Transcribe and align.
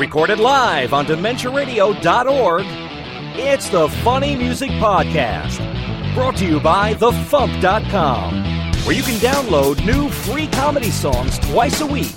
Recorded 0.00 0.40
live 0.40 0.94
on 0.94 1.04
DementiaRadio.org, 1.04 2.64
it's 3.38 3.68
the 3.68 3.86
Funny 4.02 4.34
Music 4.34 4.70
Podcast. 4.70 5.58
Brought 6.14 6.38
to 6.38 6.46
you 6.46 6.58
by 6.58 6.94
TheFump.com, 6.94 8.34
where 8.86 8.96
you 8.96 9.02
can 9.02 9.16
download 9.16 9.84
new 9.84 10.08
free 10.08 10.46
comedy 10.46 10.90
songs 10.90 11.38
twice 11.40 11.82
a 11.82 11.86
week. 11.86 12.16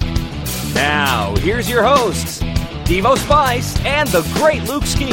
Now, 0.73 1.35
here's 1.39 1.69
your 1.69 1.83
hosts, 1.83 2.41
Devo 2.85 3.17
Spice 3.17 3.77
and 3.81 4.07
the 4.07 4.21
great 4.35 4.63
Luke 4.63 4.85
Ski. 4.85 5.11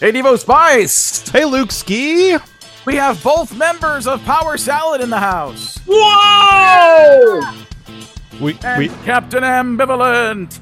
Hey, 0.00 0.12
Devo 0.12 0.38
Spice! 0.38 1.26
Hey, 1.30 1.46
Luke 1.46 1.72
Ski! 1.72 2.36
We 2.84 2.96
have 2.96 3.22
both 3.24 3.56
members 3.56 4.06
of 4.06 4.22
Power 4.24 4.58
Salad 4.58 5.00
in 5.00 5.08
the 5.08 5.18
house. 5.18 5.78
Whoa! 5.86 7.59
We, 8.40 8.54
we, 8.78 8.88
Captain 9.04 9.42
Ambivalent. 9.42 10.58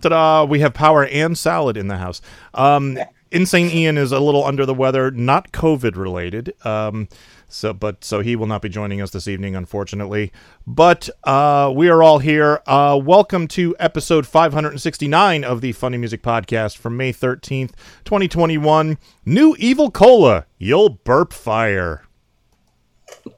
ta-da, 0.00 0.44
we 0.44 0.58
have 0.58 0.74
power 0.74 1.04
and 1.06 1.38
salad 1.38 1.76
in 1.76 1.86
the 1.86 1.96
house. 1.96 2.20
Um, 2.54 2.98
Insane 3.30 3.70
Ian 3.70 3.96
is 3.96 4.10
a 4.10 4.18
little 4.18 4.44
under 4.44 4.66
the 4.66 4.74
weather, 4.74 5.12
not 5.12 5.52
COVID 5.52 5.94
related. 5.94 6.54
Um, 6.66 7.08
so, 7.46 7.72
but 7.72 8.02
so 8.02 8.18
he 8.18 8.34
will 8.34 8.48
not 8.48 8.62
be 8.62 8.68
joining 8.68 9.00
us 9.00 9.12
this 9.12 9.28
evening, 9.28 9.54
unfortunately. 9.54 10.32
But 10.66 11.08
uh, 11.22 11.72
we 11.72 11.88
are 11.88 12.02
all 12.02 12.18
here. 12.18 12.62
Uh, 12.66 13.00
welcome 13.00 13.46
to 13.48 13.76
episode 13.78 14.26
569 14.26 15.44
of 15.44 15.60
the 15.60 15.70
Funny 15.70 15.98
Music 15.98 16.20
Podcast 16.20 16.78
from 16.78 16.96
May 16.96 17.12
13th, 17.12 17.74
2021. 18.04 18.98
New 19.24 19.54
Evil 19.56 19.92
Cola, 19.92 20.46
you'll 20.58 20.88
burp 20.88 21.32
fire. 21.32 22.02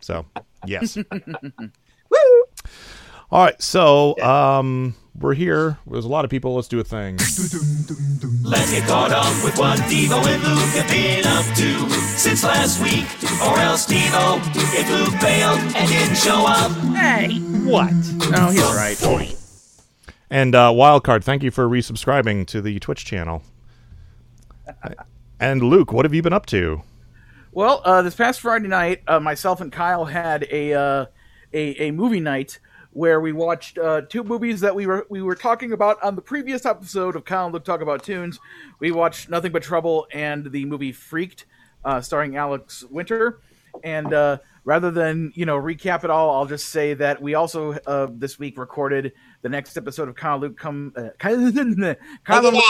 So, 0.00 0.24
yes. 0.64 0.96
All 3.30 3.44
right, 3.44 3.60
so 3.60 4.18
um, 4.20 4.94
we're 5.18 5.34
here. 5.34 5.78
There's 5.86 6.04
a 6.04 6.08
lot 6.08 6.24
of 6.24 6.30
people. 6.30 6.54
Let's 6.54 6.68
do 6.68 6.78
a 6.78 6.84
thing. 6.84 7.16
Let's 7.16 8.70
get 8.70 8.86
caught 8.86 9.10
up 9.12 9.44
with 9.44 9.58
what 9.58 9.78
Devo 9.80 10.24
and 10.26 10.42
Luke 10.42 10.74
have 10.74 10.88
been 10.88 11.26
up 11.26 11.44
to 11.56 11.90
since 12.16 12.44
last 12.44 12.82
week. 12.82 13.06
Or 13.42 13.58
else 13.58 13.86
Devo, 13.86 14.40
if 14.54 14.90
Luke 14.90 15.20
bailed 15.20 15.58
and 15.74 15.88
didn't 15.88 16.16
show 16.16 16.44
up, 16.46 16.70
Hey, 16.94 17.38
What? 17.68 17.90
Oh, 18.36 18.50
he's 18.50 18.62
right. 18.62 19.36
And 20.30 20.54
uh, 20.54 20.70
Wildcard, 20.70 21.24
thank 21.24 21.42
you 21.42 21.50
for 21.50 21.68
resubscribing 21.68 22.46
to 22.48 22.60
the 22.60 22.78
Twitch 22.78 23.04
channel. 23.04 23.42
And 25.40 25.62
Luke, 25.62 25.92
what 25.92 26.04
have 26.04 26.14
you 26.14 26.22
been 26.22 26.32
up 26.32 26.46
to? 26.46 26.82
Well, 27.52 27.82
uh, 27.84 28.02
this 28.02 28.14
past 28.14 28.40
Friday 28.40 28.68
night, 28.68 29.02
uh, 29.06 29.20
myself 29.20 29.60
and 29.60 29.70
Kyle 29.72 30.06
had 30.06 30.46
a, 30.50 30.72
uh, 30.74 31.06
a 31.52 31.86
a 31.86 31.90
movie 31.92 32.20
night 32.20 32.58
where 32.94 33.20
we 33.20 33.32
watched 33.32 33.76
uh, 33.76 34.02
two 34.02 34.24
movies 34.24 34.60
that 34.60 34.74
we 34.74 34.86
were 34.86 35.06
we 35.10 35.20
were 35.20 35.34
talking 35.34 35.72
about 35.72 36.02
on 36.02 36.14
the 36.14 36.22
previous 36.22 36.64
episode 36.64 37.16
of 37.16 37.24
Kyle 37.24 37.44
and 37.44 37.52
Luke 37.52 37.64
Talk 37.64 37.82
About 37.82 38.02
Tunes. 38.02 38.38
We 38.78 38.92
watched 38.92 39.28
Nothing 39.28 39.52
But 39.52 39.62
Trouble 39.62 40.06
and 40.12 40.50
the 40.50 40.64
movie 40.64 40.92
Freaked, 40.92 41.44
uh, 41.84 42.00
starring 42.00 42.36
Alex 42.36 42.84
Winter. 42.84 43.40
And 43.82 44.14
uh, 44.14 44.38
rather 44.64 44.92
than 44.92 45.32
you 45.34 45.44
know 45.44 45.56
recap 45.60 46.04
it 46.04 46.10
all, 46.10 46.30
I'll 46.30 46.46
just 46.46 46.68
say 46.68 46.94
that 46.94 47.20
we 47.20 47.34
also 47.34 47.72
uh, 47.86 48.06
this 48.10 48.38
week 48.38 48.56
recorded 48.56 49.12
the 49.42 49.48
next 49.48 49.76
episode 49.76 50.08
of 50.08 50.14
Kyle 50.14 50.34
and 50.34 50.42
Luke 50.42 50.56
come 50.56 50.92
uh, 50.96 51.08
Kyle, 51.18 51.36
Kyle 52.24 52.46
and 52.46 52.56
Luke 52.56 52.64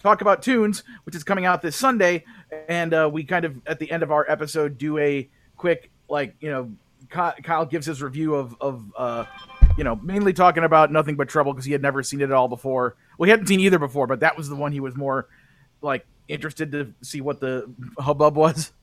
talk 0.00 0.20
about 0.20 0.42
tunes, 0.42 0.84
which 1.02 1.16
is 1.16 1.24
coming 1.24 1.44
out 1.44 1.62
this 1.62 1.74
Sunday, 1.74 2.24
and 2.68 2.94
uh, 2.94 3.10
we 3.12 3.24
kind 3.24 3.44
of 3.44 3.60
at 3.66 3.80
the 3.80 3.90
end 3.90 4.04
of 4.04 4.12
our 4.12 4.24
episode 4.30 4.78
do 4.78 4.98
a 4.98 5.28
quick 5.56 5.90
like 6.08 6.36
you 6.38 6.50
know 6.50 6.70
Kyle 7.10 7.66
gives 7.66 7.86
his 7.86 8.02
review 8.02 8.34
of 8.34 8.54
of 8.60 8.84
uh, 8.96 9.24
you 9.76 9.84
know 9.84 9.96
mainly 9.96 10.32
talking 10.32 10.64
about 10.64 10.92
nothing 10.92 11.16
but 11.16 11.28
trouble 11.28 11.52
because 11.52 11.64
he 11.64 11.72
had 11.72 11.82
never 11.82 12.02
seen 12.02 12.20
it 12.20 12.24
at 12.24 12.32
all 12.32 12.48
before. 12.48 12.96
Well, 13.18 13.26
he 13.26 13.30
hadn't 13.30 13.46
seen 13.46 13.60
either 13.60 13.78
before, 13.78 14.06
but 14.06 14.20
that 14.20 14.36
was 14.36 14.48
the 14.48 14.56
one 14.56 14.72
he 14.72 14.80
was 14.80 14.96
more 14.96 15.28
like 15.82 16.06
interested 16.28 16.72
to 16.72 16.92
see 17.02 17.20
what 17.20 17.40
the 17.40 17.70
hubbub 17.98 18.36
was. 18.36 18.72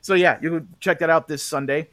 So 0.00 0.14
yeah, 0.14 0.38
you 0.40 0.50
can 0.50 0.68
check 0.80 1.00
that 1.00 1.10
out 1.10 1.28
this 1.28 1.42
Sunday. 1.42 1.88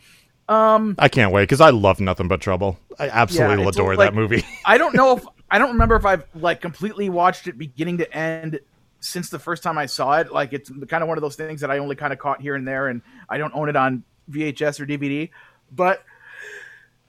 Um, 0.47 0.95
I 0.99 1.09
can't 1.09 1.33
wait 1.33 1.43
because 1.43 1.59
I 1.59 1.71
love 1.71 1.99
Nothing 1.99 2.27
But 2.27 2.39
Trouble. 2.39 2.79
I 2.97 3.09
absolutely 3.09 3.63
Yeah, 3.63 3.69
adore 3.69 3.95
like- 3.95 4.07
that 4.09 4.13
movie. 4.15 4.45
I 4.65 4.77
don't 4.77 4.95
know 4.95 5.17
if 5.17 5.25
I 5.51 5.57
don't 5.59 5.71
remember 5.73 5.95
if 5.95 6.05
I've 6.05 6.23
like 6.33 6.61
completely 6.61 7.09
watched 7.09 7.47
it 7.47 7.57
beginning 7.57 7.97
to 7.97 8.15
end 8.15 8.59
since 8.99 9.29
the 9.29 9.39
first 9.39 9.63
time 9.63 9.77
I 9.77 9.85
saw 9.87 10.19
it. 10.19 10.31
Like 10.31 10.53
it's 10.53 10.69
kind 10.87 11.03
of 11.03 11.09
one 11.09 11.17
of 11.17 11.21
those 11.21 11.35
things 11.35 11.61
that 11.61 11.71
I 11.71 11.79
only 11.79 11.95
kind 11.95 12.13
of 12.13 12.19
caught 12.19 12.41
here 12.41 12.55
and 12.55 12.65
there, 12.67 12.87
and 12.87 13.01
I 13.29 13.37
don't 13.37 13.53
own 13.53 13.69
it 13.69 13.75
on 13.75 14.03
VHS 14.31 14.79
or 14.79 14.85
DVD. 14.85 15.29
But 15.75 16.03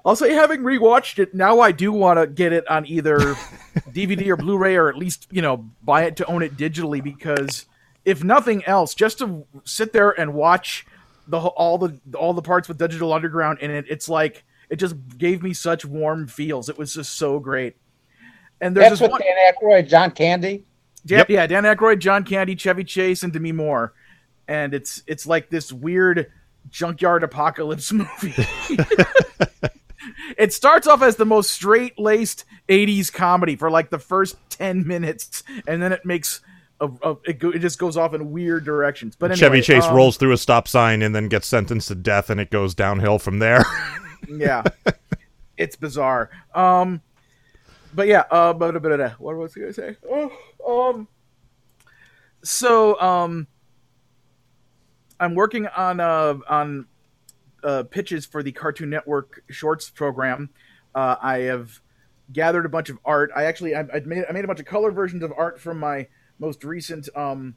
I'll 0.04 0.16
say, 0.16 0.32
having 0.34 0.60
rewatched 0.60 1.18
it, 1.18 1.34
now 1.34 1.60
I 1.60 1.72
do 1.72 1.92
want 1.92 2.18
to 2.18 2.26
get 2.26 2.52
it 2.52 2.68
on 2.68 2.86
either 2.86 3.18
DVD 3.90 4.28
or 4.28 4.36
Blu-ray, 4.36 4.76
or 4.76 4.88
at 4.88 4.96
least 4.96 5.26
you 5.30 5.42
know 5.42 5.64
buy 5.82 6.04
it 6.04 6.16
to 6.16 6.26
own 6.26 6.42
it 6.42 6.56
digitally 6.56 7.02
because 7.02 7.66
if 8.04 8.22
nothing 8.22 8.64
else, 8.66 8.94
just 8.94 9.18
to 9.18 9.46
sit 9.64 9.92
there 9.92 10.10
and 10.10 10.34
watch 10.34 10.86
the 11.26 11.38
all 11.38 11.78
the 11.78 11.98
all 12.16 12.34
the 12.34 12.42
parts 12.42 12.68
with 12.68 12.78
Digital 12.78 13.12
Underground 13.12 13.60
in 13.60 13.70
it, 13.70 13.86
it's 13.88 14.08
like 14.08 14.44
it 14.68 14.76
just 14.76 14.96
gave 15.16 15.42
me 15.42 15.54
such 15.54 15.84
warm 15.84 16.26
feels. 16.26 16.68
It 16.68 16.76
was 16.78 16.94
just 16.94 17.16
so 17.16 17.38
great. 17.38 17.76
And 18.60 18.76
there's 18.76 18.84
That's 18.84 19.00
this 19.00 19.02
with 19.02 19.10
one, 19.12 19.20
Dan 19.20 19.52
Aykroyd, 19.52 19.88
John 19.88 20.10
Candy. 20.10 20.64
Yep, 21.06 21.28
yeah, 21.28 21.46
Dan 21.46 21.64
Aykroyd, 21.64 21.98
John 21.98 22.24
Candy, 22.24 22.54
Chevy 22.54 22.84
Chase, 22.84 23.22
and 23.22 23.32
Demi 23.32 23.52
Moore, 23.52 23.92
and 24.48 24.72
it's 24.72 25.02
it's 25.06 25.26
like 25.26 25.50
this 25.50 25.72
weird 25.72 26.30
junkyard 26.70 27.22
apocalypse 27.22 27.92
movie. 27.92 28.34
it 30.36 30.52
starts 30.52 30.86
off 30.86 31.02
as 31.02 31.16
the 31.16 31.26
most 31.26 31.50
straight 31.50 31.98
laced 31.98 32.44
'80s 32.68 33.12
comedy 33.12 33.56
for 33.56 33.70
like 33.70 33.90
the 33.90 33.98
first 33.98 34.36
ten 34.50 34.86
minutes, 34.86 35.42
and 35.66 35.82
then 35.82 35.92
it 35.92 36.04
makes 36.04 36.40
a, 36.80 36.88
a 37.02 37.16
it, 37.24 37.38
go, 37.38 37.50
it 37.50 37.60
just 37.60 37.78
goes 37.78 37.96
off 37.96 38.14
in 38.14 38.30
weird 38.32 38.64
directions. 38.64 39.16
But 39.16 39.30
anyway, 39.32 39.40
Chevy 39.40 39.60
Chase 39.62 39.84
um, 39.84 39.94
rolls 39.94 40.16
through 40.16 40.32
a 40.32 40.38
stop 40.38 40.68
sign 40.68 41.02
and 41.02 41.14
then 41.14 41.28
gets 41.28 41.46
sentenced 41.46 41.88
to 41.88 41.94
death, 41.94 42.30
and 42.30 42.40
it 42.40 42.50
goes 42.50 42.74
downhill 42.74 43.18
from 43.18 43.38
there. 43.38 43.64
yeah 44.28 44.62
it's 45.56 45.76
bizarre 45.76 46.30
um 46.54 47.00
but 47.94 48.06
yeah 48.06 48.24
uh 48.30 48.52
but, 48.52 48.72
but, 48.72 48.82
but, 48.82 49.20
what 49.20 49.36
was 49.36 49.56
i 49.56 49.60
gonna 49.60 49.72
say 49.72 49.96
oh, 50.10 50.92
um 50.94 51.08
so 52.42 53.00
um 53.00 53.46
i'm 55.24 55.34
working 55.34 55.66
on 55.66 56.00
uh 56.00 56.34
on 56.48 56.86
uh 57.62 57.82
pitches 57.84 58.26
for 58.26 58.42
the 58.42 58.52
cartoon 58.52 58.90
network 58.90 59.42
shorts 59.50 59.90
program 59.90 60.50
uh 60.94 61.16
i 61.20 61.38
have 61.38 61.80
gathered 62.32 62.66
a 62.66 62.68
bunch 62.68 62.88
of 62.88 62.98
art 63.04 63.30
i 63.34 63.44
actually 63.44 63.74
i, 63.74 63.80
I 63.80 64.00
made 64.04 64.24
i 64.28 64.32
made 64.32 64.44
a 64.44 64.48
bunch 64.48 64.60
of 64.60 64.66
color 64.66 64.90
versions 64.90 65.22
of 65.22 65.32
art 65.36 65.60
from 65.60 65.78
my 65.78 66.08
most 66.38 66.64
recent 66.64 67.08
um 67.16 67.56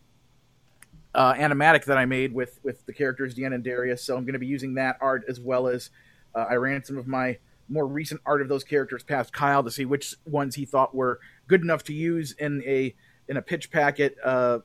uh, 1.16 1.34
animatic 1.34 1.86
that 1.86 1.98
I 1.98 2.06
made 2.06 2.32
with 2.32 2.60
with 2.64 2.86
the 2.86 2.94
characters 2.94 3.34
Deanna 3.34 3.56
and 3.56 3.64
Darius. 3.64 4.04
So 4.04 4.16
I'm 4.16 4.24
going 4.24 4.34
to 4.34 4.40
be 4.40 4.46
using 4.46 4.76
that 4.76 4.98
art 5.02 5.24
as 5.28 5.40
well 5.40 5.68
as 5.68 5.90
uh, 6.36 6.46
I 6.48 6.56
ran 6.56 6.84
some 6.84 6.98
of 6.98 7.08
my 7.08 7.40
more 7.70 7.88
recent 7.88 8.22
art 8.26 8.42
of 8.42 8.48
those 8.48 8.64
characters 8.64 9.04
past 9.04 9.34
Kyle 9.34 9.64
to 9.64 9.72
see 9.72 9.84
which 9.84 10.16
ones 10.26 10.56
he 10.56 10.64
thought 10.64 10.96
were 10.96 11.20
good 11.48 11.62
enough 11.62 11.84
to 11.86 11.94
use 11.94 12.34
in 12.34 12.64
a 12.66 12.96
in 13.28 13.36
a 13.36 13.42
pitch 13.42 13.72
packet, 13.72 14.16
uh, 14.24 14.60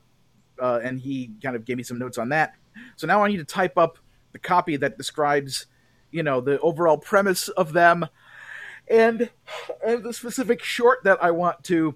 uh, 0.61 0.81
and 0.85 1.01
he 1.01 1.33
kind 1.43 1.57
of 1.57 1.65
gave 1.65 1.79
me 1.79 1.83
some 1.83 1.99
notes 1.99 2.19
on 2.19 2.29
that. 2.29 2.55
So 2.97 3.07
now 3.07 3.23
I 3.23 3.29
need 3.29 3.39
to 3.39 3.45
type 3.45 3.77
up 3.79 3.99
the 4.33 4.39
copy 4.39 4.77
that 4.77 4.97
describes, 4.97 5.67
you 6.11 6.23
know, 6.23 6.41
the 6.41 6.59
overall 6.61 6.99
premise 6.99 7.49
of 7.49 7.73
them, 7.73 8.07
and, 8.89 9.31
and 9.87 10.03
the 10.03 10.13
specific 10.13 10.63
short 10.63 11.05
that 11.05 11.23
I 11.23 11.31
want 11.31 11.63
to 11.65 11.95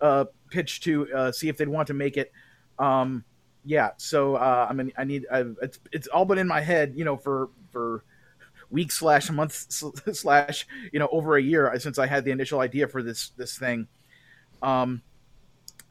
uh, 0.00 0.24
pitch 0.50 0.80
to 0.82 1.12
uh, 1.14 1.32
see 1.32 1.48
if 1.48 1.56
they'd 1.56 1.68
want 1.68 1.88
to 1.88 1.94
make 1.94 2.16
it. 2.16 2.32
Um, 2.78 3.24
yeah, 3.64 3.90
so 3.96 4.36
uh, 4.36 4.66
I 4.68 4.72
mean, 4.72 4.92
I 4.96 5.04
need 5.04 5.26
i 5.32 5.44
it's 5.62 5.78
it's 5.90 6.06
all 6.08 6.24
been 6.24 6.38
in 6.38 6.46
my 6.46 6.60
head, 6.60 6.92
you 6.96 7.04
know, 7.04 7.16
for 7.16 7.48
for 7.70 8.04
weeks 8.70 8.98
slash 8.98 9.30
months 9.30 9.82
slash 10.12 10.66
you 10.92 10.98
know 10.98 11.08
over 11.10 11.36
a 11.36 11.42
year 11.42 11.72
since 11.78 11.98
I 11.98 12.06
had 12.06 12.24
the 12.24 12.30
initial 12.30 12.60
idea 12.60 12.86
for 12.88 13.02
this 13.02 13.30
this 13.36 13.56
thing. 13.56 13.88
Um, 14.62 15.02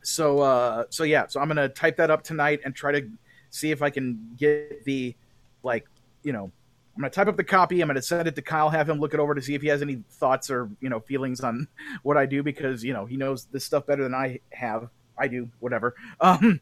so 0.04 0.42
uh, 0.42 0.86
so 0.90 1.04
yeah, 1.04 1.28
so 1.28 1.40
I'm 1.40 1.48
gonna 1.48 1.70
type 1.70 1.98
that 1.98 2.12
up 2.12 2.24
tonight 2.24 2.62
and 2.64 2.76
try 2.76 2.92
to 2.92 3.10
see 3.54 3.72
if 3.72 3.82
I 3.82 3.90
can 3.90 4.36
get 4.36 4.84
the 4.84 5.16
like 5.62 5.88
you 6.24 6.34
know 6.34 6.52
I'm 6.96 7.02
gonna 7.02 7.12
type 7.12 7.28
up 7.28 7.38
the 7.38 7.44
copy. 7.44 7.82
I'm 7.82 7.88
gonna 7.88 8.02
send 8.02 8.28
it 8.28 8.36
to 8.36 8.42
Kyle, 8.42 8.70
have 8.70 8.90
him 8.90 9.00
look 9.00 9.14
it 9.14 9.20
over 9.20 9.34
to 9.34 9.42
see 9.42 9.56
if 9.56 9.62
he 9.62 9.68
has 9.70 9.82
any 9.82 10.04
thoughts 10.12 10.50
or 10.50 10.70
you 10.82 10.90
know 10.90 11.00
feelings 11.00 11.42
on 11.42 11.68
what 12.04 12.18
I 12.18 12.26
do 12.26 12.44
because 12.44 12.84
you 12.84 12.94
know 12.94 13.06
he 13.06 13.16
knows 13.16 13.46
this 13.46 13.64
stuff 13.64 13.86
better 13.86 14.04
than 14.04 14.14
I 14.14 14.40
have. 14.52 14.90
I 15.18 15.28
do 15.28 15.50
whatever. 15.60 15.96
Um, 16.20 16.60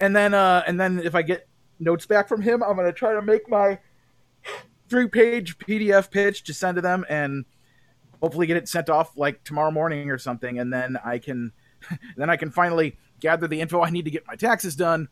and 0.00 0.16
then 0.16 0.32
uh, 0.34 0.62
and 0.66 0.80
then 0.80 0.98
if 0.98 1.14
I 1.14 1.22
get 1.22 1.46
notes 1.78 2.06
back 2.06 2.26
from 2.28 2.42
him, 2.42 2.62
I'm 2.62 2.76
gonna 2.76 2.92
try 2.92 3.12
to 3.12 3.22
make 3.22 3.48
my 3.48 3.78
three 4.88 5.08
page 5.08 5.58
PDF 5.58 6.10
pitch 6.10 6.42
to 6.44 6.54
send 6.54 6.76
to 6.76 6.80
them 6.80 7.04
and 7.08 7.44
hopefully 8.22 8.46
get 8.46 8.56
it 8.56 8.68
sent 8.68 8.88
off 8.88 9.16
like 9.16 9.44
tomorrow 9.44 9.70
morning 9.70 10.10
or 10.10 10.18
something, 10.18 10.58
and 10.58 10.72
then 10.72 10.96
I 11.04 11.18
can 11.18 11.52
then 12.16 12.30
I 12.30 12.36
can 12.36 12.50
finally 12.50 12.96
gather 13.20 13.46
the 13.46 13.60
info 13.60 13.82
I 13.82 13.90
need 13.90 14.06
to 14.06 14.10
get 14.10 14.26
my 14.26 14.36
taxes 14.36 14.74
done. 14.74 15.08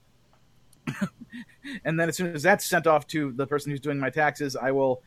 And 1.84 1.98
then 1.98 2.08
as 2.08 2.16
soon 2.16 2.34
as 2.34 2.42
that's 2.42 2.64
sent 2.64 2.86
off 2.86 3.06
to 3.08 3.32
the 3.32 3.46
person 3.46 3.70
who's 3.70 3.80
doing 3.80 3.98
my 3.98 4.10
taxes, 4.10 4.56
I 4.56 4.70
will 4.70 5.02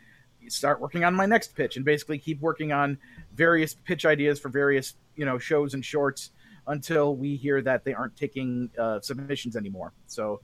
start 0.48 0.81
working 0.81 1.04
on 1.04 1.13
my 1.13 1.25
next 1.25 1.56
pitch 1.56 1.75
and 1.75 1.86
basically 1.86 2.18
keep 2.18 2.42
working 2.42 2.72
on 2.72 2.98
various 3.33 3.74
pitch 3.74 4.06
ideas 4.06 4.39
for 4.39 4.50
various 4.50 4.95
you 5.16 5.25
know 5.25 5.38
shows 5.38 5.74
and 5.74 5.83
shorts 5.83 6.31
until 6.68 7.16
we 7.16 7.36
hear 7.36 7.62
that 7.62 7.83
they 7.83 7.94
aren't 7.94 8.16
taking 8.16 8.69
uh, 8.78 9.00
submissions 9.00 9.56
anymore. 9.56 9.94
So, 10.07 10.42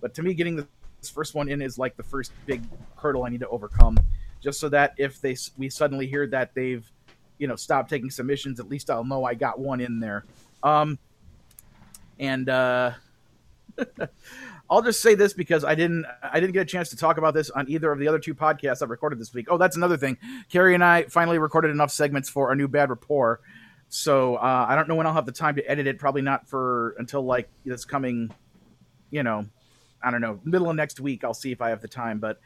but 0.00 0.14
to 0.14 0.22
me, 0.22 0.34
getting 0.34 0.56
this 0.56 1.10
first 1.10 1.34
one 1.34 1.48
in 1.48 1.62
is 1.62 1.78
like 1.78 1.96
the 1.96 2.02
first 2.02 2.32
big 2.46 2.62
hurdle 2.96 3.24
I 3.24 3.30
need 3.30 3.40
to 3.40 3.48
overcome, 3.48 3.98
just 4.40 4.60
so 4.60 4.68
that 4.70 4.94
if 4.98 5.20
they 5.20 5.36
we 5.56 5.68
suddenly 5.68 6.06
hear 6.06 6.26
that 6.28 6.54
they've 6.54 6.90
you 7.38 7.46
know 7.46 7.56
stopped 7.56 7.90
taking 7.90 8.10
submissions, 8.10 8.60
at 8.60 8.68
least 8.68 8.90
I'll 8.90 9.04
know 9.04 9.24
I 9.24 9.34
got 9.34 9.58
one 9.58 9.80
in 9.80 10.00
there. 10.00 10.24
Um, 10.62 10.98
and 12.18 12.48
uh, 12.48 12.92
I'll 14.70 14.82
just 14.82 15.00
say 15.00 15.14
this 15.14 15.34
because 15.34 15.64
I 15.64 15.74
didn't 15.74 16.06
I 16.22 16.40
didn't 16.40 16.52
get 16.52 16.62
a 16.62 16.66
chance 16.66 16.88
to 16.90 16.96
talk 16.96 17.18
about 17.18 17.34
this 17.34 17.50
on 17.50 17.68
either 17.68 17.92
of 17.92 17.98
the 17.98 18.08
other 18.08 18.18
two 18.18 18.34
podcasts 18.34 18.82
I've 18.82 18.90
recorded 18.90 19.20
this 19.20 19.34
week. 19.34 19.46
Oh, 19.50 19.58
that's 19.58 19.76
another 19.76 19.96
thing. 19.96 20.16
Carrie 20.48 20.74
and 20.74 20.82
I 20.82 21.04
finally 21.04 21.38
recorded 21.38 21.70
enough 21.70 21.90
segments 21.90 22.28
for 22.28 22.48
our 22.48 22.54
new 22.54 22.68
bad 22.68 22.90
rapport. 22.90 23.40
So 23.88 24.36
uh, 24.36 24.66
I 24.68 24.74
don't 24.74 24.88
know 24.88 24.94
when 24.94 25.06
I'll 25.06 25.12
have 25.12 25.26
the 25.26 25.32
time 25.32 25.56
to 25.56 25.70
edit 25.70 25.86
it. 25.86 25.98
Probably 25.98 26.22
not 26.22 26.48
for 26.48 26.94
until 26.98 27.22
like 27.22 27.48
this 27.64 27.84
coming, 27.84 28.32
you 29.10 29.22
know, 29.22 29.46
I 30.02 30.10
don't 30.10 30.20
know, 30.20 30.40
middle 30.44 30.70
of 30.70 30.76
next 30.76 30.98
week. 30.98 31.24
I'll 31.24 31.34
see 31.34 31.52
if 31.52 31.60
I 31.60 31.68
have 31.68 31.80
the 31.80 31.88
time. 31.88 32.18
But 32.18 32.40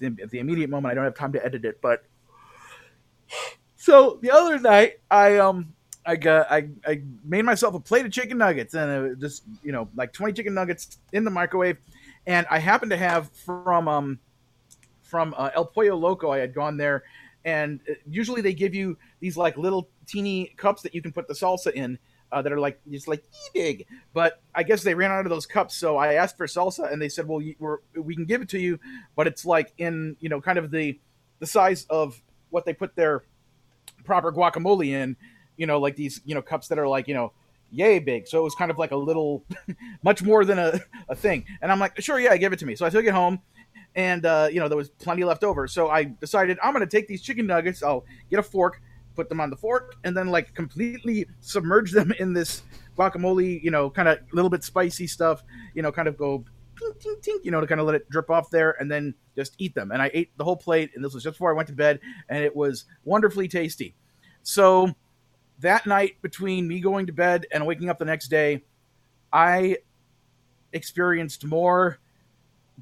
at 0.00 0.30
the 0.30 0.38
immediate 0.38 0.70
moment, 0.70 0.92
I 0.92 0.94
don't 0.94 1.04
have 1.04 1.14
time 1.14 1.32
to 1.32 1.44
edit 1.44 1.64
it. 1.64 1.80
But 1.82 2.04
so 3.76 4.18
the 4.22 4.30
other 4.30 4.58
night, 4.58 5.00
I 5.10 5.38
um 5.38 5.73
I 6.06 6.16
got 6.16 6.50
I, 6.50 6.68
I 6.86 7.02
made 7.24 7.44
myself 7.44 7.74
a 7.74 7.80
plate 7.80 8.04
of 8.04 8.12
chicken 8.12 8.38
nuggets 8.38 8.74
and 8.74 9.20
just 9.20 9.44
you 9.62 9.72
know 9.72 9.88
like 9.94 10.12
20 10.12 10.32
chicken 10.32 10.54
nuggets 10.54 10.98
in 11.12 11.24
the 11.24 11.30
microwave. 11.30 11.78
And 12.26 12.46
I 12.50 12.58
happened 12.58 12.90
to 12.90 12.96
have 12.96 13.30
from 13.30 13.88
um 13.88 14.18
from 15.02 15.34
uh, 15.36 15.50
El 15.54 15.66
Pollo 15.66 15.96
Loco 15.96 16.30
I 16.30 16.38
had 16.38 16.54
gone 16.54 16.76
there. 16.76 17.04
And 17.44 17.80
uh, 17.88 17.94
usually 18.08 18.40
they 18.40 18.54
give 18.54 18.74
you 18.74 18.96
these 19.20 19.36
like 19.36 19.56
little 19.56 19.88
teeny 20.06 20.52
cups 20.56 20.82
that 20.82 20.94
you 20.94 21.02
can 21.02 21.12
put 21.12 21.28
the 21.28 21.34
salsa 21.34 21.72
in 21.72 21.98
uh, 22.32 22.42
that 22.42 22.52
are 22.52 22.60
like 22.60 22.80
just 22.90 23.08
like 23.08 23.22
big. 23.54 23.86
But 24.12 24.42
I 24.54 24.62
guess 24.62 24.82
they 24.82 24.94
ran 24.94 25.10
out 25.10 25.24
of 25.24 25.30
those 25.30 25.46
cups 25.46 25.74
so 25.74 25.96
I 25.96 26.14
asked 26.14 26.36
for 26.36 26.46
salsa 26.46 26.92
and 26.92 27.00
they 27.00 27.08
said 27.08 27.26
well 27.26 27.40
we're, 27.58 27.78
we 27.96 28.14
can 28.14 28.24
give 28.24 28.42
it 28.42 28.48
to 28.50 28.58
you 28.58 28.78
but 29.16 29.26
it's 29.26 29.44
like 29.44 29.72
in 29.78 30.16
you 30.20 30.28
know 30.28 30.40
kind 30.40 30.58
of 30.58 30.70
the 30.70 30.98
the 31.38 31.46
size 31.46 31.86
of 31.88 32.20
what 32.50 32.64
they 32.64 32.72
put 32.72 32.94
their 32.94 33.22
proper 34.04 34.32
guacamole 34.32 34.88
in 34.88 35.16
you 35.56 35.66
know, 35.66 35.78
like 35.78 35.96
these, 35.96 36.20
you 36.24 36.34
know, 36.34 36.42
cups 36.42 36.68
that 36.68 36.78
are 36.78 36.88
like, 36.88 37.08
you 37.08 37.14
know, 37.14 37.32
yay 37.70 37.98
big. 37.98 38.26
So 38.26 38.38
it 38.38 38.42
was 38.42 38.54
kind 38.54 38.70
of 38.70 38.78
like 38.78 38.92
a 38.92 38.96
little, 38.96 39.44
much 40.02 40.22
more 40.22 40.44
than 40.44 40.58
a, 40.58 40.80
a 41.08 41.14
thing. 41.14 41.44
And 41.62 41.70
I'm 41.70 41.78
like, 41.78 42.00
sure, 42.00 42.18
yeah, 42.18 42.36
give 42.36 42.52
it 42.52 42.58
to 42.60 42.66
me. 42.66 42.74
So 42.74 42.86
I 42.86 42.90
took 42.90 43.04
it 43.04 43.12
home 43.12 43.40
and, 43.94 44.24
uh, 44.26 44.48
you 44.50 44.60
know, 44.60 44.68
there 44.68 44.76
was 44.76 44.90
plenty 44.90 45.24
left 45.24 45.44
over. 45.44 45.66
So 45.66 45.88
I 45.88 46.04
decided 46.04 46.58
I'm 46.62 46.72
going 46.72 46.86
to 46.86 46.90
take 46.90 47.08
these 47.08 47.22
chicken 47.22 47.46
nuggets. 47.46 47.82
I'll 47.82 48.04
get 48.30 48.38
a 48.38 48.42
fork, 48.42 48.80
put 49.14 49.28
them 49.28 49.40
on 49.40 49.50
the 49.50 49.56
fork, 49.56 49.96
and 50.04 50.16
then 50.16 50.28
like 50.28 50.54
completely 50.54 51.26
submerge 51.40 51.92
them 51.92 52.12
in 52.18 52.32
this 52.32 52.62
guacamole, 52.96 53.62
you 53.62 53.70
know, 53.70 53.90
kind 53.90 54.08
of 54.08 54.18
a 54.18 54.34
little 54.34 54.50
bit 54.50 54.64
spicy 54.64 55.06
stuff, 55.06 55.42
you 55.74 55.82
know, 55.82 55.92
kind 55.92 56.08
of 56.08 56.16
go 56.16 56.44
tink, 56.76 57.02
tink, 57.02 57.20
tink, 57.20 57.44
you 57.44 57.50
know, 57.50 57.60
to 57.60 57.66
kind 57.66 57.80
of 57.80 57.86
let 57.86 57.94
it 57.94 58.08
drip 58.10 58.30
off 58.30 58.50
there 58.50 58.76
and 58.80 58.90
then 58.90 59.14
just 59.36 59.54
eat 59.58 59.74
them. 59.74 59.90
And 59.90 60.00
I 60.02 60.10
ate 60.12 60.36
the 60.36 60.44
whole 60.44 60.56
plate, 60.56 60.90
and 60.94 61.04
this 61.04 61.14
was 61.14 61.22
just 61.22 61.34
before 61.34 61.50
I 61.50 61.54
went 61.54 61.68
to 61.68 61.74
bed, 61.74 62.00
and 62.28 62.44
it 62.44 62.54
was 62.54 62.84
wonderfully 63.04 63.48
tasty. 63.48 63.94
So 64.42 64.94
that 65.64 65.86
night 65.86 66.16
between 66.22 66.68
me 66.68 66.80
going 66.80 67.06
to 67.06 67.12
bed 67.12 67.46
and 67.52 67.66
waking 67.66 67.90
up 67.90 67.98
the 67.98 68.04
next 68.04 68.28
day, 68.28 68.62
I 69.32 69.78
experienced 70.72 71.44
more 71.44 71.98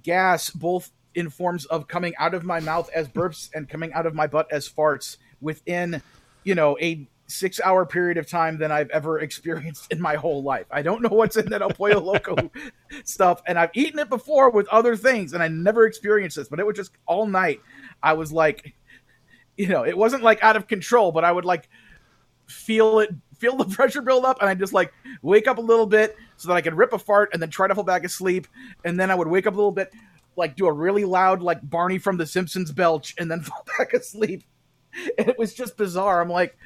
gas, 0.03 0.51
both 0.51 0.91
in 1.15 1.31
forms 1.31 1.65
of 1.67 1.89
coming 1.89 2.15
out 2.19 2.35
of 2.35 2.45
my 2.45 2.61
mouth 2.61 2.89
as 2.95 3.09
burps 3.09 3.51
and 3.55 3.69
coming 3.69 3.93
out 3.93 4.07
of 4.07 4.15
my 4.15 4.27
butt 4.27 4.51
as 4.51 4.69
farts 4.69 5.17
within, 5.41 6.03
you 6.45 6.55
know, 6.55 6.77
a 6.81 7.09
six 7.27 7.61
hour 7.65 7.87
period 7.87 8.19
of 8.19 8.29
time 8.29 8.59
than 8.59 8.71
I've 8.71 8.91
ever 8.91 9.21
experienced 9.21 9.91
in 9.93 10.01
my 10.01 10.17
whole 10.17 10.43
life. 10.43 10.67
I 10.71 10.83
don't 10.83 11.03
know 11.03 11.09
what's 11.11 11.37
in 11.37 11.51
that 11.51 11.63
El 11.63 11.71
Pollo 11.71 12.01
Loco 12.13 12.51
stuff, 13.05 13.43
and 13.47 13.59
I've 13.59 13.71
eaten 13.75 13.99
it 13.99 14.09
before 14.09 14.51
with 14.51 14.69
other 14.69 14.97
things, 14.97 15.33
and 15.33 15.43
I 15.43 15.49
never 15.49 15.87
experienced 15.87 16.37
this, 16.37 16.49
but 16.49 16.61
it 16.61 16.67
was 16.67 16.77
just 16.77 16.93
all 17.07 17.27
night. 17.27 17.61
I 18.03 18.15
was 18.15 18.33
like, 18.33 18.75
you 19.57 19.69
know, 19.69 19.85
it 19.85 19.97
wasn't 19.97 20.23
like 20.23 20.43
out 20.43 20.57
of 20.57 20.67
control, 20.67 21.13
but 21.13 21.25
I 21.25 21.33
would 21.33 21.45
like 21.45 21.69
feel 22.53 23.01
it 23.01 23.11
feel 23.39 23.57
the 23.57 23.65
pressure 23.77 24.03
build 24.03 24.25
up 24.25 24.41
and 24.41 24.49
I 24.49 24.55
just 24.55 24.73
like 24.73 24.93
wake 25.23 25.49
up 25.49 25.59
a 25.59 25.63
little 25.63 25.87
bit 25.87 26.17
so 26.37 26.49
that 26.49 26.55
I 26.55 26.61
could 26.61 26.75
rip 26.75 26.93
a 26.93 26.99
fart 26.99 27.31
and 27.33 27.43
then 27.43 27.51
try 27.51 27.67
to 27.67 27.75
fall 27.75 27.85
back 27.85 28.05
asleep 28.05 28.47
and 28.85 28.99
then 28.99 29.11
I 29.11 29.15
would 29.15 29.29
wake 29.29 29.47
up 29.47 29.55
a 29.55 29.57
little 29.57 29.73
bit 29.73 29.93
like 30.37 30.57
do 30.57 30.67
a 30.67 30.73
really 30.73 31.05
loud 31.05 31.43
like 31.43 31.69
Barney 31.69 31.99
from 31.99 32.17
the 32.17 32.27
Simpsons 32.27 32.73
belch 32.73 33.15
and 33.19 33.31
then 33.31 33.41
fall 33.43 33.65
back 33.79 33.93
asleep. 33.93 34.45
And 35.17 35.27
it 35.29 35.39
was 35.39 35.55
just 35.55 35.77
bizarre. 35.77 36.21
I'm 36.21 36.29
like 36.29 36.57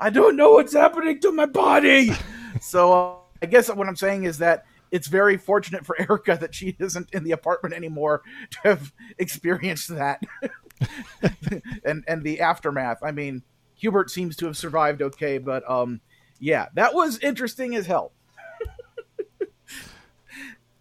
I 0.00 0.10
don't 0.10 0.36
know 0.36 0.52
what's 0.52 0.72
happening 0.72 1.20
to 1.20 1.32
my 1.32 1.46
body. 1.46 2.10
so 2.60 2.92
uh, 2.92 3.16
I 3.42 3.46
guess 3.46 3.68
what 3.68 3.88
I'm 3.88 3.96
saying 3.96 4.24
is 4.24 4.38
that 4.38 4.64
it's 4.90 5.08
very 5.08 5.36
fortunate 5.36 5.84
for 5.84 6.00
Erica 6.00 6.38
that 6.40 6.54
she 6.54 6.76
isn't 6.78 7.10
in 7.12 7.24
the 7.24 7.32
apartment 7.32 7.74
anymore 7.74 8.22
to 8.50 8.58
have 8.62 8.92
experienced 9.18 9.88
that 9.88 10.22
and 11.84 12.04
and 12.06 12.22
the 12.22 12.40
aftermath. 12.40 13.02
I 13.02 13.12
mean, 13.12 13.42
Hubert 13.76 14.10
seems 14.10 14.36
to 14.36 14.46
have 14.46 14.56
survived 14.56 15.02
okay, 15.02 15.38
but 15.38 15.68
um, 15.70 16.00
yeah, 16.38 16.66
that 16.74 16.94
was 16.94 17.18
interesting 17.18 17.74
as 17.74 17.86
hell. 17.86 18.12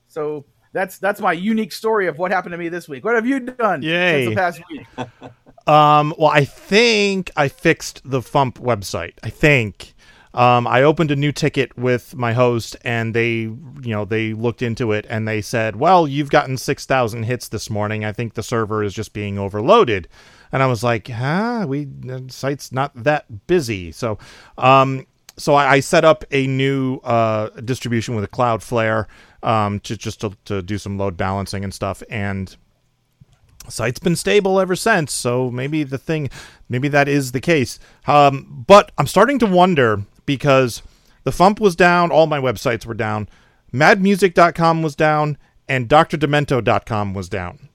so 0.08 0.46
that's 0.74 0.98
that's 0.98 1.22
my 1.22 1.34
unique 1.34 1.72
story 1.72 2.08
of 2.08 2.18
what 2.18 2.32
happened 2.32 2.52
to 2.52 2.58
me 2.58 2.70
this 2.70 2.90
week. 2.90 3.06
What 3.06 3.16
have 3.16 3.26
you 3.26 3.40
done 3.40 3.82
Yay. 3.82 4.26
since 4.26 4.30
the 4.30 4.36
past 4.36 4.62
week? 4.70 4.86
Um, 5.66 6.14
well, 6.18 6.30
I 6.30 6.44
think 6.44 7.32
I 7.38 7.48
fixed 7.48 8.02
the 8.04 8.20
Fump 8.20 8.56
website. 8.56 9.14
I 9.24 9.30
think. 9.30 9.94
Um, 10.34 10.66
I 10.66 10.82
opened 10.82 11.12
a 11.12 11.16
new 11.16 11.32
ticket 11.32 11.78
with 11.78 12.16
my 12.16 12.34
host, 12.34 12.76
and 12.84 13.16
they, 13.16 13.30
you 13.42 13.62
know, 13.86 14.04
they 14.04 14.34
looked 14.34 14.64
into 14.64 14.92
it 14.92 15.06
and 15.08 15.28
they 15.28 15.42
said, 15.42 15.76
"Well, 15.78 16.08
you've 16.08 16.32
gotten 16.32 16.58
six 16.58 16.86
thousand 16.86 17.24
hits 17.24 17.48
this 17.48 17.70
morning. 17.70 18.04
I 18.04 18.12
think 18.12 18.34
the 18.34 18.44
server 18.44 18.84
is 18.84 18.94
just 18.94 19.14
being 19.14 19.38
overloaded." 19.40 20.10
And 20.54 20.62
I 20.62 20.68
was 20.68 20.84
like, 20.84 21.08
huh, 21.08 21.66
we 21.68 21.86
the 21.86 22.26
site's 22.30 22.72
not 22.72 22.92
that 23.04 23.48
busy. 23.48 23.92
So, 23.92 24.20
um, 24.58 25.08
so 25.36 25.56
I, 25.56 25.72
I 25.74 25.80
set 25.80 26.06
up 26.06 26.24
a 26.32 26.46
new 26.46 26.98
uh, 26.98 27.50
distribution 27.62 28.14
with 28.14 28.24
a 28.24 28.28
Cloudflare 28.28 29.08
um, 29.42 29.80
to 29.82 29.98
just 29.98 30.22
to, 30.22 30.38
to 30.46 30.62
do 30.62 30.78
some 30.78 30.98
load 30.98 31.18
balancing 31.18 31.64
and 31.64 31.74
stuff, 31.74 32.04
and 32.08 32.56
site's 33.68 34.00
been 34.00 34.16
stable 34.16 34.60
ever 34.60 34.76
since. 34.76 35.12
So 35.12 35.50
maybe 35.50 35.84
the 35.84 35.98
thing, 35.98 36.30
maybe 36.70 36.88
that 36.90 37.08
is 37.08 37.32
the 37.32 37.42
case. 37.42 37.80
Um, 38.06 38.64
but 38.68 38.92
I'm 39.00 39.08
starting 39.08 39.40
to 39.40 39.48
wonder 39.48 40.04
because 40.28 40.84
the 41.24 41.32
Fump 41.32 41.60
was 41.60 41.76
down, 41.76 42.12
all 42.12 42.28
my 42.28 42.40
websites 42.40 42.86
were 42.86 42.94
down, 42.94 43.28
MadMusic.com 43.74 44.84
was 44.84 44.96
down, 44.96 45.40
and 45.68 45.90
DrDemento.com 45.90 47.16
was 47.16 47.28
down, 47.28 47.70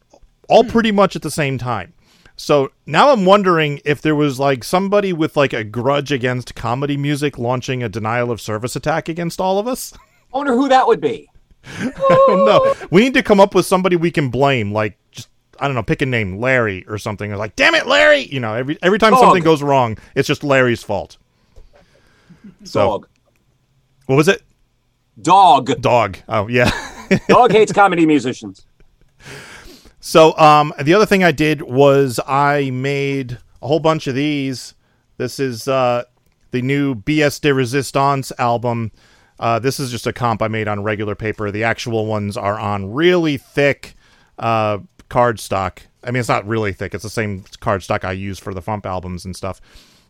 all 0.48 0.62
pretty 0.62 0.92
much 0.92 1.16
at 1.16 1.22
the 1.22 1.30
same 1.30 1.58
time. 1.58 1.92
So 2.38 2.70
now 2.86 3.10
I'm 3.10 3.24
wondering 3.24 3.80
if 3.84 4.00
there 4.00 4.14
was 4.14 4.38
like 4.38 4.62
somebody 4.62 5.12
with 5.12 5.36
like 5.36 5.52
a 5.52 5.64
grudge 5.64 6.12
against 6.12 6.54
comedy 6.54 6.96
music 6.96 7.36
launching 7.36 7.82
a 7.82 7.88
denial 7.88 8.30
of 8.30 8.40
service 8.40 8.76
attack 8.76 9.08
against 9.08 9.40
all 9.40 9.58
of 9.58 9.66
us. 9.66 9.92
I 10.32 10.36
wonder 10.36 10.52
who 10.52 10.68
that 10.68 10.86
would 10.86 11.00
be. 11.00 11.28
I 11.66 11.90
don't 12.28 12.46
know. 12.46 12.74
We 12.90 13.00
need 13.00 13.14
to 13.14 13.24
come 13.24 13.40
up 13.40 13.56
with 13.56 13.66
somebody 13.66 13.96
we 13.96 14.12
can 14.12 14.30
blame, 14.30 14.72
like 14.72 14.96
just 15.10 15.28
I 15.58 15.66
don't 15.66 15.74
know, 15.74 15.82
pick 15.82 16.00
a 16.00 16.06
name, 16.06 16.38
Larry 16.38 16.84
or 16.86 16.96
something. 16.96 17.34
Like, 17.34 17.56
damn 17.56 17.74
it, 17.74 17.88
Larry! 17.88 18.20
You 18.20 18.38
know, 18.38 18.54
every 18.54 18.78
every 18.82 19.00
time 19.00 19.12
Dog. 19.12 19.20
something 19.20 19.42
goes 19.42 19.60
wrong, 19.60 19.98
it's 20.14 20.28
just 20.28 20.44
Larry's 20.44 20.84
fault. 20.84 21.18
So 22.62 22.80
Dog. 22.80 23.08
what 24.06 24.14
was 24.14 24.28
it? 24.28 24.42
Dog. 25.20 25.80
Dog. 25.80 26.18
Oh 26.28 26.46
yeah. 26.46 26.70
Dog 27.28 27.50
hates 27.50 27.72
comedy 27.74 28.06
musicians. 28.06 28.64
So 30.08 30.34
um, 30.38 30.72
the 30.80 30.94
other 30.94 31.04
thing 31.04 31.22
I 31.22 31.32
did 31.32 31.60
was 31.60 32.18
I 32.26 32.70
made 32.70 33.36
a 33.60 33.66
whole 33.68 33.78
bunch 33.78 34.06
of 34.06 34.14
these. 34.14 34.72
This 35.18 35.38
is 35.38 35.68
uh, 35.68 36.04
the 36.50 36.62
new 36.62 36.94
BS 36.94 37.42
de 37.42 37.52
Resistance 37.52 38.32
album. 38.38 38.90
Uh, 39.38 39.58
this 39.58 39.78
is 39.78 39.90
just 39.90 40.06
a 40.06 40.14
comp 40.14 40.40
I 40.40 40.48
made 40.48 40.66
on 40.66 40.82
regular 40.82 41.14
paper. 41.14 41.50
The 41.50 41.62
actual 41.62 42.06
ones 42.06 42.38
are 42.38 42.58
on 42.58 42.90
really 42.90 43.36
thick 43.36 43.96
uh, 44.38 44.78
cardstock. 45.10 45.80
I 46.02 46.10
mean, 46.10 46.20
it's 46.20 46.28
not 46.30 46.48
really 46.48 46.72
thick. 46.72 46.94
It's 46.94 47.02
the 47.04 47.10
same 47.10 47.42
cardstock 47.60 48.02
I 48.02 48.12
use 48.12 48.38
for 48.38 48.54
the 48.54 48.62
Fump 48.62 48.86
albums 48.86 49.26
and 49.26 49.36
stuff. 49.36 49.60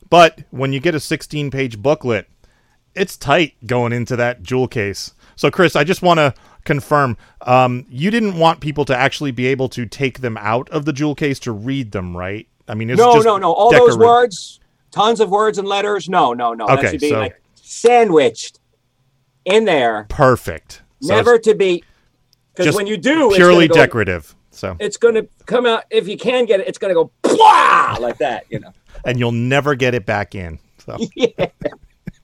But 0.08 0.44
when 0.50 0.72
you 0.72 0.78
get 0.78 0.94
a 0.94 1.00
16 1.00 1.50
page 1.50 1.82
booklet, 1.82 2.28
it's 2.94 3.16
tight 3.16 3.54
going 3.66 3.92
into 3.92 4.14
that 4.14 4.44
jewel 4.44 4.68
case. 4.68 5.14
So, 5.34 5.50
Chris, 5.50 5.74
I 5.74 5.82
just 5.82 6.02
want 6.02 6.18
to 6.18 6.34
confirm 6.68 7.16
um, 7.42 7.84
you 7.88 8.10
didn't 8.12 8.38
want 8.38 8.60
people 8.60 8.84
to 8.84 8.96
actually 8.96 9.30
be 9.32 9.46
able 9.46 9.68
to 9.70 9.86
take 9.86 10.20
them 10.20 10.36
out 10.36 10.68
of 10.70 10.84
the 10.84 10.92
jewel 10.92 11.14
case 11.16 11.38
to 11.40 11.50
read 11.52 11.90
them, 11.92 12.16
right? 12.16 12.46
I 12.68 12.74
mean, 12.74 12.90
it's 12.90 12.98
No, 12.98 13.14
just 13.14 13.24
no, 13.26 13.38
no. 13.38 13.52
All 13.52 13.72
those 13.72 13.96
words, 13.98 14.60
tons 14.90 15.18
of 15.20 15.30
words 15.30 15.58
and 15.58 15.66
letters. 15.66 16.08
No, 16.08 16.34
no, 16.34 16.52
no. 16.54 16.66
that 16.66 16.78
Okay, 16.78 16.90
should 16.92 17.00
be 17.00 17.08
so- 17.10 17.18
like 17.20 17.42
sandwiched 17.54 18.60
in 19.44 19.64
there, 19.64 20.04
Perfect. 20.10 20.82
Never 21.00 21.34
it's 21.34 21.46
to 21.48 21.54
be. 21.54 21.82
Because 22.54 22.74
when 22.76 22.86
you 22.86 22.96
do, 22.96 23.30
purely 23.34 23.66
go, 23.68 23.74
decorative. 23.74 24.34
So 24.50 24.76
It's 24.80 24.96
going 24.96 25.14
to 25.14 25.28
come 25.46 25.64
out. 25.64 25.84
If 25.90 26.08
you 26.08 26.18
can 26.18 26.44
get 26.44 26.60
it, 26.60 26.66
it's 26.68 26.76
going 26.78 26.94
to 26.94 26.94
go 26.94 27.10
like 28.00 28.18
that, 28.18 28.44
you 28.50 28.58
know. 28.58 28.72
and 29.04 29.18
you'll 29.18 29.32
never 29.32 29.74
get 29.74 29.94
it 29.94 30.04
back 30.04 30.34
in. 30.34 30.58
So 30.84 30.98
Yeah. 31.14 31.46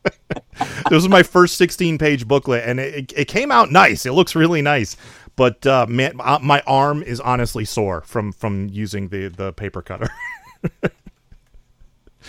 this 0.54 0.90
was 0.90 1.08
my 1.08 1.23
first 1.23 1.56
16 1.56 1.99
page 1.99 2.28
booklet, 2.28 2.64
and 2.66 2.78
it, 2.80 3.12
it 3.16 3.26
came 3.26 3.50
out 3.50 3.70
nice. 3.70 4.06
It 4.06 4.12
looks 4.12 4.34
really 4.34 4.62
nice, 4.62 4.96
but 5.37 5.66
uh, 5.66 5.87
man, 5.88 6.16
my 6.16 6.62
arm 6.66 7.02
is 7.02 7.20
honestly 7.20 7.64
sore 7.64 8.02
from 8.02 8.32
from 8.32 8.68
using 8.68 9.08
the 9.08 9.28
the 9.28 9.52
paper 9.52 9.82
cutter. 9.82 10.08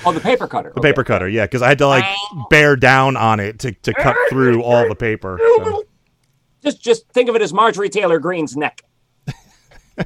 Oh, 0.05 0.11
the 0.11 0.19
paper 0.19 0.45
cutter. 0.45 0.73
The 0.75 0.81
paper 0.81 1.05
cutter, 1.05 1.29
yeah, 1.29 1.45
because 1.45 1.61
I 1.61 1.69
had 1.69 1.77
to 1.77 1.87
like 1.87 2.03
bear 2.49 2.75
down 2.75 3.15
on 3.15 3.39
it 3.39 3.59
to, 3.59 3.71
to 3.71 3.93
cut 3.93 4.17
through 4.29 4.61
all 4.61 4.89
the 4.89 4.95
paper. 4.95 5.39
so. 5.57 5.83
Just 6.61 6.81
just 6.81 7.07
think 7.09 7.29
of 7.29 7.35
it 7.35 7.41
as 7.41 7.53
Marjorie 7.53 7.89
Taylor 7.89 8.19
Greene's 8.19 8.57
neck. 8.57 8.81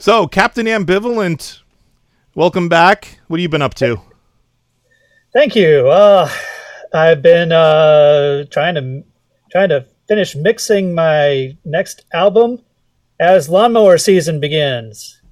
So, 0.00 0.28
Captain 0.28 0.66
Ambivalent, 0.66 1.58
welcome 2.36 2.68
back. 2.68 3.18
What 3.26 3.40
have 3.40 3.42
you 3.42 3.48
been 3.48 3.62
up 3.62 3.74
to? 3.74 4.00
Thank 5.38 5.54
you. 5.54 5.88
Uh, 5.88 6.28
I've 6.92 7.22
been 7.22 7.52
uh, 7.52 8.46
trying 8.50 8.74
to 8.74 9.04
trying 9.52 9.68
to 9.68 9.86
finish 10.08 10.34
mixing 10.34 10.96
my 10.96 11.56
next 11.64 12.04
album 12.12 12.60
as 13.20 13.48
lawnmower 13.48 13.98
season 13.98 14.40
begins. 14.40 15.22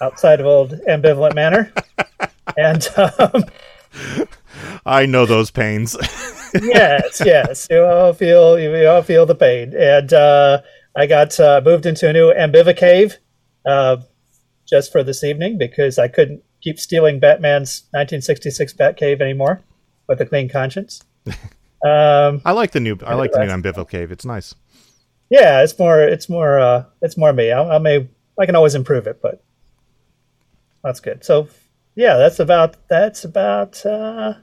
Outside 0.00 0.40
of 0.40 0.46
old 0.46 0.70
ambivalent 0.88 1.34
manor, 1.34 1.70
and 2.56 2.88
um, 2.96 3.44
I 4.86 5.04
know 5.04 5.26
those 5.26 5.50
pains. 5.50 5.98
yes, 6.62 7.20
yes, 7.22 7.66
you 7.70 7.84
all 7.84 8.14
feel 8.14 8.58
you 8.58 8.88
all 8.88 9.02
feel 9.02 9.26
the 9.26 9.34
pain. 9.34 9.74
And 9.76 10.14
uh, 10.14 10.62
I 10.96 11.04
got 11.04 11.38
uh, 11.38 11.60
moved 11.62 11.84
into 11.84 12.08
a 12.08 12.12
new 12.14 12.32
Ambivacave 12.32 13.18
uh, 13.66 13.98
just 14.66 14.90
for 14.90 15.02
this 15.02 15.22
evening 15.22 15.58
because 15.58 15.98
I 15.98 16.08
couldn't 16.08 16.42
keep 16.62 16.78
stealing 16.78 17.18
Batman's 17.20 17.82
1966 17.92 18.74
Batcave 18.74 19.20
anymore 19.20 19.62
with 20.08 20.20
a 20.20 20.26
clean 20.26 20.48
conscience. 20.48 21.02
Um, 21.82 22.42
I 22.44 22.52
like 22.52 22.72
the 22.72 22.80
new. 22.80 22.98
I 23.06 23.14
like 23.14 23.32
the 23.32 23.38
new 23.38 23.46
Ambival 23.50 23.88
Cave. 23.88 24.12
It's 24.12 24.26
nice. 24.26 24.54
yeah, 25.30 25.62
it's 25.62 25.78
more 25.78 26.02
it's 26.02 26.28
more 26.28 26.60
uh, 26.60 26.84
it's 27.00 27.16
more 27.16 27.32
me. 27.32 27.50
I, 27.52 27.76
I 27.76 27.78
may 27.78 28.06
I 28.38 28.44
can 28.44 28.54
always 28.54 28.74
improve 28.74 29.06
it, 29.06 29.22
but 29.22 29.42
that's 30.84 31.00
good. 31.00 31.24
So 31.24 31.48
yeah, 31.94 32.18
that's 32.18 32.38
about 32.38 32.76
that's 32.88 33.24
about 33.24 33.86
uh, 33.86 34.34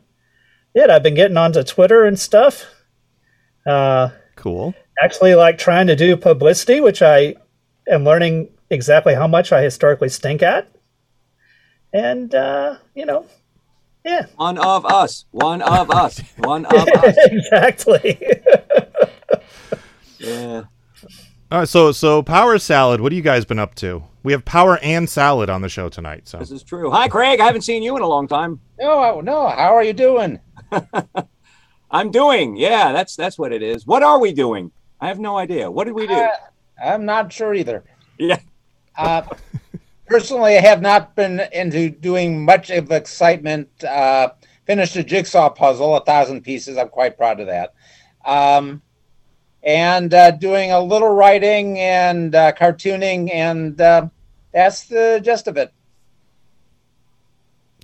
it. 0.73 0.89
I've 0.89 1.03
been 1.03 1.13
getting 1.13 1.37
onto 1.37 1.61
Twitter 1.63 2.05
and 2.05 2.17
stuff. 2.17 2.65
Uh, 3.67 4.09
Cool. 4.35 4.73
actually 4.99 5.35
like 5.35 5.59
trying 5.59 5.85
to 5.87 5.95
do 5.95 6.17
publicity, 6.17 6.81
which 6.81 7.03
I 7.03 7.35
am 7.87 8.03
learning 8.03 8.49
exactly 8.71 9.13
how 9.13 9.27
much 9.27 9.51
I 9.51 9.61
historically 9.61 10.09
stink 10.09 10.41
at. 10.41 10.67
And 11.93 12.33
uh, 12.35 12.77
you 12.95 13.05
know, 13.05 13.25
yeah, 14.05 14.25
One 14.35 14.57
of 14.57 14.85
us. 14.85 15.25
One 15.31 15.61
of 15.61 15.89
us. 15.91 16.19
One 16.37 16.65
of 16.65 16.73
us. 16.87 17.15
exactly. 17.25 18.19
Yeah. 20.19 20.63
All 21.51 21.59
right. 21.59 21.67
So 21.69 21.91
so 21.91 22.23
Power 22.23 22.57
Salad. 22.57 23.01
What 23.01 23.11
have 23.11 23.17
you 23.17 23.21
guys 23.23 23.45
been 23.45 23.59
up 23.59 23.75
to? 23.75 24.03
We 24.23 24.31
have 24.31 24.43
Power 24.43 24.79
and 24.81 25.07
Salad 25.09 25.49
on 25.49 25.61
the 25.61 25.69
show 25.69 25.89
tonight. 25.89 26.27
So 26.27 26.39
This 26.39 26.51
is 26.51 26.63
true. 26.63 26.89
Hi, 26.91 27.07
Craig. 27.07 27.39
I 27.39 27.45
haven't 27.45 27.61
seen 27.61 27.83
you 27.83 27.95
in 27.95 28.01
a 28.01 28.07
long 28.07 28.27
time. 28.27 28.59
No, 28.79 29.21
no. 29.21 29.47
How 29.47 29.75
are 29.75 29.83
you 29.83 29.93
doing? 29.93 30.39
I'm 31.91 32.09
doing. 32.11 32.57
Yeah, 32.57 32.91
that's 32.93 33.15
that's 33.15 33.37
what 33.37 33.53
it 33.53 33.61
is. 33.61 33.85
What 33.85 34.01
are 34.03 34.19
we 34.19 34.33
doing? 34.33 34.71
I 34.99 35.07
have 35.07 35.19
no 35.19 35.37
idea. 35.37 35.69
What 35.69 35.83
did 35.85 35.93
we 35.93 36.07
do? 36.07 36.13
Uh, 36.15 36.29
I'm 36.83 37.05
not 37.05 37.31
sure 37.31 37.53
either. 37.53 37.83
Yeah. 38.17 38.39
Uh, 38.97 39.21
personally, 40.07 40.57
I 40.57 40.61
have 40.61 40.81
not 40.81 41.15
been 41.15 41.41
into 41.51 41.89
doing 41.89 42.43
much 42.43 42.69
of 42.69 42.91
excitement. 42.91 43.83
Uh, 43.83 44.29
finished 44.65 44.95
a 44.95 45.03
jigsaw 45.03 45.49
puzzle, 45.49 45.95
a 45.95 46.03
thousand 46.03 46.41
pieces. 46.41 46.77
I'm 46.77 46.89
quite 46.89 47.17
proud 47.17 47.39
of 47.39 47.47
that. 47.47 47.73
Um, 48.25 48.81
and 49.63 50.13
uh, 50.13 50.31
doing 50.31 50.71
a 50.71 50.79
little 50.79 51.09
writing 51.09 51.79
and 51.79 52.33
uh, 52.33 52.53
cartooning, 52.53 53.31
and 53.31 53.79
uh, 53.79 54.07
that's 54.53 54.85
the 54.85 55.21
gist 55.23 55.47
of 55.47 55.57
it. 55.57 55.73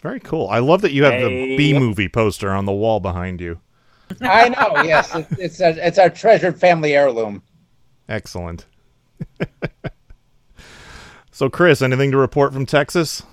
very 0.01 0.19
cool. 0.19 0.47
I 0.49 0.59
love 0.59 0.81
that 0.81 0.91
you 0.91 1.03
have 1.03 1.21
the 1.21 1.57
B 1.57 1.77
movie 1.77 2.09
poster 2.09 2.51
on 2.51 2.65
the 2.65 2.73
wall 2.73 2.99
behind 2.99 3.41
you. 3.41 3.59
I 4.21 4.49
know. 4.49 4.83
yes, 4.83 5.15
it, 5.15 5.27
it's 5.39 5.59
a, 5.61 5.85
it's 5.85 5.97
our 5.97 6.09
treasured 6.09 6.59
family 6.59 6.93
heirloom. 6.93 7.41
Excellent. 8.09 8.65
so 11.33 11.49
Chris, 11.49 11.81
anything 11.81 12.11
to 12.11 12.17
report 12.17 12.53
from 12.53 12.65
Texas? 12.65 13.23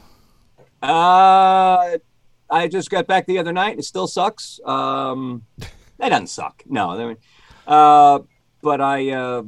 Uh, 0.82 1.98
I 2.50 2.66
just 2.68 2.90
got 2.90 3.06
back 3.06 3.26
the 3.26 3.38
other 3.38 3.52
night. 3.52 3.78
It 3.78 3.84
still 3.84 4.08
sucks. 4.08 4.58
Um, 4.64 5.44
that 5.98 6.08
doesn't 6.08 6.26
suck. 6.26 6.64
No. 6.66 6.90
I 6.90 7.06
mean, 7.06 7.16
uh, 7.68 8.18
but 8.60 8.80
I 8.80 9.10
uh, 9.10 9.42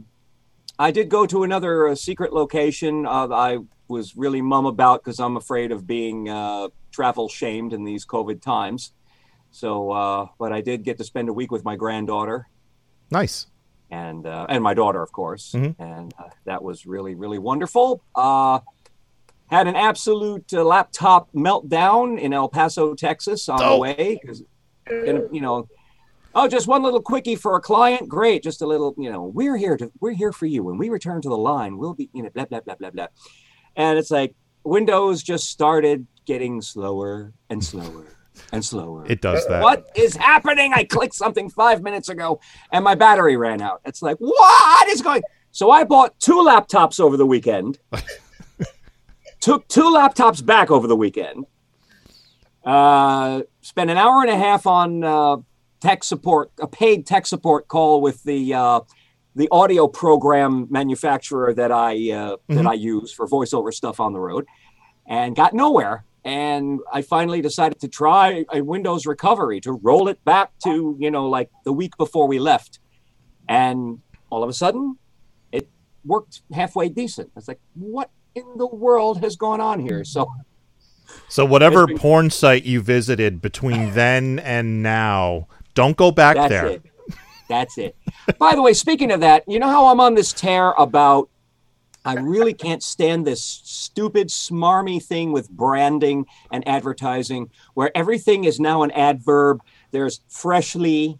I 0.78 0.92
did 0.92 1.08
go 1.08 1.26
to 1.26 1.42
another 1.42 1.88
uh, 1.88 1.94
secret 1.96 2.32
location. 2.32 3.06
Uh, 3.06 3.28
I 3.28 3.58
was 3.88 4.16
really 4.16 4.40
mum 4.40 4.66
about 4.66 5.02
because 5.02 5.18
I'm 5.18 5.36
afraid 5.36 5.72
of 5.72 5.86
being 5.86 6.28
uh, 6.28 6.68
travel 6.92 7.28
shamed 7.28 7.72
in 7.72 7.82
these 7.82 8.06
COVID 8.06 8.40
times. 8.40 8.92
So, 9.50 9.90
uh, 9.90 10.26
but 10.38 10.52
I 10.52 10.60
did 10.60 10.84
get 10.84 10.98
to 10.98 11.04
spend 11.04 11.28
a 11.28 11.32
week 11.32 11.50
with 11.50 11.64
my 11.64 11.76
granddaughter 11.76 12.46
Nice. 13.12 13.46
And 13.92 14.26
uh, 14.26 14.46
and 14.48 14.64
my 14.64 14.72
daughter, 14.74 15.02
of 15.02 15.12
course, 15.12 15.52
Mhm. 15.52 15.76
and 15.78 16.12
uh, 16.18 16.30
that 16.46 16.62
was 16.64 16.86
really 16.86 17.14
really 17.14 17.38
wonderful. 17.38 18.00
Uh, 18.14 18.60
had 19.46 19.68
an 19.68 19.76
absolute 19.76 20.52
uh, 20.54 20.64
laptop 20.64 21.30
meltdown 21.32 22.18
in 22.18 22.32
El 22.32 22.48
Paso, 22.48 22.94
Texas, 22.94 23.48
on 23.50 23.60
Oh. 23.62 23.74
the 23.74 23.78
way 23.78 24.18
because 24.20 24.42
you 25.32 25.40
know, 25.40 25.68
oh, 26.34 26.48
just 26.48 26.66
one 26.66 26.82
little 26.82 27.02
quickie 27.02 27.36
for 27.36 27.54
a 27.54 27.60
client, 27.60 28.08
great. 28.08 28.42
Just 28.42 28.62
a 28.62 28.66
little, 28.66 28.94
you 28.96 29.12
know, 29.12 29.22
we're 29.24 29.56
here 29.58 29.76
to 29.76 29.92
we're 30.00 30.12
here 30.22 30.32
for 30.32 30.46
you. 30.46 30.64
When 30.64 30.78
we 30.78 30.88
return 30.88 31.20
to 31.22 31.28
the 31.28 31.36
line, 31.36 31.76
we'll 31.76 31.94
be 31.94 32.08
you 32.14 32.22
know 32.22 32.30
blah 32.30 32.46
blah 32.46 32.60
blah 32.60 32.74
blah 32.76 32.90
blah, 32.90 33.06
and 33.76 33.98
it's 33.98 34.10
like 34.10 34.34
Windows 34.64 35.22
just 35.22 35.50
started 35.50 36.06
getting 36.24 36.62
slower 36.62 37.32
and 37.50 37.62
slower 37.62 38.06
and 38.52 38.64
slower. 38.64 39.04
It 39.06 39.20
does 39.20 39.46
that. 39.48 39.62
What 39.62 39.90
is 39.94 40.16
happening? 40.16 40.72
I 40.74 40.84
clicked 40.84 41.14
something 41.14 41.50
five 41.50 41.82
minutes 41.82 42.08
ago 42.08 42.40
and 42.70 42.84
my 42.84 42.94
battery 42.94 43.36
ran 43.36 43.60
out. 43.60 43.80
It's 43.84 44.02
like, 44.02 44.16
what 44.18 44.88
is 44.88 45.02
going? 45.02 45.22
So 45.50 45.70
I 45.70 45.84
bought 45.84 46.18
two 46.18 46.36
laptops 46.36 46.98
over 46.98 47.16
the 47.16 47.26
weekend. 47.26 47.78
took 49.40 49.68
two 49.68 49.82
laptops 49.82 50.44
back 50.44 50.70
over 50.70 50.86
the 50.86 50.96
weekend. 50.96 51.46
Uh, 52.64 53.42
spent 53.60 53.90
an 53.90 53.98
hour 53.98 54.22
and 54.22 54.30
a 54.30 54.36
half 54.36 54.66
on 54.66 55.04
uh, 55.04 55.36
tech 55.80 56.04
support, 56.04 56.52
a 56.60 56.66
paid 56.66 57.06
tech 57.06 57.26
support 57.26 57.68
call 57.68 58.00
with 58.00 58.22
the 58.22 58.54
uh, 58.54 58.80
the 59.34 59.48
audio 59.50 59.88
program 59.88 60.68
manufacturer 60.70 61.52
that 61.54 61.72
I 61.72 62.12
uh, 62.12 62.36
that 62.48 62.66
I 62.66 62.74
use 62.74 63.12
for 63.12 63.26
voiceover 63.26 63.74
stuff 63.74 63.98
on 63.98 64.12
the 64.12 64.20
road, 64.20 64.46
and 65.06 65.34
got 65.34 65.54
nowhere. 65.54 66.04
And 66.24 66.80
I 66.92 67.02
finally 67.02 67.40
decided 67.40 67.80
to 67.80 67.88
try 67.88 68.44
a 68.52 68.60
Windows 68.62 69.06
recovery 69.06 69.60
to 69.62 69.72
roll 69.72 70.06
it 70.08 70.24
back 70.24 70.52
to 70.64 70.96
you 71.00 71.10
know 71.10 71.28
like 71.28 71.50
the 71.64 71.72
week 71.72 71.96
before 71.98 72.28
we 72.28 72.38
left, 72.38 72.78
and 73.48 73.98
all 74.30 74.42
of 74.44 74.48
a 74.48 74.52
sudden, 74.52 74.98
it 75.50 75.68
worked 76.04 76.42
halfway 76.52 76.88
decent. 76.88 77.30
It's 77.36 77.48
like, 77.48 77.60
what 77.74 78.10
in 78.34 78.44
the 78.56 78.66
world 78.68 79.20
has 79.20 79.34
gone 79.36 79.60
on 79.60 79.80
here? 79.80 80.04
So 80.04 80.30
So 81.28 81.44
whatever 81.44 81.86
been- 81.88 81.98
porn 81.98 82.30
site 82.30 82.64
you 82.64 82.80
visited 82.80 83.42
between 83.42 83.90
then 83.94 84.38
and 84.38 84.82
now, 84.82 85.48
don't 85.74 85.96
go 85.96 86.12
back 86.12 86.36
That's 86.36 86.48
there. 86.48 86.66
it. 86.66 86.82
That's 87.48 87.76
it. 87.78 87.96
By 88.38 88.54
the 88.54 88.62
way, 88.62 88.72
speaking 88.72 89.10
of 89.10 89.20
that, 89.20 89.42
you 89.46 89.58
know 89.58 89.68
how 89.68 89.88
I'm 89.88 90.00
on 90.00 90.14
this 90.14 90.32
tear 90.32 90.70
about 90.78 91.28
I 92.04 92.14
really 92.14 92.54
can't 92.54 92.82
stand 92.82 93.26
this 93.26 93.42
stupid, 93.44 94.28
smarmy 94.28 95.02
thing 95.02 95.32
with 95.32 95.48
branding 95.50 96.26
and 96.50 96.66
advertising 96.66 97.50
where 97.74 97.96
everything 97.96 98.44
is 98.44 98.58
now 98.58 98.82
an 98.82 98.90
adverb. 98.90 99.60
There's 99.92 100.20
freshly, 100.28 101.18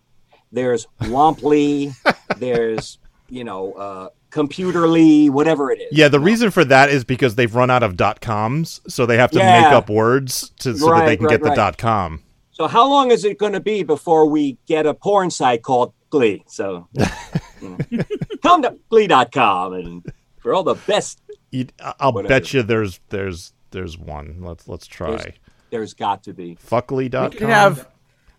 there's 0.50 0.86
womply, 1.02 1.94
there's, 2.38 2.98
you 3.28 3.44
know, 3.44 3.72
uh, 3.74 4.08
computerly, 4.30 5.30
whatever 5.30 5.70
it 5.70 5.80
is. 5.80 5.88
Yeah, 5.92 6.08
the 6.08 6.18
reason 6.20 6.50
for 6.50 6.64
that 6.64 6.88
is 6.88 7.04
because 7.04 7.34
they've 7.36 7.54
run 7.54 7.70
out 7.70 7.82
of 7.82 7.96
dot 7.96 8.20
coms, 8.20 8.80
so 8.88 9.06
they 9.06 9.18
have 9.18 9.30
to 9.32 9.38
Yeah. 9.38 9.62
make 9.62 9.72
up 9.72 9.88
words 9.88 10.50
to 10.60 10.76
so 10.76 10.90
that 10.90 11.06
they 11.06 11.16
can 11.16 11.26
right, 11.26 11.38
get 11.40 11.42
the 11.42 11.54
dot 11.54 11.78
com. 11.78 12.22
So 12.50 12.66
how 12.66 12.88
long 12.88 13.10
is 13.10 13.24
it 13.24 13.38
going 13.38 13.52
to 13.52 13.60
be 13.60 13.82
before 13.82 14.26
we 14.26 14.58
get 14.66 14.86
a 14.86 14.94
porn 14.94 15.30
site 15.30 15.62
called 15.62 15.92
Glee? 16.10 16.44
So 16.46 16.88
you 17.60 17.78
know. 17.90 18.02
come 18.42 18.62
to 18.62 18.76
Glee.com 18.90 19.72
and 19.74 20.11
for 20.42 20.52
all 20.54 20.62
the 20.62 20.74
best 20.74 21.20
You'd- 21.50 21.72
I'll 22.00 22.12
Whatever. 22.12 22.28
bet 22.28 22.52
you 22.54 22.62
there's 22.62 23.00
there's 23.10 23.52
there's 23.70 23.96
one. 23.98 24.38
Let's 24.40 24.66
let's 24.68 24.86
try. 24.86 25.10
There's- 25.16 25.36
there's 25.70 25.94
got 25.94 26.22
to 26.24 26.34
be. 26.34 26.56
Fuckly.com. 26.56 27.32
You 27.40 27.46
have 27.46 27.88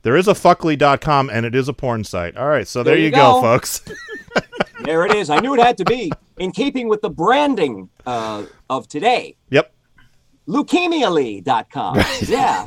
There 0.03 0.15
is 0.15 0.27
a 0.27 0.33
fuckly.com 0.33 1.29
and 1.31 1.45
it 1.48 1.55
is 1.55 1.67
a 1.67 1.74
porn 1.74 2.03
site. 2.03 2.38
All 2.38 2.48
right, 2.48 2.67
so 2.67 2.83
there, 2.83 2.93
There 2.93 3.00
you 3.00 3.05
you 3.05 3.12
go, 3.12 3.33
go. 3.36 3.41
folks. 3.41 3.81
There 4.83 5.05
it 5.05 5.15
is. 5.15 5.29
I 5.29 5.39
knew 5.39 5.53
it 5.53 5.62
had 5.62 5.77
to 5.77 5.86
be 5.86 6.12
in 6.38 6.51
keeping 6.51 6.89
with 6.89 7.01
the 7.01 7.10
branding 7.10 7.89
uh, 8.05 8.45
of 8.69 8.88
today. 8.89 9.38
Yep. 9.50 9.72
Leukemialy.com. 10.48 12.00
Yeah. 12.27 12.65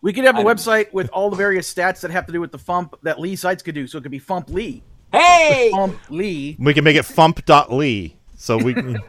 We 0.00 0.12
could 0.12 0.24
have 0.24 0.36
a 0.38 0.42
website 0.42 0.92
with 0.92 1.08
all 1.10 1.30
the 1.30 1.36
various 1.36 1.72
stats 1.72 2.00
that 2.00 2.10
have 2.10 2.26
to 2.26 2.32
do 2.32 2.40
with 2.40 2.52
the 2.52 2.58
Fump 2.58 2.92
that 3.04 3.18
Lee 3.20 3.36
sites 3.36 3.62
could 3.62 3.74
do. 3.74 3.86
So 3.86 3.98
it 3.98 4.02
could 4.02 4.10
be 4.10 4.20
Fump 4.20 4.50
Lee. 4.50 4.82
Hey! 5.14 5.70
Fump 5.72 5.98
Lee. 6.10 6.56
We 6.58 6.74
can 6.74 6.84
make 6.84 6.96
it 6.96 7.04
fump.lee. 7.04 8.16
So 8.36 8.58
we 8.58 8.74
can, 8.74 9.00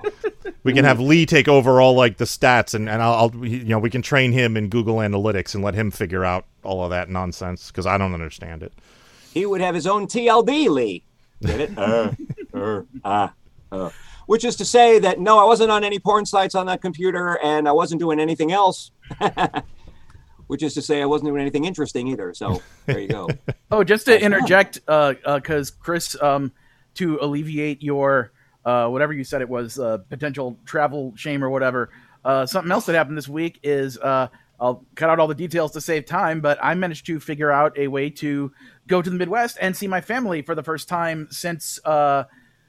we 0.63 0.71
can 0.71 0.85
have 0.85 0.99
Lee 0.99 1.25
take 1.25 1.47
over 1.47 1.81
all 1.81 1.93
like 1.93 2.17
the 2.17 2.25
stats 2.25 2.73
and, 2.73 2.87
and 2.87 3.01
I'll, 3.01 3.13
I'll 3.33 3.45
you 3.45 3.65
know 3.65 3.79
we 3.79 3.89
can 3.89 4.01
train 4.01 4.31
him 4.31 4.55
in 4.55 4.69
Google 4.69 4.97
Analytics 4.97 5.55
and 5.55 5.63
let 5.63 5.73
him 5.73 5.91
figure 5.91 6.23
out 6.23 6.45
all 6.63 6.83
of 6.83 6.91
that 6.91 7.09
nonsense 7.09 7.67
because 7.67 7.85
I 7.85 7.97
don't 7.97 8.13
understand 8.13 8.63
it. 8.63 8.71
he 9.33 9.45
would 9.45 9.61
have 9.61 9.75
his 9.75 9.87
own 9.87 10.07
TLD, 10.07 10.69
Lee. 10.69 11.03
Get 11.41 11.59
it? 11.59 11.77
Uh, 11.77 12.11
uh, 12.53 12.81
ah, 13.03 13.33
uh. 13.71 13.89
Which 14.27 14.45
is 14.45 14.55
to 14.55 14.65
say 14.65 14.97
that 14.99 15.19
no, 15.19 15.37
I 15.37 15.43
wasn't 15.43 15.69
on 15.71 15.83
any 15.83 15.99
porn 15.99 16.25
sites 16.25 16.55
on 16.55 16.65
that 16.67 16.81
computer, 16.81 17.37
and 17.43 17.67
I 17.67 17.73
wasn't 17.73 17.99
doing 17.99 18.19
anything 18.19 18.51
else. 18.51 18.91
Which 20.47 20.61
is 20.63 20.73
to 20.75 20.81
say, 20.81 21.01
I 21.01 21.05
wasn't 21.05 21.29
doing 21.29 21.41
anything 21.41 21.65
interesting 21.65 22.07
either. 22.07 22.33
So 22.33 22.61
there 22.85 22.99
you 22.99 23.07
go. 23.07 23.29
Oh, 23.71 23.83
just 23.83 24.05
to 24.05 24.21
interject, 24.21 24.75
because 24.85 25.17
uh, 25.25 25.39
'cause 25.39 25.71
Chris, 25.71 26.21
um, 26.21 26.51
to 26.93 27.17
alleviate 27.19 27.81
your 27.81 28.31
uh, 28.63 28.87
whatever 28.87 29.11
you 29.11 29.23
said 29.23 29.41
it 29.41 29.49
was 29.49 29.79
uh, 29.79 29.97
potential 30.09 30.57
travel 30.65 31.13
shame 31.15 31.43
or 31.43 31.49
whatever. 31.49 31.89
Uh, 32.23 32.45
something 32.45 32.71
else 32.71 32.85
that 32.85 32.95
happened 32.95 33.17
this 33.17 33.27
week 33.27 33.59
is 33.63 33.97
uh, 33.97 34.27
I'll 34.59 34.85
cut 34.95 35.09
out 35.09 35.19
all 35.19 35.27
the 35.27 35.35
details 35.35 35.71
to 35.73 35.81
save 35.81 36.05
time, 36.05 36.41
but 36.41 36.57
I 36.61 36.73
managed 36.73 37.05
to 37.07 37.19
figure 37.19 37.51
out 37.51 37.77
a 37.77 37.87
way 37.87 38.09
to 38.11 38.51
go 38.87 39.01
to 39.01 39.09
the 39.09 39.15
Midwest 39.15 39.57
and 39.61 39.75
see 39.75 39.87
my 39.87 40.01
family 40.01 40.41
for 40.41 40.55
the 40.55 40.63
first 40.63 40.87
time 40.87 41.27
since 41.29 41.79
uh, 41.85 42.23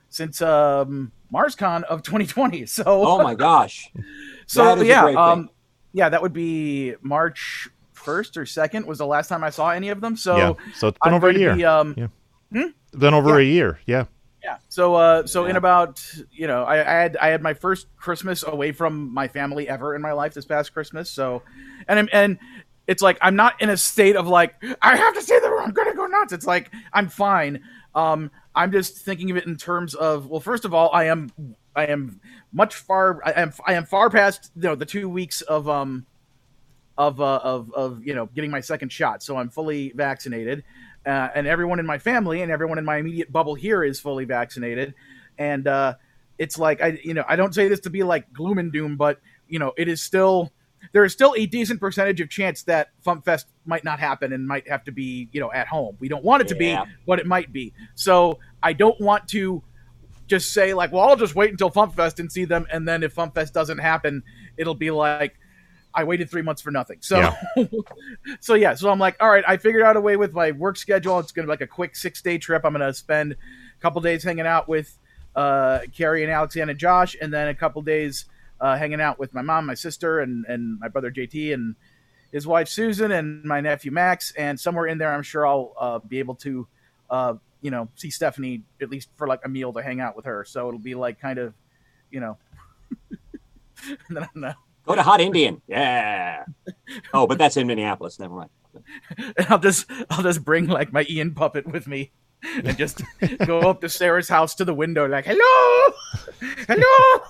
since 0.09 0.43
um, 0.43 1.13
MarsCon 1.33 1.85
of 1.85 2.03
2020. 2.03 2.67
So 2.67 2.85
Oh 2.87 3.23
my 3.23 3.35
gosh. 3.35 3.91
so 4.47 4.65
That 4.65 4.79
is 4.79 4.85
a 4.85 4.87
yeah, 4.87 5.05
um, 5.05 5.51
yeah, 5.97 6.11
that 6.11 6.21
would 6.21 6.35
be 6.35 6.95
March 7.01 7.69
first 7.95 8.37
or 8.37 8.45
second 8.45 8.85
was 8.87 8.99
the 8.99 9.07
last 9.07 9.29
time 9.29 9.43
I 9.43 9.49
saw 9.49 9.71
any 9.71 9.89
of 9.89 10.03
them. 10.03 10.15
So 10.15 10.37
yeah. 10.37 10.53
So 10.75 10.89
it's 10.89 10.99
been 11.03 11.13
I'm 11.13 11.15
over 11.15 11.31
a 11.31 11.35
year. 11.39 11.57
be, 11.57 11.65
um, 11.65 11.95
yeah. 11.97 12.09
It's 12.53 12.99
been 12.99 13.15
over 13.15 13.39
a 13.39 13.43
year. 13.43 13.81
Yeah. 13.87 14.05
yeah. 14.45 14.59
So 14.69 14.95
uh, 14.95 15.27
so 15.27 15.47
in 15.47 15.57
about 15.57 16.05
you 16.31 16.47
know 16.47 16.65
I, 16.65 16.81
I 16.81 17.03
had 17.03 17.17
I 17.17 17.29
had 17.29 17.43
my 17.43 17.55
first 17.55 17.87
Christmas 17.97 18.45
away 18.47 18.73
from 18.73 19.13
my 19.15 19.27
family 19.27 19.71
ever 19.71 19.95
in 19.95 20.03
my 20.03 20.13
life 20.13 20.35
this 20.35 20.45
past 20.45 20.75
Christmas. 20.75 21.11
So 21.11 21.43
and 21.89 21.99
I'm- 21.99 22.09
and 22.13 22.39
it's 22.87 23.03
like 23.03 23.17
I'm 23.23 23.35
not 23.35 23.61
in 23.63 23.71
a 23.71 23.77
state 23.79 24.17
of 24.17 24.29
like 24.29 24.55
I 24.83 24.97
have 24.97 25.15
to 25.15 25.23
see 25.23 25.39
them 25.39 25.53
I'm 25.59 25.71
gonna 25.73 25.95
go 25.95 26.07
nuts. 26.07 26.35
It's 26.35 26.47
like 26.47 26.71
I'm 26.93 27.09
fine. 27.09 27.63
Um, 27.95 28.31
I'm 28.55 28.71
just 28.71 28.99
thinking 28.99 29.31
of 29.31 29.39
it 29.39 29.47
in 29.47 29.57
terms 29.57 29.95
of 29.95 30.27
well, 30.27 30.41
first 30.41 30.67
of 30.67 30.75
all, 30.75 30.91
I 30.93 31.05
am 31.05 31.31
I 31.77 31.85
am 31.87 32.21
much 32.53 32.75
far 32.75 33.21
I 33.25 33.33
am 33.33 33.53
I 33.67 33.75
am 33.75 33.85
far 33.85 34.11
past 34.11 34.51
you 34.57 34.63
know 34.63 34.75
the 34.75 34.87
two 34.87 35.09
weeks 35.09 35.43
of 35.43 35.69
um 35.69 36.07
of 36.99 37.21
uh, 37.21 37.41
of 37.43 37.73
of 37.75 38.05
you 38.05 38.15
know 38.15 38.27
getting 38.27 38.51
my 38.51 38.61
second 38.61 38.91
shot. 38.91 39.23
So 39.23 39.37
I'm 39.37 39.51
fully 39.51 39.93
vaccinated, 39.95 40.65
uh, 41.05 41.29
and 41.35 41.47
everyone 41.47 41.79
in 41.79 41.87
my 41.87 41.99
family 41.99 42.43
and 42.43 42.51
everyone 42.51 42.79
in 42.79 42.85
my 42.85 42.97
immediate 42.97 43.31
bubble 43.31 43.55
here 43.55 43.85
is 43.85 44.01
fully 44.01 44.25
vaccinated, 44.25 44.95
and 45.39 45.67
uh, 45.69 45.95
it's 46.39 46.59
like 46.59 46.81
I 46.83 46.99
you 47.05 47.15
know 47.15 47.25
I 47.29 47.37
don't 47.37 47.55
say 47.55 47.69
this 47.69 47.81
to 47.81 47.91
be 47.91 48.03
like 48.03 48.33
gloom 48.33 48.59
and 48.59 48.73
doom, 48.73 48.97
but 48.97 49.21
you 49.47 49.59
know 49.59 49.73
it 49.77 49.89
is 49.89 50.03
still 50.03 50.53
there 50.93 51.05
is 51.05 51.13
still 51.13 51.35
a 51.37 51.47
decent 51.47 51.81
percentage 51.81 52.21
of 52.21 52.31
chance 52.31 52.63
that 52.65 52.89
Fump 53.05 53.25
Fest 53.25 53.47
might 53.67 53.85
not 53.85 53.99
happen 53.99 54.33
and 54.33 54.47
might 54.47 54.69
have 54.69 54.85
to 54.85 54.93
be 54.93 55.29
you 55.33 55.41
know 55.41 55.53
at 55.53 55.69
home. 55.69 55.97
We 56.01 56.09
don't 56.09 56.25
want 56.25 56.43
it 56.43 56.49
to 56.49 56.55
Yeah. 56.55 56.85
be, 56.85 56.91
but 57.07 57.19
it 57.19 57.27
might 57.27 57.53
be. 57.53 57.75
So 57.95 58.39
I 58.63 58.73
don't 58.73 58.99
want 59.01 59.29
to 59.29 59.63
just 60.27 60.53
say 60.53 60.75
like, 60.75 60.93
well, 60.93 61.09
I'll 61.09 61.17
just 61.17 61.35
wait 61.35 61.51
until 61.51 61.71
Fump 61.71 61.95
Fest 61.95 62.21
and 62.21 62.31
see 62.31 62.45
them, 62.45 62.67
and 62.73 62.87
then 62.87 63.03
if 63.03 63.15
Fump 63.15 63.35
Fest 63.35 63.55
doesn't 63.55 63.79
happen, 63.79 64.23
it'll 64.57 64.75
be 64.75 64.91
like 64.91 65.37
I 65.97 66.05
waited 66.05 66.31
three 66.31 66.43
months 66.43 66.61
for 66.61 66.71
nothing. 66.71 66.99
So, 67.01 67.33
so 68.41 68.55
yeah. 68.55 68.75
So 68.75 68.91
I'm 68.91 68.99
like, 68.99 69.17
all 69.19 69.31
right, 69.31 69.45
I 69.49 69.57
figured 69.57 69.83
out 69.83 69.97
a 69.97 70.01
way 70.01 70.17
with 70.17 70.35
my 70.35 70.53
work 70.53 70.77
schedule. 70.77 71.19
It's 71.19 71.33
gonna 71.33 71.47
be 71.47 71.51
like 71.51 71.63
a 71.63 71.67
quick 71.67 71.97
six 71.97 72.21
day 72.21 72.37
trip. 72.37 72.65
I'm 72.65 72.73
gonna 72.73 72.93
spend 72.93 73.33
a 73.33 73.81
couple 73.81 74.01
days 74.03 74.23
hanging 74.23 74.47
out 74.47 74.69
with 74.69 74.97
uh, 75.35 75.81
Carrie 75.97 76.23
and 76.23 76.31
Alexandra 76.31 76.73
and 76.73 76.79
Josh, 76.79 77.17
and 77.21 77.33
then 77.33 77.49
a 77.49 77.55
couple 77.55 77.81
days 77.83 78.27
uh, 78.61 78.77
hanging 78.77 79.01
out 79.01 79.19
with 79.19 79.33
my 79.33 79.43
mom, 79.43 79.67
my 79.67 79.75
sister, 79.75 80.21
and 80.21 80.45
and 80.47 80.79
my 80.81 80.89
brother 80.89 81.11
JT 81.11 81.55
and 81.55 81.75
his 82.31 82.47
wife 82.47 82.69
Susan 82.69 83.13
and 83.13 83.45
my 83.45 83.63
nephew 83.63 83.91
Max. 83.91 84.33
And 84.37 84.61
somewhere 84.61 84.87
in 84.87 84.99
there, 84.99 85.13
I'm 85.13 85.23
sure 85.23 85.47
I'll 85.47 85.73
uh, 85.79 85.99
be 86.01 86.19
able 86.19 86.35
to, 86.37 86.67
uh, 87.09 87.35
you 87.67 87.73
know, 87.73 87.89
see 87.97 88.11
Stephanie 88.11 88.63
at 88.81 88.91
least 88.91 89.09
for 89.17 89.27
like 89.27 89.41
a 89.45 89.49
meal 89.49 89.73
to 89.73 89.83
hang 89.83 90.01
out 90.01 90.15
with 90.15 90.25
her. 90.25 90.45
So 90.45 90.69
it'll 90.69 90.79
be 90.79 90.95
like 90.95 91.21
kind 91.21 91.41
of, 91.41 91.53
you 92.13 92.21
know. 92.21 92.39
Go 94.87 94.95
to 94.95 95.03
Hot 95.03 95.21
Indian. 95.21 95.61
Yeah. 95.67 96.45
Oh, 97.13 97.27
but 97.27 97.39
that's 97.39 97.57
in 97.57 97.67
Minneapolis. 97.67 98.21
Never 98.21 98.37
mind. 98.37 98.51
and 99.37 99.47
I'll 99.49 99.59
just 99.59 99.91
I'll 100.11 100.23
just 100.23 100.45
bring 100.45 100.69
like 100.69 100.93
my 100.93 101.05
Ian 101.11 101.35
puppet 101.35 101.67
with 101.67 101.89
me 101.89 102.13
and 102.45 102.79
just 102.79 103.03
go 103.45 103.59
up 103.59 103.81
to 103.81 103.89
Sarah's 103.89 104.29
house 104.29 104.55
to 104.55 104.65
the 104.65 104.75
window 104.75 105.09
like 105.09 105.25
hello 105.27 105.95
hello 106.69 107.25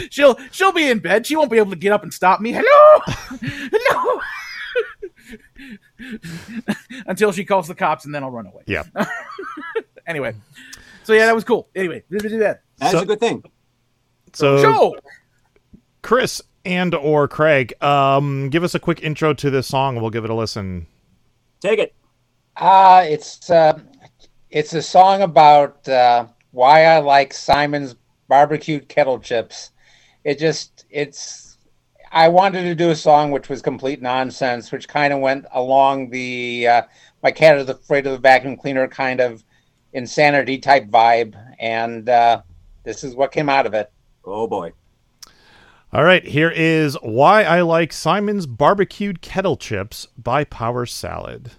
she'll 0.10 0.38
she'll 0.52 0.72
be 0.72 0.88
in 0.88 1.00
bed 1.00 1.26
she 1.26 1.36
won't 1.36 1.50
be 1.50 1.58
able 1.58 1.72
to 1.72 1.76
get 1.76 1.92
up 1.92 2.02
and 2.04 2.14
stop 2.14 2.40
me 2.40 2.52
hello 2.52 3.00
hello 3.68 4.20
until 7.06 7.32
she 7.32 7.44
calls 7.44 7.68
the 7.68 7.74
cops 7.74 8.04
and 8.04 8.14
then 8.14 8.22
I'll 8.22 8.30
run 8.30 8.46
away 8.46 8.62
Yeah. 8.66 8.84
anyway 10.06 10.34
so 11.04 11.12
yeah 11.12 11.26
that 11.26 11.34
was 11.34 11.44
cool 11.44 11.68
anyway 11.74 12.02
do 12.10 12.18
that 12.38 12.62
That's 12.78 12.92
So- 12.92 13.00
a 13.00 13.06
good 13.06 13.20
thing. 13.20 13.42
So 14.32 14.60
Joe 14.62 14.96
Chris 16.02 16.42
and 16.64 16.94
or 16.94 17.26
Craig, 17.28 17.72
um, 17.82 18.50
give 18.50 18.62
us 18.64 18.74
a 18.74 18.78
quick 18.80 19.02
intro 19.02 19.32
to 19.34 19.50
this 19.50 19.66
song 19.68 19.94
and 19.94 20.02
we'll 20.02 20.10
give 20.10 20.24
it 20.24 20.30
a 20.30 20.34
listen. 20.34 20.86
Take 21.60 21.78
it. 21.78 21.94
Uh, 22.56 23.04
it's 23.08 23.48
uh, 23.50 23.78
it's 24.50 24.74
a 24.74 24.82
song 24.82 25.22
about 25.22 25.88
uh, 25.88 26.26
why 26.50 26.84
I 26.84 26.98
like 26.98 27.32
Simon's 27.32 27.94
barbecued 28.28 28.88
kettle 28.88 29.18
chips. 29.20 29.70
It 30.24 30.38
just 30.38 30.84
it's 30.90 31.45
I 32.12 32.28
wanted 32.28 32.62
to 32.62 32.74
do 32.74 32.90
a 32.90 32.96
song 32.96 33.30
which 33.30 33.48
was 33.48 33.62
complete 33.62 34.00
nonsense, 34.00 34.70
which 34.72 34.88
kind 34.88 35.12
of 35.12 35.20
went 35.20 35.46
along 35.52 36.10
the 36.10 36.66
uh, 36.68 36.82
my 37.22 37.30
cat 37.30 37.58
is 37.58 37.68
afraid 37.68 38.06
of 38.06 38.12
the 38.12 38.18
vacuum 38.18 38.56
cleaner 38.56 38.88
kind 38.88 39.20
of 39.20 39.44
insanity 39.92 40.58
type 40.58 40.86
vibe, 40.88 41.34
and 41.58 42.08
uh, 42.08 42.42
this 42.84 43.02
is 43.02 43.14
what 43.14 43.32
came 43.32 43.48
out 43.48 43.66
of 43.66 43.74
it. 43.74 43.90
Oh 44.24 44.46
boy. 44.46 44.72
All 45.92 46.04
right, 46.04 46.24
here 46.24 46.50
is 46.50 46.94
Why 47.02 47.44
I 47.44 47.62
Like 47.62 47.92
Simon's 47.92 48.46
Barbecued 48.46 49.22
Kettle 49.22 49.56
Chips 49.56 50.08
by 50.18 50.44
Power 50.44 50.84
Salad. 50.84 51.52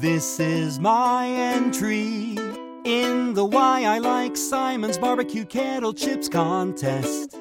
This 0.00 0.38
is 0.38 0.78
my 0.78 1.26
entry 1.26 2.36
in 2.84 3.34
the 3.34 3.44
Why 3.44 3.82
I 3.82 3.98
Like 3.98 4.36
Simon's 4.36 4.96
Barbecue 4.96 5.44
Kettle 5.44 5.92
Chips 5.92 6.28
contest. 6.28 7.36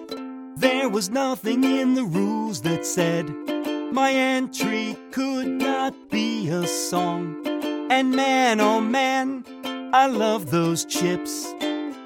There 0.56 0.90
was 0.90 1.12
nothing 1.12 1.64
in 1.64 1.94
the 1.94 2.04
rules 2.04 2.64
that 2.64 2.84
said 2.84 3.30
my 3.94 4.12
entry 4.12 4.98
could 5.12 5.48
not 5.48 5.94
be 6.10 6.50
a 6.50 6.66
song. 6.66 7.46
And 7.92 8.16
man, 8.16 8.60
oh 8.60 8.82
man, 8.82 9.46
I 9.94 10.08
love 10.08 10.50
those 10.50 10.84
chips. 10.84 11.54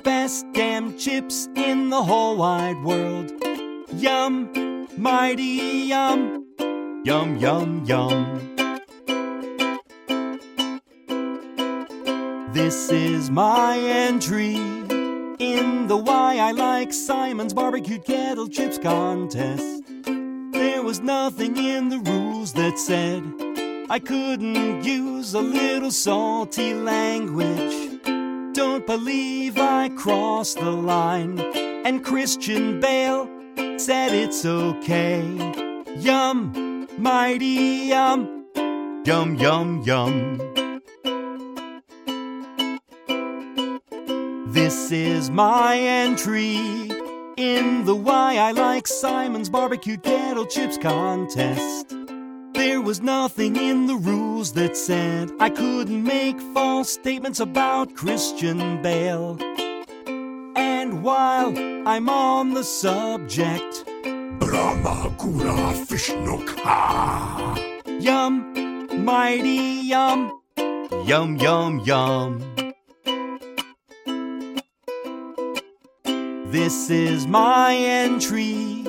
Best 0.03 0.45
damn 0.51 0.97
chips 0.97 1.47
in 1.55 1.89
the 1.89 2.03
whole 2.03 2.35
wide 2.35 2.83
world. 2.83 3.31
Yum, 3.93 4.85
mighty 4.97 5.87
yum, 5.87 6.45
yum, 7.05 7.37
yum, 7.37 7.85
yum. 7.85 8.51
This 12.53 12.91
is 12.91 13.29
my 13.29 13.77
entry 13.77 14.55
in 14.55 15.87
the 15.87 15.95
Why 15.95 16.37
I 16.37 16.51
Like 16.51 16.91
Simon's 16.91 17.53
Barbecued 17.53 18.03
Kettle 18.03 18.49
Chips 18.49 18.77
contest. 18.77 19.83
There 20.03 20.83
was 20.83 20.99
nothing 20.99 21.55
in 21.55 21.87
the 21.87 21.99
rules 21.99 22.51
that 22.53 22.77
said 22.77 23.23
I 23.89 23.99
couldn't 23.99 24.83
use 24.83 25.33
a 25.33 25.39
little 25.39 25.91
salty 25.91 26.73
language. 26.73 28.01
Don't 28.53 28.85
believe 28.85 29.57
I 29.57 29.87
crossed 29.95 30.57
the 30.57 30.71
line. 30.71 31.39
And 31.85 32.03
Christian 32.03 32.81
Bale 32.81 33.29
said 33.77 34.11
it's 34.11 34.43
okay. 34.45 35.23
Yum, 35.95 36.85
mighty 36.97 37.87
yum, 37.87 38.45
yum, 39.05 39.35
yum, 39.35 39.81
yum. 39.83 40.60
This 44.63 44.91
is 44.91 45.31
my 45.31 45.75
entry 45.75 46.55
in 47.35 47.83
the 47.83 47.95
Why 47.95 48.37
I 48.37 48.51
Like 48.51 48.85
Simon's 48.85 49.49
Barbecue 49.49 49.97
Kettle 49.97 50.45
Chips 50.45 50.77
contest. 50.77 51.95
There 52.53 52.79
was 52.79 53.01
nothing 53.01 53.55
in 53.55 53.87
the 53.87 53.95
rules 53.95 54.53
that 54.53 54.77
said 54.77 55.31
I 55.39 55.49
couldn't 55.49 56.03
make 56.03 56.39
false 56.53 56.91
statements 56.91 57.39
about 57.39 57.95
Christian 57.95 58.83
Bale. 58.83 59.39
And 60.55 61.01
while 61.01 61.57
I'm 61.87 62.07
on 62.07 62.53
the 62.53 62.63
subject, 62.63 63.83
Brahma 64.37 65.09
Brahmagura 65.17 65.73
Vishnukha. 65.87 67.57
yum, 67.99 69.03
mighty 69.03 69.87
yum, 69.87 70.39
yum, 71.07 71.35
yum, 71.37 71.79
yum. 71.79 72.60
This 76.51 76.89
is 76.89 77.27
my 77.27 77.73
entry 77.77 78.83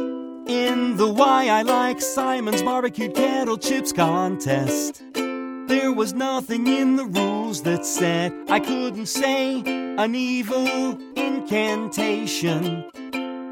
in 0.48 0.96
the 0.96 1.06
Why 1.06 1.46
I 1.46 1.62
Like 1.62 2.00
Simon's 2.00 2.60
Barbecued 2.60 3.14
Kettle 3.14 3.56
Chips 3.56 3.92
contest. 3.92 5.00
There 5.14 5.92
was 5.92 6.12
nothing 6.12 6.66
in 6.66 6.96
the 6.96 7.04
rules 7.04 7.62
that 7.62 7.86
said 7.86 8.32
I 8.48 8.58
couldn't 8.58 9.06
say 9.06 9.62
an 9.64 10.16
evil 10.16 10.98
incantation. 11.14 12.84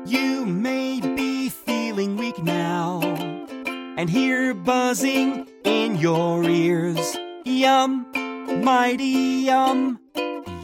You 0.07 0.44
may 0.44 1.01
be 1.01 1.49
feeling 1.49 2.16
weak 2.16 2.42
now 2.42 3.03
and 3.96 4.11
hear 4.11 4.55
buzzing 4.55 5.49
in 5.62 5.94
your 5.94 6.42
ears. 6.42 7.16
Yum, 7.44 8.07
mighty 8.64 9.44
yum, 9.46 10.01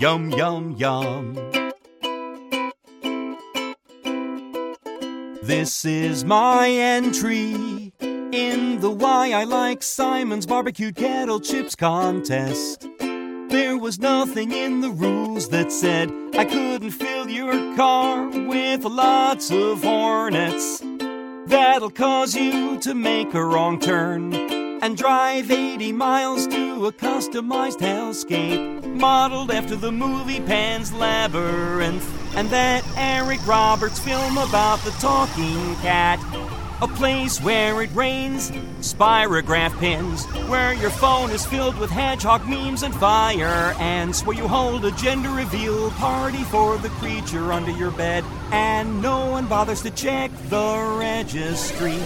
yum, 0.00 0.30
yum, 0.32 0.74
yum. 0.76 1.55
This 5.46 5.84
is 5.84 6.24
my 6.24 6.68
entry 6.68 7.92
in 8.00 8.80
the 8.80 8.90
Why 8.90 9.30
I 9.30 9.44
Like 9.44 9.80
Simon's 9.80 10.44
Barbecued 10.44 10.96
Kettle 10.96 11.38
Chips 11.38 11.76
contest. 11.76 12.88
There 12.98 13.78
was 13.78 14.00
nothing 14.00 14.50
in 14.50 14.80
the 14.80 14.90
rules 14.90 15.50
that 15.50 15.70
said 15.70 16.10
I 16.36 16.46
couldn't 16.46 16.90
fill 16.90 17.30
your 17.30 17.52
car 17.76 18.26
with 18.28 18.84
lots 18.86 19.52
of 19.52 19.84
hornets. 19.84 20.82
That'll 21.46 21.90
cause 21.90 22.34
you 22.34 22.80
to 22.80 22.92
make 22.92 23.32
a 23.32 23.44
wrong 23.44 23.78
turn 23.78 24.34
and 24.34 24.96
drive 24.96 25.52
80 25.52 25.92
miles 25.92 26.48
to 26.48 26.86
a 26.86 26.92
customized 26.92 27.78
hellscape 27.78 28.84
modeled 28.96 29.52
after 29.52 29.76
the 29.76 29.92
movie 29.92 30.40
Pan's 30.40 30.92
Labyrinth 30.92 32.25
and 32.36 32.50
that 32.50 32.84
Eric 32.96 33.44
Roberts 33.46 33.98
film 33.98 34.36
about 34.36 34.78
the 34.80 34.90
talking 34.92 35.74
cat. 35.76 36.20
A 36.82 36.86
place 36.86 37.40
where 37.40 37.80
it 37.80 37.90
rains 37.94 38.50
spirograph 38.80 39.78
pins, 39.78 40.26
where 40.46 40.74
your 40.74 40.90
phone 40.90 41.30
is 41.30 41.46
filled 41.46 41.78
with 41.78 41.88
hedgehog 41.88 42.46
memes 42.46 42.82
and 42.82 42.94
fire 42.94 43.74
ants, 43.78 44.26
where 44.26 44.36
you 44.36 44.46
hold 44.46 44.84
a 44.84 44.90
gender 44.92 45.30
reveal 45.30 45.90
party 45.92 46.44
for 46.44 46.76
the 46.76 46.90
creature 46.90 47.50
under 47.50 47.70
your 47.70 47.90
bed, 47.92 48.22
and 48.52 49.00
no 49.00 49.30
one 49.30 49.46
bothers 49.46 49.80
to 49.82 49.90
check 49.90 50.30
the 50.50 50.96
registry. 50.98 51.98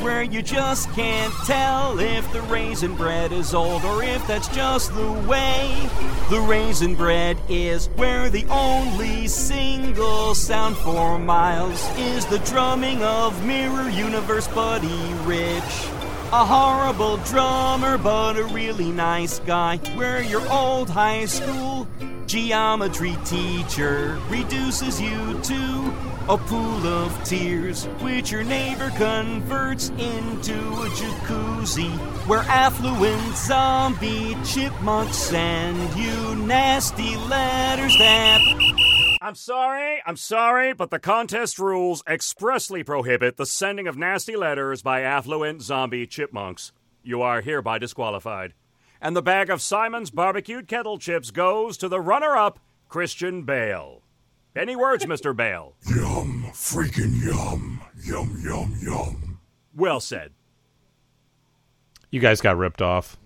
Where 0.00 0.22
you 0.22 0.42
just 0.42 0.90
can't 0.92 1.32
tell 1.46 1.98
if 1.98 2.30
the 2.32 2.42
raisin 2.42 2.94
bread 2.94 3.32
is 3.32 3.54
old 3.54 3.84
or 3.84 4.02
if 4.02 4.26
that's 4.26 4.48
just 4.48 4.94
the 4.94 5.12
way 5.26 5.88
the 6.30 6.40
raisin 6.40 6.94
bread 6.94 7.38
is. 7.48 7.88
Where 7.96 8.28
the 8.30 8.44
only 8.46 9.28
single 9.28 10.34
sound 10.34 10.76
for 10.76 11.18
miles 11.18 11.82
is 11.98 12.26
the 12.26 12.38
drumming 12.40 13.02
of 13.02 13.44
Mirror 13.44 13.90
Universe 13.90 14.48
Buddy 14.48 15.12
Rich. 15.24 15.93
A 16.32 16.44
horrible 16.44 17.18
drummer, 17.18 17.96
but 17.96 18.36
a 18.36 18.44
really 18.44 18.90
nice 18.90 19.38
guy. 19.40 19.76
Where 19.94 20.22
your 20.22 20.46
old 20.50 20.90
high 20.90 21.26
school 21.26 21.86
geometry 22.26 23.16
teacher 23.24 24.18
reduces 24.28 25.00
you 25.00 25.40
to 25.42 25.94
a 26.28 26.38
pool 26.38 26.86
of 26.86 27.22
tears, 27.24 27.84
which 28.00 28.32
your 28.32 28.42
neighbor 28.42 28.90
converts 28.96 29.90
into 29.90 30.54
a 30.54 30.88
jacuzzi, 30.88 31.90
where 32.26 32.40
affluent 32.40 33.36
zombie 33.36 34.36
chipmunks 34.44 35.16
send 35.16 35.94
you 35.94 36.34
nasty 36.34 37.16
letters 37.16 37.96
that. 37.98 38.83
I'm 39.24 39.34
sorry, 39.34 40.02
I'm 40.04 40.18
sorry, 40.18 40.74
but 40.74 40.90
the 40.90 40.98
contest 40.98 41.58
rules 41.58 42.02
expressly 42.06 42.82
prohibit 42.84 43.38
the 43.38 43.46
sending 43.46 43.88
of 43.88 43.96
nasty 43.96 44.36
letters 44.36 44.82
by 44.82 45.00
affluent 45.00 45.62
zombie 45.62 46.06
chipmunks. 46.06 46.72
You 47.02 47.22
are 47.22 47.40
hereby 47.40 47.78
disqualified. 47.78 48.52
And 49.00 49.16
the 49.16 49.22
bag 49.22 49.48
of 49.48 49.62
Simon's 49.62 50.10
barbecued 50.10 50.68
kettle 50.68 50.98
chips 50.98 51.30
goes 51.30 51.78
to 51.78 51.88
the 51.88 52.02
runner 52.02 52.36
up, 52.36 52.58
Christian 52.90 53.44
Bale. 53.44 54.02
Any 54.54 54.76
words, 54.76 55.06
Mr. 55.06 55.34
Bale? 55.36 55.74
Yum, 55.88 56.44
freaking 56.52 57.24
yum. 57.24 57.80
Yum, 58.04 58.38
yum, 58.44 58.76
yum. 58.82 59.40
Well 59.74 60.00
said. 60.00 60.32
You 62.10 62.20
guys 62.20 62.42
got 62.42 62.58
ripped 62.58 62.82
off. 62.82 63.16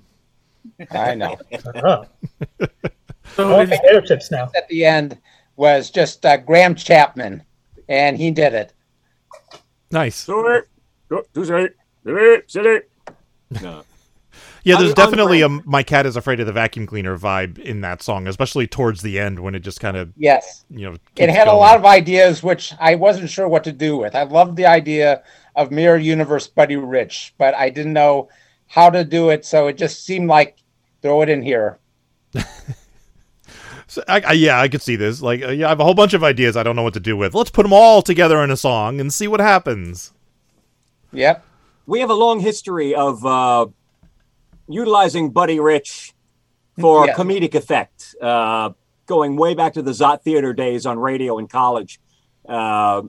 I 0.93 1.17
know. 1.17 1.37
So 3.37 3.53
oh 3.53 3.65
did- 3.67 3.79
potato 3.79 4.01
chips 4.01 4.31
now. 4.31 4.51
At 4.57 4.69
the 4.69 4.85
end 4.87 5.19
was 5.59 5.91
just 5.91 6.25
uh, 6.25 6.39
Graham 6.39 6.75
Chapman, 6.75 7.43
and 7.89 8.17
he 8.17 8.31
did 8.31 8.55
it. 8.55 8.73
Nice. 9.91 10.25
Do 10.25 10.47
it. 10.47 10.69
Do 11.11 11.25
do 11.35 11.57
it. 11.57 11.77
Do 12.07 12.17
it. 12.17 12.51
Sit 12.51 12.65
it. 12.65 12.91
No. 13.63 13.83
Yeah, 14.65 14.77
there's 14.77 14.91
Un- 14.91 14.97
definitely 14.97 15.41
a 15.41 15.49
"My 15.49 15.83
Cat 15.83 16.05
Is 16.05 16.17
Afraid 16.17 16.41
of 16.41 16.47
the 16.47 16.53
Vacuum 16.53 16.87
Cleaner" 16.87 17.17
vibe 17.17 17.59
in 17.59 17.81
that 17.81 18.03
song, 18.03 18.27
especially 18.27 18.67
towards 18.67 19.01
the 19.01 19.19
end 19.19 19.39
when 19.39 19.55
it 19.55 19.61
just 19.61 19.81
kind 19.81 19.97
of 19.97 20.13
Yes. 20.17 20.65
you 20.69 20.85
know. 20.85 20.93
It 20.95 21.01
keeps 21.15 21.33
had 21.33 21.49
a 21.49 21.55
lot 21.55 21.77
of 21.77 21.87
ideas 21.87 22.43
which 22.43 22.75
I 22.79 22.95
wasn't 22.97 23.31
sure 23.31 23.49
what 23.49 23.65
to 23.65 23.73
do 23.73 23.97
with. 23.97 24.15
I 24.15 24.25
loved 24.25 24.57
the 24.57 24.67
idea 24.67 25.23
of 25.57 25.71
Mirror 25.71 25.99
Universe 25.99 26.49
Buddy 26.49 26.77
Rich, 26.77 27.35
but 27.39 27.55
I 27.55 27.71
didn't 27.71 27.95
know 27.95 28.29
how 28.67 28.91
to 28.91 29.05
do 29.05 29.31
it, 29.31 29.47
so 29.47 29.69
it 29.69 29.79
just 29.79 30.05
seemed 30.05 30.29
like 30.29 30.59
throw 31.01 31.23
it 31.23 31.31
in 31.31 31.41
here. 31.41 31.79
So, 33.89 34.05
I, 34.07 34.21
I, 34.21 34.33
yeah, 34.35 34.61
I 34.61 34.69
could 34.69 34.83
see 34.83 34.97
this. 34.97 35.23
Like, 35.23 35.43
uh, 35.43 35.49
yeah, 35.49 35.67
I 35.67 35.69
have 35.71 35.81
a 35.81 35.85
whole 35.85 35.95
bunch 35.95 36.13
of 36.15 36.23
ideas 36.23 36.57
I 36.57 36.63
don't 36.63 36.77
know 36.77 36.83
what 36.83 36.95
to 36.95 37.01
do 37.01 37.17
with. 37.17 37.35
Let's 37.35 37.51
put 37.51 37.63
them 37.63 37.73
all 37.73 38.03
together 38.03 38.43
in 38.45 38.51
a 38.51 38.57
song 38.57 39.01
and 39.01 39.13
see 39.13 39.27
what 39.27 39.41
happens. 39.41 40.13
Yep. 41.13 41.43
we 41.87 42.01
have 42.01 42.11
a 42.11 42.15
long 42.15 42.39
history 42.39 42.95
of 42.95 43.25
uh, 43.25 43.67
utilizing 44.69 45.31
Buddy 45.31 45.59
Rich 45.59 46.13
for 46.79 47.07
Yes. 47.07 47.17
comedic 47.19 47.55
effect, 47.55 48.15
uh, 48.21 48.71
going 49.07 49.37
way 49.37 49.55
back 49.55 49.73
to 49.73 49.83
the 49.83 49.93
Zot 49.93 50.23
Theater 50.23 50.53
days 50.53 50.85
on 50.85 50.99
radio 50.99 51.39
in 51.39 51.49
college. 51.49 51.99
Uh, 52.47 53.03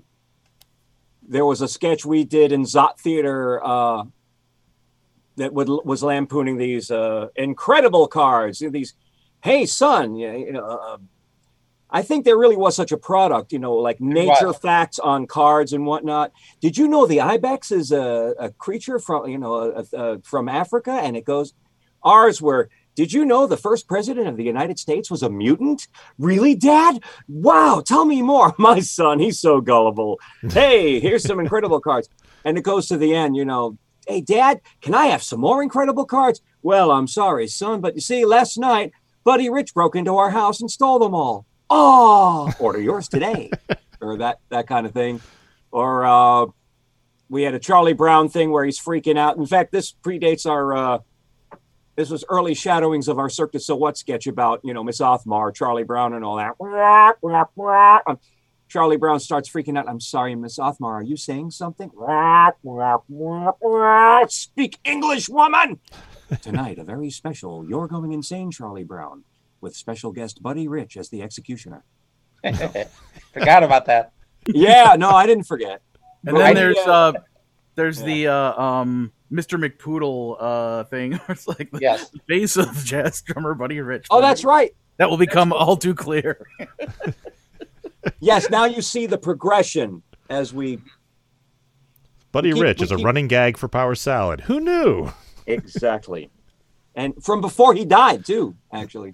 there 1.28 1.46
was 1.46 1.60
a 1.62 1.68
sketch 1.68 2.06
we 2.06 2.24
did 2.24 2.54
in 2.54 2.64
Zot 2.64 2.98
Theater 2.98 3.62
uh, 3.64 4.06
that 5.36 5.54
would, 5.54 5.68
was 5.68 6.02
lampooning 6.02 6.58
these 6.58 6.90
uh, 6.90 7.28
incredible 7.36 8.08
cards. 8.08 8.60
These, 8.60 8.94
hey 9.42 9.66
son, 9.66 10.16
you 10.16 10.52
know. 10.52 10.66
Uh, 10.66 10.98
I 11.92 12.04
think 12.04 12.24
there 12.24 12.38
really 12.38 12.56
was 12.56 12.76
such 12.76 12.92
a 12.92 12.98
product, 12.98 13.52
you 13.52 13.58
know, 13.58 13.74
like 13.74 14.00
nature 14.00 14.48
was. 14.48 14.58
facts 14.58 15.00
on 15.00 15.26
cards 15.26 15.74
and 15.74 15.86
whatnot. 15.86 16.32
Did 16.62 16.78
you 16.78 16.88
know 16.88 17.08
the 17.08 17.22
ibex 17.22 17.72
is 17.72 17.92
a, 17.92 18.36
a 18.40 18.52
creature 18.52 19.00
from 19.00 19.28
you 19.28 19.40
know 19.40 19.56
a, 19.56 19.98
a, 19.98 20.22
from 20.22 20.48
Africa, 20.50 20.92
and 20.92 21.18
it 21.18 21.26
goes. 21.26 21.54
Ours 22.04 22.42
were. 22.42 22.70
Did 22.96 23.14
you 23.14 23.24
know 23.24 23.48
the 23.48 23.56
first 23.56 23.88
president 23.88 24.28
of 24.28 24.36
the 24.36 24.44
United 24.44 24.78
States 24.78 25.10
was 25.10 25.24
a 25.24 25.30
mutant? 25.30 25.88
Really, 26.18 26.54
Dad? 26.54 27.02
Wow! 27.28 27.82
Tell 27.86 28.06
me 28.06 28.22
more. 28.22 28.54
My 28.60 28.82
son, 28.82 29.20
he's 29.20 29.40
so 29.40 29.62
gullible. 29.62 30.20
Hey, 30.52 31.00
here's 31.00 31.24
some 31.24 31.40
incredible 31.40 31.80
cards, 31.80 32.10
and 32.44 32.58
it 32.58 32.64
goes 32.64 32.88
to 32.88 32.98
the 32.98 33.16
end. 33.16 33.36
You 33.36 33.46
know, 33.46 33.78
hey, 34.08 34.22
Dad, 34.22 34.62
can 34.82 34.94
I 34.94 35.08
have 35.08 35.24
some 35.24 35.40
more 35.40 35.64
incredible 35.64 36.06
cards? 36.06 36.42
Well, 36.62 36.92
I'm 36.92 37.08
sorry, 37.08 37.48
son, 37.48 37.80
but 37.82 37.96
you 37.96 38.02
see, 38.02 38.26
last 38.26 38.58
night 38.58 38.92
Buddy 39.24 39.50
Rich 39.50 39.74
broke 39.74 39.96
into 39.96 40.16
our 40.18 40.30
house 40.32 40.62
and 40.62 40.70
stole 40.70 41.00
them 41.00 41.14
all. 41.14 41.46
Oh, 41.70 42.52
order 42.60 42.82
yours 42.82 43.08
today, 43.08 43.52
or 44.02 44.18
that 44.18 44.40
that 44.50 44.68
kind 44.68 44.86
of 44.86 44.94
thing, 44.94 45.22
or 45.72 46.06
uh, 46.06 46.48
we 47.30 47.44
had 47.44 47.54
a 47.54 47.60
Charlie 47.60 47.94
Brown 47.94 48.28
thing 48.30 48.52
where 48.52 48.66
he's 48.66 48.80
freaking 48.80 49.18
out. 49.18 49.38
In 49.38 49.46
fact, 49.46 49.72
this 49.72 49.94
predates 50.04 50.46
our. 50.50 50.76
Uh, 50.76 51.00
this 51.96 52.10
was 52.10 52.24
early 52.30 52.54
shadowings 52.54 53.10
of 53.10 53.20
our 53.20 53.30
Cirque 53.30 53.52
du 53.52 53.60
Soleil 53.60 53.94
sketch 53.94 54.26
about 54.26 54.62
you 54.64 54.74
know 54.74 54.84
Miss 54.84 55.00
Othmar, 55.00 55.54
Charlie 55.54 55.84
Brown, 55.84 56.14
and 56.14 56.24
all 56.24 56.38
that. 56.38 56.56
Um, 58.08 58.20
Charlie 58.70 58.98
Brown 58.98 59.20
starts 59.20 59.50
freaking 59.50 59.78
out. 59.78 59.90
I'm 59.90 60.00
sorry, 60.00 60.36
Miss 60.36 60.58
Othmar. 60.60 60.94
Are 60.94 61.04
you 61.04 61.18
saying 61.18 61.52
something? 61.52 61.92
Speak 64.30 64.78
English, 64.86 65.28
woman. 65.28 65.80
Tonight, 66.42 66.78
a 66.80 66.84
very 66.84 67.10
special 67.10 67.66
You're 67.68 67.88
Going 67.88 68.12
Insane 68.14 68.52
Charlie 68.52 68.84
Brown 68.84 69.24
with 69.62 69.76
special 69.76 70.12
guest 70.12 70.42
Buddy 70.44 70.68
Rich 70.68 70.96
as 70.98 71.10
the 71.10 71.22
executioner. 71.22 71.84
Forgot 73.34 73.64
about 73.64 73.86
that. 73.88 74.12
Yeah, 74.48 74.96
no, 74.98 75.10
I 75.10 75.26
didn't 75.26 75.44
forget. 75.46 75.82
And 76.26 76.36
But 76.36 76.38
then 76.40 76.48
I- 76.48 76.54
there's 76.54 76.78
yeah. 76.78 76.92
uh 76.92 77.14
there's 77.76 78.02
the 78.02 78.28
uh, 78.28 78.62
um 78.62 79.12
Mr. 79.32 79.58
McPoodle 79.64 80.36
uh 80.40 80.84
thing 80.86 81.12
where 81.14 81.22
it's 81.30 81.48
like 81.48 81.70
the 81.72 81.80
Yes. 81.82 82.10
face 82.28 82.58
of 82.58 82.74
jazz 82.84 83.22
drummer 83.22 83.54
Buddy 83.54 83.80
Rich. 83.82 84.08
Oh, 84.10 84.22
that's 84.22 84.44
right. 84.44 84.74
That 84.98 85.10
will 85.10 85.18
become 85.18 85.52
all 85.54 85.78
too 85.78 85.96
clear. 85.96 86.46
Yes, 88.22 88.50
now 88.50 88.64
you 88.66 88.82
see 88.82 89.06
the 89.08 89.18
progression 89.18 90.02
as 90.30 90.54
we 90.54 90.80
Buddy 92.32 92.50
We 92.50 92.54
keep- 92.56 92.64
Rich 92.64 92.80
we 92.80 92.84
is 92.86 92.92
a 92.92 92.98
running 92.98 93.28
gag 93.28 93.58
for 93.58 93.68
Power 93.68 93.94
Salad. 93.96 94.42
Who 94.42 94.60
knew? 94.62 95.12
Exactly, 95.50 96.30
and 96.96 97.14
from 97.24 97.42
before 97.42 97.74
he 97.74 97.86
died 97.86 98.26
too. 98.26 98.56
Actually, 98.72 99.14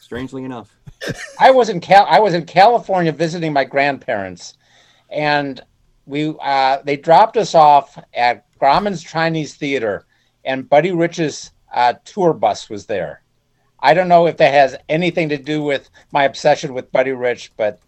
strangely 0.00 0.44
enough. 0.44 0.76
I 1.38 1.50
was 1.50 1.68
in 1.68 1.80
Cal- 1.80 2.06
I 2.08 2.20
was 2.20 2.34
in 2.34 2.46
California 2.46 3.12
visiting 3.12 3.52
my 3.52 3.64
grandparents, 3.64 4.56
and 5.10 5.60
we 6.06 6.34
uh, 6.40 6.78
they 6.84 6.96
dropped 6.96 7.36
us 7.36 7.54
off 7.54 7.98
at 8.14 8.44
Grauman's 8.58 9.02
Chinese 9.02 9.54
Theater, 9.54 10.06
and 10.44 10.68
Buddy 10.68 10.92
Rich's 10.92 11.52
uh, 11.72 11.94
tour 12.04 12.32
bus 12.32 12.70
was 12.70 12.86
there. 12.86 13.22
I 13.80 13.92
don't 13.92 14.08
know 14.08 14.26
if 14.26 14.38
that 14.38 14.54
has 14.54 14.76
anything 14.88 15.28
to 15.28 15.36
do 15.36 15.62
with 15.62 15.90
my 16.10 16.24
obsession 16.24 16.72
with 16.72 16.90
Buddy 16.90 17.12
Rich, 17.12 17.52
but 17.56 17.80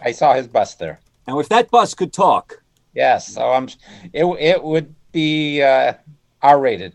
I 0.00 0.12
saw 0.12 0.32
his 0.32 0.48
bus 0.48 0.74
there. 0.76 1.00
Now, 1.28 1.38
if 1.40 1.48
that 1.50 1.70
bus 1.70 1.94
could 1.94 2.12
talk, 2.12 2.61
Yes, 2.94 3.32
so 3.32 3.50
I'm. 3.50 3.68
It 4.12 4.24
it 4.24 4.62
would 4.62 4.94
be 5.12 5.62
uh, 5.62 5.94
R 6.42 6.60
rated. 6.60 6.94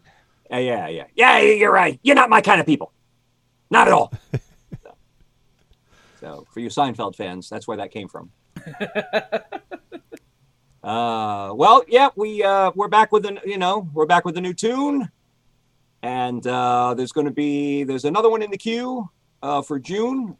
uh, 0.52 0.58
yeah, 0.58 0.88
yeah, 0.88 1.06
yeah, 1.16 1.40
you're 1.40 1.72
right. 1.72 2.00
You're 2.04 2.16
not 2.16 2.30
my 2.30 2.42
kind 2.42 2.60
of 2.60 2.66
people. 2.66 2.92
Not 3.70 3.88
at 3.88 3.94
all. 3.94 4.14
so, 4.84 4.96
so, 6.20 6.48
for 6.54 6.60
you 6.60 6.70
Seinfeld 6.70 7.16
fans, 7.16 7.50
that's 7.50 7.68
where 7.68 7.78
that 7.78 7.92
came 7.92 8.08
from. 8.08 8.32
uh, 10.84 11.52
well, 11.54 11.84
yeah, 11.88 12.10
we 12.16 12.44
uh, 12.44 12.72
we're 12.76 12.88
back 12.88 13.12
with 13.12 13.26
an 13.26 13.40
you 13.46 13.58
know 13.58 13.90
we're 13.94 14.06
back 14.06 14.24
with 14.24 14.38
a 14.38 14.42
new 14.42 14.54
tune, 14.54 15.10
and 16.04 16.46
uh, 16.46 16.94
there's 16.94 17.12
going 17.12 17.26
to 17.26 17.34
be 17.34 17.84
there's 17.84 18.06
another 18.06 18.30
one 18.30 18.42
in 18.42 18.52
the 18.52 18.58
queue 18.58 19.10
uh, 19.42 19.62
for 19.62 19.80
June 19.80 20.38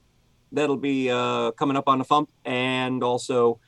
that'll 0.52 0.78
be 0.78 1.10
uh, 1.10 1.52
coming 1.52 1.76
up 1.76 1.88
on 1.88 1.98
the 1.98 2.06
Fump, 2.06 2.30
and 2.46 3.04
also 3.04 3.60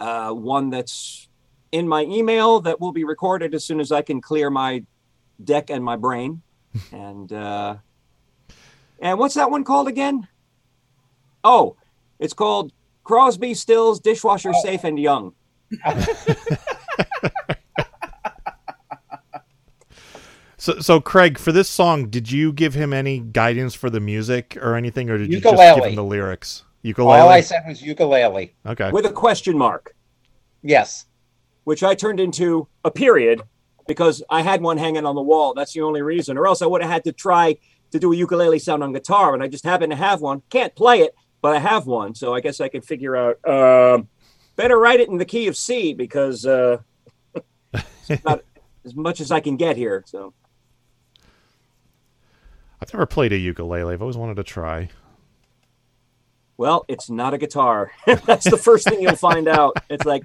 uh, 0.00 0.30
one 0.30 0.70
that's 0.70 1.28
in 1.70 1.88
my 1.88 2.02
email 2.02 2.60
that 2.60 2.80
will 2.80 2.92
be 2.92 3.04
recorded 3.04 3.54
as 3.54 3.64
soon 3.64 3.80
as 3.80 3.92
I 3.92 4.02
can 4.02 4.20
clear 4.20 4.50
my 4.50 4.84
deck 5.42 5.70
and 5.70 5.84
my 5.84 5.96
brain. 5.96 6.42
and 6.92 7.32
uh, 7.32 7.76
and 9.00 9.18
what's 9.18 9.34
that 9.34 9.50
one 9.50 9.64
called 9.64 9.88
again? 9.88 10.28
Oh, 11.44 11.76
it's 12.18 12.34
called 12.34 12.72
Crosby, 13.04 13.54
Stills, 13.54 14.00
Dishwasher, 14.00 14.52
Safe 14.54 14.84
and 14.84 14.98
Young. 14.98 15.34
So, 20.62 20.78
so 20.78 21.00
Craig, 21.00 21.38
for 21.38 21.50
this 21.50 21.68
song, 21.68 22.08
did 22.08 22.30
you 22.30 22.52
give 22.52 22.74
him 22.74 22.92
any 22.92 23.18
guidance 23.18 23.74
for 23.74 23.90
the 23.90 23.98
music 23.98 24.56
or 24.62 24.76
anything, 24.76 25.10
or 25.10 25.18
did 25.18 25.32
you 25.32 25.40
just 25.40 25.56
give 25.56 25.84
him 25.84 25.96
the 25.96 26.04
lyrics? 26.04 26.62
Ukulele. 26.82 27.20
All 27.20 27.28
I 27.28 27.40
said 27.40 27.62
was 27.66 27.80
ukulele. 27.82 28.54
okay. 28.66 28.90
with 28.90 29.06
a 29.06 29.12
question 29.12 29.56
mark, 29.56 29.94
Yes. 30.62 31.06
which 31.64 31.82
I 31.82 31.94
turned 31.94 32.20
into 32.20 32.66
a 32.84 32.90
period 32.90 33.42
because 33.86 34.22
I 34.30 34.42
had 34.42 34.60
one 34.60 34.78
hanging 34.78 35.06
on 35.06 35.14
the 35.14 35.22
wall. 35.22 35.54
That's 35.54 35.72
the 35.72 35.82
only 35.82 36.02
reason, 36.02 36.36
or 36.36 36.46
else 36.46 36.62
I 36.62 36.66
would 36.66 36.82
have 36.82 36.90
had 36.90 37.04
to 37.04 37.12
try 37.12 37.56
to 37.92 37.98
do 37.98 38.12
a 38.12 38.16
ukulele 38.16 38.58
sound 38.58 38.82
on 38.82 38.92
guitar, 38.92 39.34
and 39.34 39.42
I 39.42 39.48
just 39.48 39.64
happen 39.64 39.90
to 39.90 39.96
have 39.96 40.20
one. 40.20 40.42
Can't 40.50 40.74
play 40.74 41.00
it, 41.00 41.14
but 41.40 41.54
I 41.54 41.58
have 41.58 41.86
one, 41.86 42.14
so 42.14 42.34
I 42.34 42.40
guess 42.40 42.60
I 42.60 42.68
could 42.68 42.84
figure 42.84 43.16
out. 43.16 43.38
Um, 43.48 44.08
better 44.56 44.78
write 44.78 45.00
it 45.00 45.08
in 45.08 45.18
the 45.18 45.24
key 45.24 45.46
of 45.46 45.56
C 45.56 45.94
because 45.94 46.46
uh, 46.46 46.78
it's 48.08 48.24
not 48.24 48.42
as 48.84 48.94
much 48.94 49.20
as 49.20 49.30
I 49.30 49.40
can 49.40 49.56
get 49.56 49.76
here. 49.76 50.02
So. 50.06 50.32
I've 52.80 52.92
never 52.92 53.06
played 53.06 53.32
a 53.32 53.38
ukulele. 53.38 53.92
I've 53.94 54.02
always 54.02 54.16
wanted 54.16 54.36
to 54.36 54.42
try. 54.42 54.88
Well, 56.62 56.84
it's 56.86 57.10
not 57.10 57.34
a 57.34 57.38
guitar. 57.38 57.90
That's 58.06 58.48
the 58.48 58.56
first 58.56 58.88
thing 58.88 59.02
you'll 59.02 59.16
find 59.16 59.48
out. 59.48 59.78
It's 59.90 60.04
like, 60.04 60.22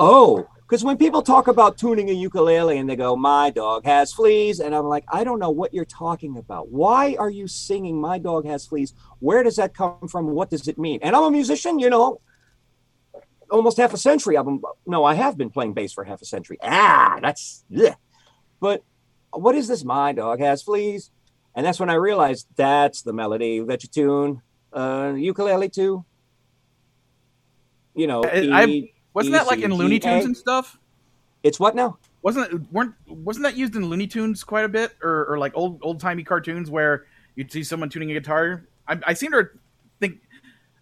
oh, 0.00 0.48
because 0.62 0.82
when 0.82 0.96
people 0.96 1.22
talk 1.22 1.46
about 1.46 1.78
tuning 1.78 2.10
a 2.10 2.12
ukulele 2.12 2.78
and 2.78 2.90
they 2.90 2.96
go, 2.96 3.14
my 3.14 3.50
dog 3.50 3.84
has 3.84 4.12
fleas, 4.12 4.58
and 4.58 4.74
I'm 4.74 4.86
like, 4.86 5.04
I 5.06 5.22
don't 5.22 5.38
know 5.38 5.50
what 5.50 5.72
you're 5.72 5.84
talking 5.84 6.36
about. 6.36 6.68
Why 6.68 7.14
are 7.20 7.30
you 7.30 7.46
singing 7.46 8.00
my 8.00 8.18
dog 8.18 8.44
has 8.44 8.66
fleas? 8.66 8.92
Where 9.20 9.44
does 9.44 9.54
that 9.54 9.72
come 9.72 10.08
from? 10.08 10.26
What 10.26 10.50
does 10.50 10.66
it 10.66 10.78
mean? 10.78 10.98
And 11.00 11.14
I'm 11.14 11.22
a 11.22 11.30
musician, 11.30 11.78
you 11.78 11.90
know, 11.90 12.22
almost 13.48 13.76
half 13.76 13.94
a 13.94 13.98
century. 13.98 14.36
I've 14.36 14.46
been, 14.46 14.60
no, 14.84 15.04
I 15.04 15.14
have 15.14 15.38
been 15.38 15.48
playing 15.48 15.74
bass 15.74 15.92
for 15.92 16.02
half 16.02 16.20
a 16.20 16.24
century. 16.24 16.58
Ah, 16.60 17.20
that's, 17.22 17.64
yeah. 17.70 17.94
But 18.58 18.82
what 19.30 19.54
is 19.54 19.68
this? 19.68 19.84
My 19.84 20.12
dog 20.12 20.40
has 20.40 20.60
fleas. 20.60 21.12
And 21.54 21.64
that's 21.64 21.78
when 21.78 21.88
I 21.88 21.94
realized 21.94 22.48
that's 22.56 23.02
the 23.02 23.12
melody 23.12 23.60
that 23.60 23.84
you 23.84 23.88
tune 23.88 24.42
uh, 24.72 25.12
ukulele 25.16 25.68
too. 25.68 26.04
You 27.94 28.06
know, 28.06 28.22
I- 28.24 28.64
E- 28.66 28.94
Wasn't 29.14 29.32
that 29.34 29.46
like 29.46 29.60
in 29.60 29.72
Looney 29.74 29.96
E, 29.96 29.98
G, 29.98 30.08
Tunes 30.08 30.24
A. 30.24 30.26
and 30.26 30.36
stuff? 30.36 30.78
It's 31.42 31.58
what 31.58 31.74
now? 31.74 31.98
Wasn't 32.22 32.52
it 32.52 32.72
weren't 32.72 32.94
wasn't 33.06 33.44
that 33.44 33.56
used 33.56 33.74
in 33.76 33.86
Looney 33.88 34.06
Tunes 34.06 34.44
quite 34.44 34.64
a 34.64 34.68
bit, 34.68 34.92
or, 35.02 35.26
or 35.26 35.38
like 35.38 35.52
old 35.56 35.78
old 35.82 36.00
timey 36.00 36.22
cartoons 36.24 36.70
where 36.70 37.06
you'd 37.36 37.50
see 37.50 37.62
someone 37.64 37.88
tuning 37.88 38.10
a 38.10 38.14
guitar? 38.14 38.64
I, 38.86 38.98
I 39.06 39.14
seem 39.14 39.32
to 39.32 39.48
think 40.00 40.18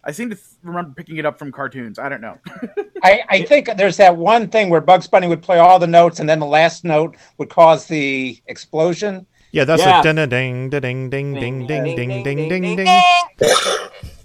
I 0.03 0.11
seem 0.11 0.29
to 0.29 0.37
remember 0.63 0.93
picking 0.95 1.17
it 1.17 1.25
up 1.25 1.37
from 1.39 1.51
cartoons. 1.51 1.99
I 1.99 2.09
don't 2.09 2.21
know. 2.21 2.37
I, 3.03 3.21
I 3.29 3.41
think 3.43 3.69
there's 3.77 3.97
that 3.97 4.15
one 4.17 4.47
thing 4.49 4.69
where 4.69 4.81
Bugs 4.81 5.07
Bunny 5.07 5.27
would 5.27 5.41
play 5.41 5.59
all 5.59 5.79
the 5.79 5.87
notes 5.87 6.19
and 6.19 6.27
then 6.29 6.39
the 6.39 6.45
last 6.45 6.83
note 6.83 7.15
would 7.37 7.49
cause 7.49 7.85
the 7.87 8.39
explosion. 8.47 9.25
Yeah, 9.51 9.63
that's 9.63 9.81
Yeah. 9.81 9.99
a 9.99 10.27
ding 10.27 10.69
ding 10.69 10.69
ding 10.69 11.09
ding 11.09 11.33
ding 11.33 11.67
ding 11.67 11.95
ding 11.95 12.23
ding 12.23 12.23
ding 12.23 12.49
ding 12.49 12.75
ding. 12.75 13.01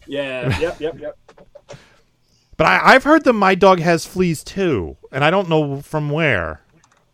Yeah, 0.06 0.58
yep, 0.58 0.80
yep, 0.80 0.98
yep. 0.98 1.18
But 2.56 2.66
I, 2.66 2.94
I've 2.94 3.04
heard 3.04 3.24
that 3.24 3.32
my 3.32 3.54
dog 3.54 3.80
has 3.80 4.04
fleas 4.06 4.44
too, 4.44 4.96
and 5.10 5.24
I 5.24 5.30
don't 5.30 5.48
know 5.48 5.80
from 5.80 6.10
where. 6.10 6.60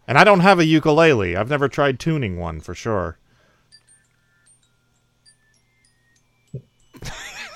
And 0.06 0.16
I 0.18 0.24
don't 0.24 0.40
have 0.40 0.58
a 0.58 0.64
ukulele. 0.64 1.36
I've 1.36 1.50
never 1.50 1.68
tried 1.68 2.00
tuning 2.00 2.38
one 2.38 2.60
for 2.60 2.74
sure. 2.74 3.18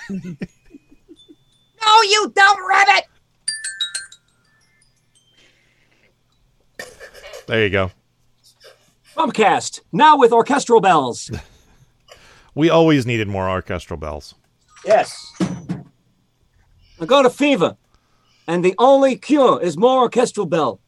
No, 1.84 2.02
you 2.02 2.32
dumb 2.34 2.56
rabbit! 2.68 3.04
There 7.46 7.64
you 7.64 7.70
go. 7.70 7.90
Fumpcast, 9.16 9.80
now 9.92 10.16
with 10.16 10.32
orchestral 10.32 10.80
bells. 10.80 11.30
We 12.54 12.68
always 12.68 13.06
needed 13.06 13.28
more 13.28 13.48
orchestral 13.48 13.98
bells. 13.98 14.34
Yes. 14.84 15.32
I 17.00 17.06
got 17.06 17.26
a 17.26 17.30
fever, 17.30 17.76
and 18.46 18.64
the 18.64 18.74
only 18.78 19.16
cure 19.16 19.60
is 19.60 19.76
more 19.76 20.00
orchestral 20.02 20.46
bell. 20.46 20.80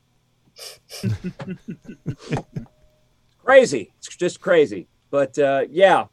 crazy. 3.45 3.93
It's 3.99 4.17
just 4.17 4.41
crazy. 4.41 4.89
But 5.11 5.39
uh, 5.39 5.65
yeah, 5.71 6.07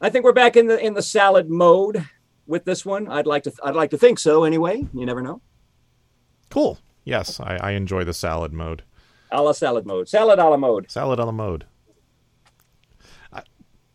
I 0.00 0.10
think 0.10 0.24
we're 0.24 0.32
back 0.32 0.56
in 0.56 0.66
the 0.66 0.78
in 0.78 0.94
the 0.94 1.02
salad 1.02 1.48
mode 1.50 2.04
with 2.46 2.64
this 2.64 2.84
one. 2.84 3.08
I'd 3.08 3.26
like 3.26 3.44
to 3.44 3.52
I'd 3.62 3.74
like 3.76 3.90
to 3.90 3.98
think 3.98 4.18
so. 4.18 4.44
Anyway, 4.44 4.86
you 4.92 5.06
never 5.06 5.22
know. 5.22 5.40
Cool. 6.50 6.78
Yes, 7.04 7.40
I, 7.40 7.56
I 7.56 7.70
enjoy 7.72 8.04
the 8.04 8.12
salad 8.12 8.52
mode. 8.52 8.82
A 9.30 9.42
la 9.42 9.52
salad 9.52 9.86
mode. 9.86 10.08
Salad 10.08 10.38
a 10.38 10.48
la 10.48 10.56
mode. 10.56 10.90
Salad 10.90 11.18
a 11.18 11.24
la 11.24 11.32
mode. 11.32 11.66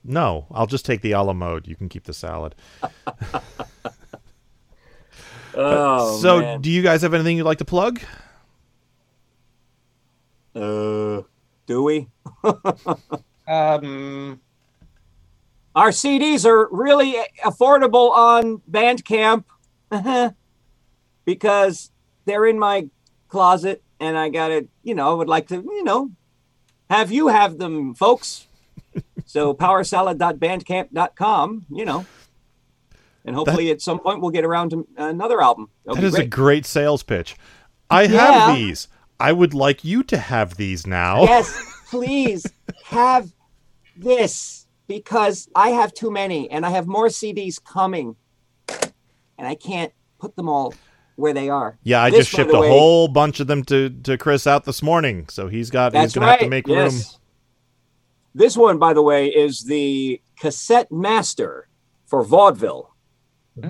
I, 0.07 0.11
no, 0.11 0.47
I'll 0.51 0.67
just 0.67 0.85
take 0.85 1.01
the 1.01 1.11
a 1.13 1.21
la 1.21 1.33
mode. 1.33 1.67
You 1.67 1.75
can 1.75 1.89
keep 1.89 2.03
the 2.05 2.13
salad. 2.13 2.55
Oh, 5.57 6.19
so, 6.19 6.41
man. 6.41 6.61
do 6.61 6.69
you 6.69 6.81
guys 6.81 7.01
have 7.01 7.13
anything 7.13 7.37
you'd 7.37 7.45
like 7.45 7.59
to 7.59 7.65
plug? 7.65 8.01
Uh, 10.53 11.21
do 11.65 11.83
we? 11.83 12.07
Um, 13.47 14.41
Our 15.75 15.89
CDs 15.89 16.45
are 16.45 16.67
really 16.71 17.15
affordable 17.43 18.09
on 18.11 18.61
Bandcamp 18.69 19.43
because 21.25 21.91
they're 22.25 22.47
in 22.47 22.57
my 22.57 22.89
closet 23.27 23.83
and 23.99 24.17
I 24.17 24.29
got 24.29 24.47
to, 24.47 24.67
you 24.83 24.95
know, 24.95 25.11
I 25.11 25.13
would 25.13 25.29
like 25.29 25.47
to, 25.49 25.57
you 25.57 25.83
know, 25.83 26.09
have 26.89 27.11
you 27.11 27.27
have 27.27 27.59
them, 27.59 27.93
folks. 27.93 28.47
So 29.25 29.53
powersalad.bandcamp.com, 29.53 31.65
you 31.69 31.85
know. 31.85 32.05
And 33.25 33.35
hopefully 33.35 33.71
at 33.71 33.81
some 33.81 33.99
point 33.99 34.21
we'll 34.21 34.31
get 34.31 34.45
around 34.45 34.69
to 34.71 34.87
another 34.97 35.41
album. 35.41 35.69
That'll 35.83 36.01
That 36.01 36.07
is 36.07 36.13
a 36.13 36.17
great. 36.19 36.29
great 36.29 36.65
sales 36.65 37.03
pitch. 37.03 37.35
I 37.89 38.03
Yeah. 38.03 38.31
have 38.47 38.55
these. 38.55 38.87
I 39.19 39.31
would 39.31 39.53
like 39.53 39.83
you 39.83 40.03
to 40.03 40.17
have 40.17 40.57
these 40.57 40.85
now. 40.85 41.23
yes, 41.23 41.57
please 41.89 42.45
have 42.85 43.31
this 43.97 44.67
because 44.87 45.47
I 45.55 45.69
have 45.69 45.93
too 45.93 46.11
many 46.11 46.49
and 46.51 46.65
I 46.65 46.69
have 46.71 46.85
more 46.85 47.07
CDs 47.07 47.63
coming. 47.63 48.15
and 49.37 49.47
I 49.47 49.55
can't 49.55 49.91
put 50.19 50.35
them 50.35 50.47
all 50.47 50.73
where 51.15 51.33
they 51.33 51.49
are. 51.49 51.77
Yeah, 51.83 52.03
I 52.03 52.09
This, 52.09 52.19
just 52.19 52.31
shipped 52.31 52.51
the 52.51 52.59
a 52.61 52.67
whole 52.67 53.07
bunch 53.07 53.39
of 53.39 53.47
them 53.47 53.63
to, 53.65 53.89
to 53.89 54.17
Chris 54.17 54.45
out 54.47 54.65
this 54.65 54.83
morning, 54.83 55.27
so 55.29 55.47
he's 55.47 55.69
got 55.71 55.95
he's 55.95 56.13
gonna 56.13 56.27
right. 56.27 56.39
have 56.39 56.45
to 56.45 56.49
make 56.49 56.67
room. 56.67 56.91
This 58.37 58.57
one, 58.57 58.77
by 58.77 58.93
the 58.93 59.01
way, 59.01 59.27
is 59.29 59.63
the 59.63 60.21
cassette 60.37 60.91
master 60.91 61.69
for 62.05 62.21
vaudeville. 62.21 62.93
What 63.55 63.63
do 63.63 63.69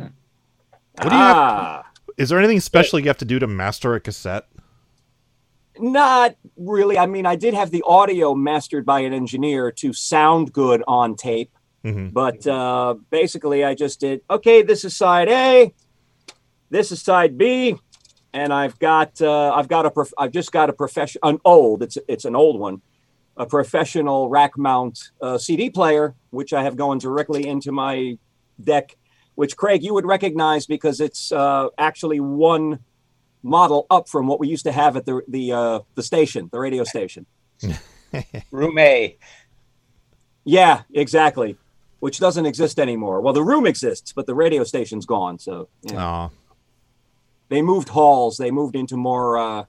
you 1.03 1.09
have? 1.11 1.37
ah, 1.37 1.83
Is 2.17 2.29
there 2.29 2.39
anything 2.39 2.59
special 2.59 2.97
you 2.99 3.05
have 3.07 3.17
to 3.19 3.25
do 3.25 3.37
to 3.39 3.47
master 3.47 3.93
a 3.93 3.99
cassette? 3.99 4.47
not 5.77 6.35
really. 6.55 6.97
I 6.97 7.05
mean, 7.05 7.25
I 7.25 7.35
did 7.35 7.53
have 7.53 7.69
the 7.69 7.83
audio 7.85 8.33
mastered 8.33 8.85
by 8.85 9.01
an 9.01 9.11
engineer 9.13 9.71
to 9.73 9.91
sound 9.91 10.53
good 10.53 10.81
on 10.87 11.15
tape, 11.17 11.51
Mhm. 11.83 12.13
but 12.13 12.47
uh, 12.47 12.95
basically, 13.11 13.65
I 13.65 13.75
just 13.75 13.99
did 13.99 14.21
okay. 14.29 14.61
This 14.61 14.85
is 14.85 14.95
side 14.95 15.27
A, 15.27 15.73
this 16.69 16.93
is 16.93 17.01
side 17.01 17.37
B, 17.37 17.75
and 18.31 18.53
I've 18.53 18.79
got 18.79 19.21
uh, 19.21 19.51
I've 19.53 19.67
got 19.67 19.85
a 19.85 19.91
prof- 19.91 20.13
I've 20.17 20.31
just 20.31 20.53
got 20.53 20.69
a 20.69 20.73
profession 20.73 21.19
an 21.23 21.39
old 21.43 21.83
it's 21.83 21.97
it's 22.07 22.23
an 22.23 22.37
old 22.37 22.57
one, 22.57 22.81
a 23.37 23.45
professional 23.45 24.29
rack 24.29 24.57
mount 24.57 25.11
uh, 25.21 25.37
CD 25.37 25.69
player, 25.69 26.15
which 26.29 26.53
I 26.53 26.63
have 26.63 26.75
going 26.75 26.99
directly 26.99 27.47
into 27.47 27.71
my 27.71 28.17
deck, 28.63 28.95
which 29.35 29.57
Craig 29.57 29.83
you 29.83 29.93
would 29.93 30.05
recognize 30.05 30.65
because 30.65 31.01
it's 31.01 31.31
uh, 31.31 31.67
actually 31.77 32.19
one 32.19 32.79
model 33.43 33.85
up 33.89 34.09
from 34.09 34.27
what 34.27 34.39
we 34.39 34.47
used 34.47 34.65
to 34.65 34.71
have 34.71 34.95
at 34.97 35.05
the 35.05 35.21
the 35.27 35.51
uh, 35.51 35.79
the 35.95 36.03
station, 36.03 36.49
the 36.51 36.59
radio 36.59 36.83
station. 36.83 37.25
Room 38.51 38.77
A. 38.77 39.17
Yeah, 40.43 40.83
exactly. 40.93 41.57
Which 41.99 42.19
doesn't 42.19 42.45
exist 42.45 42.79
anymore. 42.79 43.19
Well, 43.21 43.33
the 43.33 43.41
room 43.41 43.65
exists, 43.65 44.13
but 44.13 44.27
the 44.27 44.35
radio 44.35 44.63
station's 44.63 45.05
gone. 45.05 45.39
So 45.39 45.69
yeah. 45.81 46.29
They 47.49 47.61
moved 47.61 47.89
halls. 47.89 48.37
They 48.37 48.51
moved 48.51 48.75
into 48.75 48.97
more. 48.97 49.37
Uh, 49.37 49.65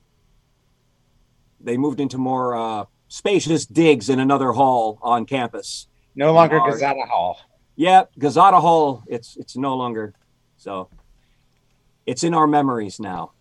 they 1.60 1.76
moved 1.76 2.00
into 2.00 2.18
more 2.18 2.54
uh, 2.54 2.84
spacious 3.08 3.66
digs 3.66 4.08
in 4.08 4.18
another 4.20 4.52
hall 4.52 4.98
on 5.02 5.26
campus. 5.26 5.88
No 6.14 6.32
longer 6.32 6.58
Our- 6.60 6.72
Gazetta 6.72 7.08
Hall. 7.08 7.38
Yeah, 7.76 8.04
Gazada 8.18 8.60
Hall. 8.60 9.02
It's 9.06 9.36
it's 9.36 9.56
no 9.56 9.76
longer. 9.76 10.14
So 10.56 10.88
it's 12.06 12.24
in 12.24 12.32
our 12.34 12.46
memories 12.46 12.98
now. 13.00 13.32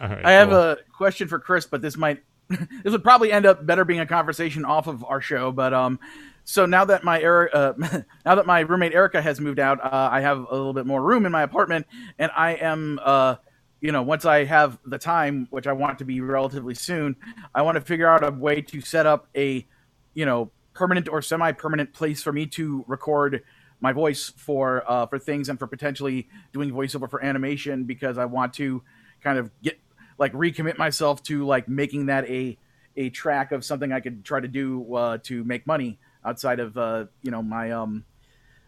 All 0.00 0.08
right, 0.08 0.24
I 0.24 0.32
have 0.32 0.48
cool. 0.48 0.58
a 0.58 0.76
question 0.96 1.28
for 1.28 1.38
Chris, 1.38 1.66
but 1.66 1.82
this 1.82 1.96
might 1.98 2.22
this 2.48 2.92
would 2.92 3.02
probably 3.02 3.30
end 3.30 3.44
up 3.46 3.64
better 3.66 3.84
being 3.84 4.00
a 4.00 4.06
conversation 4.06 4.64
off 4.64 4.86
of 4.86 5.04
our 5.04 5.20
show. 5.20 5.52
But 5.52 5.74
um, 5.74 5.98
so 6.44 6.64
now 6.66 6.84
that 6.86 7.04
my 7.04 7.20
Eri- 7.20 7.50
uh, 7.52 7.72
now 8.24 8.34
that 8.34 8.46
my 8.46 8.60
roommate 8.60 8.94
Erica 8.94 9.20
has 9.20 9.40
moved 9.40 9.58
out, 9.58 9.80
uh, 9.84 10.08
I 10.10 10.20
have 10.20 10.38
a 10.38 10.52
little 10.54 10.72
bit 10.72 10.86
more 10.86 11.02
room 11.02 11.26
in 11.26 11.32
my 11.32 11.42
apartment, 11.42 11.86
and 12.18 12.30
I 12.36 12.52
am 12.54 13.00
uh, 13.02 13.36
you 13.82 13.90
know, 13.90 14.00
once 14.00 14.24
I 14.24 14.44
have 14.44 14.78
the 14.86 14.96
time, 14.96 15.48
which 15.50 15.66
I 15.66 15.72
want 15.72 15.98
to 15.98 16.04
be 16.04 16.20
relatively 16.20 16.74
soon, 16.74 17.16
I 17.52 17.62
want 17.62 17.74
to 17.74 17.80
figure 17.80 18.08
out 18.08 18.24
a 18.24 18.30
way 18.30 18.62
to 18.62 18.80
set 18.80 19.06
up 19.06 19.26
a 19.36 19.66
you 20.14 20.24
know 20.24 20.50
permanent 20.72 21.08
or 21.08 21.20
semi-permanent 21.20 21.92
place 21.92 22.22
for 22.22 22.32
me 22.32 22.46
to 22.46 22.84
record 22.86 23.42
my 23.80 23.92
voice 23.92 24.32
for 24.36 24.84
uh, 24.86 25.06
for 25.06 25.18
things 25.18 25.48
and 25.48 25.58
for 25.58 25.66
potentially 25.66 26.28
doing 26.52 26.70
voiceover 26.70 27.10
for 27.10 27.22
animation 27.22 27.82
because 27.82 28.18
I 28.18 28.24
want 28.24 28.54
to 28.54 28.82
kind 29.20 29.36
of 29.36 29.50
get 29.62 29.80
like 30.16 30.32
recommit 30.32 30.78
myself 30.78 31.20
to 31.24 31.44
like 31.44 31.68
making 31.68 32.06
that 32.06 32.28
a 32.30 32.56
a 32.96 33.10
track 33.10 33.50
of 33.50 33.64
something 33.64 33.92
I 33.92 33.98
could 33.98 34.24
try 34.24 34.38
to 34.38 34.48
do 34.48 34.94
uh, 34.94 35.18
to 35.24 35.42
make 35.42 35.66
money 35.66 35.98
outside 36.24 36.60
of 36.60 36.78
uh, 36.78 37.06
you 37.22 37.32
know 37.32 37.42
my 37.42 37.72
um 37.72 38.04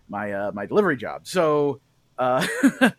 my 0.09 0.33
uh, 0.33 0.51
my 0.53 0.67
delivery 0.67 0.97
job. 0.97 1.29
So 1.29 1.81
uh, 2.19 2.47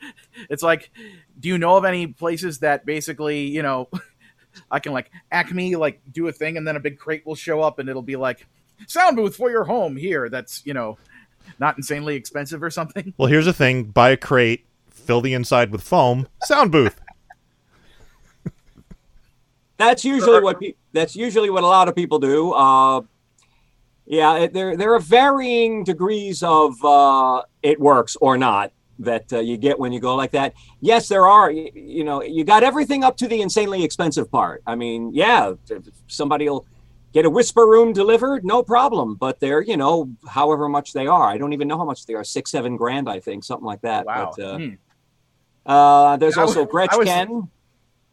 it's 0.50 0.64
like, 0.64 0.92
do 1.40 1.50
you 1.50 1.58
know 1.58 1.78
of 1.78 1.86
any 1.86 2.08
places 2.08 2.60
that 2.60 2.86
basically 2.86 3.42
you 3.42 3.62
know 3.62 3.90
I 4.72 4.80
can 4.80 4.94
like 4.94 5.12
Acme 5.32 5.76
like 5.76 6.02
do 6.12 6.28
a 6.28 6.32
thing 6.32 6.58
and 6.58 6.68
then 6.68 6.76
a 6.76 6.80
big 6.80 6.98
crate 6.98 7.26
will 7.26 7.36
show 7.36 7.62
up 7.62 7.80
and 7.80 7.90
it'll 7.90 8.02
be 8.02 8.16
like 8.16 8.46
sound 8.88 9.16
booth 9.16 9.36
for 9.36 9.50
your 9.50 9.64
home 9.64 9.96
here. 9.96 10.30
That's 10.30 10.66
you 10.66 10.74
know 10.74 10.98
not 11.60 11.78
insanely 11.78 12.16
expensive 12.16 12.64
or 12.64 12.70
something. 12.70 13.14
Well, 13.18 13.28
here's 13.28 13.46
the 13.46 13.54
thing: 13.54 13.86
buy 13.86 14.10
a 14.10 14.18
crate, 14.18 14.66
fill 14.90 15.22
the 15.22 15.34
inside 15.34 15.72
with 15.72 15.82
foam, 15.82 16.28
sound 16.44 16.72
booth. 16.72 17.00
That's 19.78 20.06
usually 20.06 20.42
what 20.42 20.62
pe- 20.62 20.76
that's 20.94 21.18
usually 21.18 21.50
what 21.50 21.64
a 21.64 21.68
lot 21.68 21.90
of 21.90 21.96
people 21.96 22.18
do. 22.18 22.54
Uh, 22.54 23.02
yeah, 24.06 24.38
it, 24.38 24.54
there 24.54 24.78
there 24.78 24.94
are 24.94 25.02
varying 25.02 25.84
degrees 25.84 26.42
of 26.44 26.82
uh, 26.86 27.42
it 27.62 27.78
works 27.78 28.16
or 28.22 28.38
not 28.38 28.72
that 29.00 29.32
uh, 29.34 29.40
you 29.40 29.58
get 29.58 29.78
when 29.80 29.92
you 29.92 30.00
go 30.00 30.16
like 30.16 30.32
that. 30.32 30.54
Yes, 30.82 31.08
there 31.08 31.28
are. 31.28 31.52
You, 31.52 31.70
you 31.74 32.04
know, 32.04 32.22
you 32.24 32.44
got 32.44 32.64
everything 32.64 33.04
up 33.04 33.18
to 33.18 33.28
the 33.28 33.42
insanely 33.42 33.84
expensive 33.84 34.32
part. 34.32 34.62
I 34.66 34.76
mean, 34.76 35.12
yeah, 35.14 35.54
somebody 36.08 36.48
will 36.50 36.66
get 37.14 37.26
a 37.26 37.30
whisper 37.30 37.66
room 37.66 37.94
delivered, 37.94 38.46
no 38.46 38.64
problem. 38.64 39.16
But 39.16 39.40
they're 39.40 39.62
you 39.62 39.78
know, 39.78 40.10
however 40.28 40.68
much 40.70 40.94
they 40.94 41.08
are. 41.08 41.28
I 41.28 41.38
don't 41.38 41.54
even 41.54 41.68
know 41.68 41.78
how 41.78 41.86
much 41.86 42.06
they 42.06 42.14
are. 42.14 42.24
Six, 42.24 42.52
seven 42.52 42.78
grand, 42.78 43.10
I 43.10 43.20
think, 43.20 43.44
something 43.44 43.66
like 43.66 43.82
that. 43.82 44.06
Wow. 44.06 44.34
But, 44.36 44.44
uh, 44.44 44.58
Hmm. 44.58 44.70
uh, 45.66 46.18
there's 46.18 46.38
I 46.38 46.42
also 46.42 46.66
was- 46.66 46.90
I 46.92 46.98
was- 46.98 47.06
Gretchen, 47.08 47.50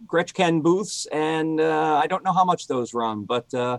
Gretchen 0.06 0.62
booths, 0.62 1.06
and 1.12 1.60
uh, 1.60 2.00
I 2.02 2.06
don't 2.06 2.24
know 2.24 2.32
how 2.32 2.44
much 2.44 2.66
those 2.66 2.92
run, 2.94 3.24
but 3.24 3.52
uh, 3.54 3.78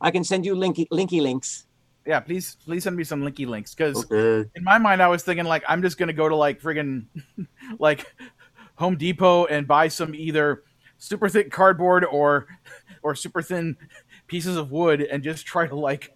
I 0.00 0.10
can 0.10 0.24
send 0.24 0.44
you 0.44 0.54
linky 0.56 0.88
linky 0.88 1.20
links. 1.22 1.66
Yeah, 2.06 2.20
please 2.20 2.56
please 2.64 2.84
send 2.84 2.96
me 2.96 3.04
some 3.04 3.22
linky 3.22 3.46
links 3.46 3.74
because 3.74 4.04
Okay. 4.10 4.48
in 4.54 4.62
my 4.62 4.78
mind 4.78 5.02
I 5.02 5.08
was 5.08 5.22
thinking 5.24 5.44
like 5.44 5.64
I'm 5.68 5.82
just 5.82 5.98
gonna 5.98 6.12
go 6.12 6.28
to 6.28 6.36
like 6.36 6.60
friggin' 6.60 7.06
like 7.78 8.14
Home 8.76 8.96
Depot 8.96 9.46
and 9.46 9.66
buy 9.66 9.88
some 9.88 10.14
either 10.14 10.62
super 10.98 11.28
thick 11.28 11.50
cardboard 11.50 12.04
or 12.04 12.46
or 13.02 13.14
super 13.14 13.42
thin 13.42 13.76
pieces 14.28 14.56
of 14.56 14.70
wood 14.70 15.00
and 15.02 15.22
just 15.22 15.46
try 15.46 15.66
to 15.66 15.74
like 15.74 16.14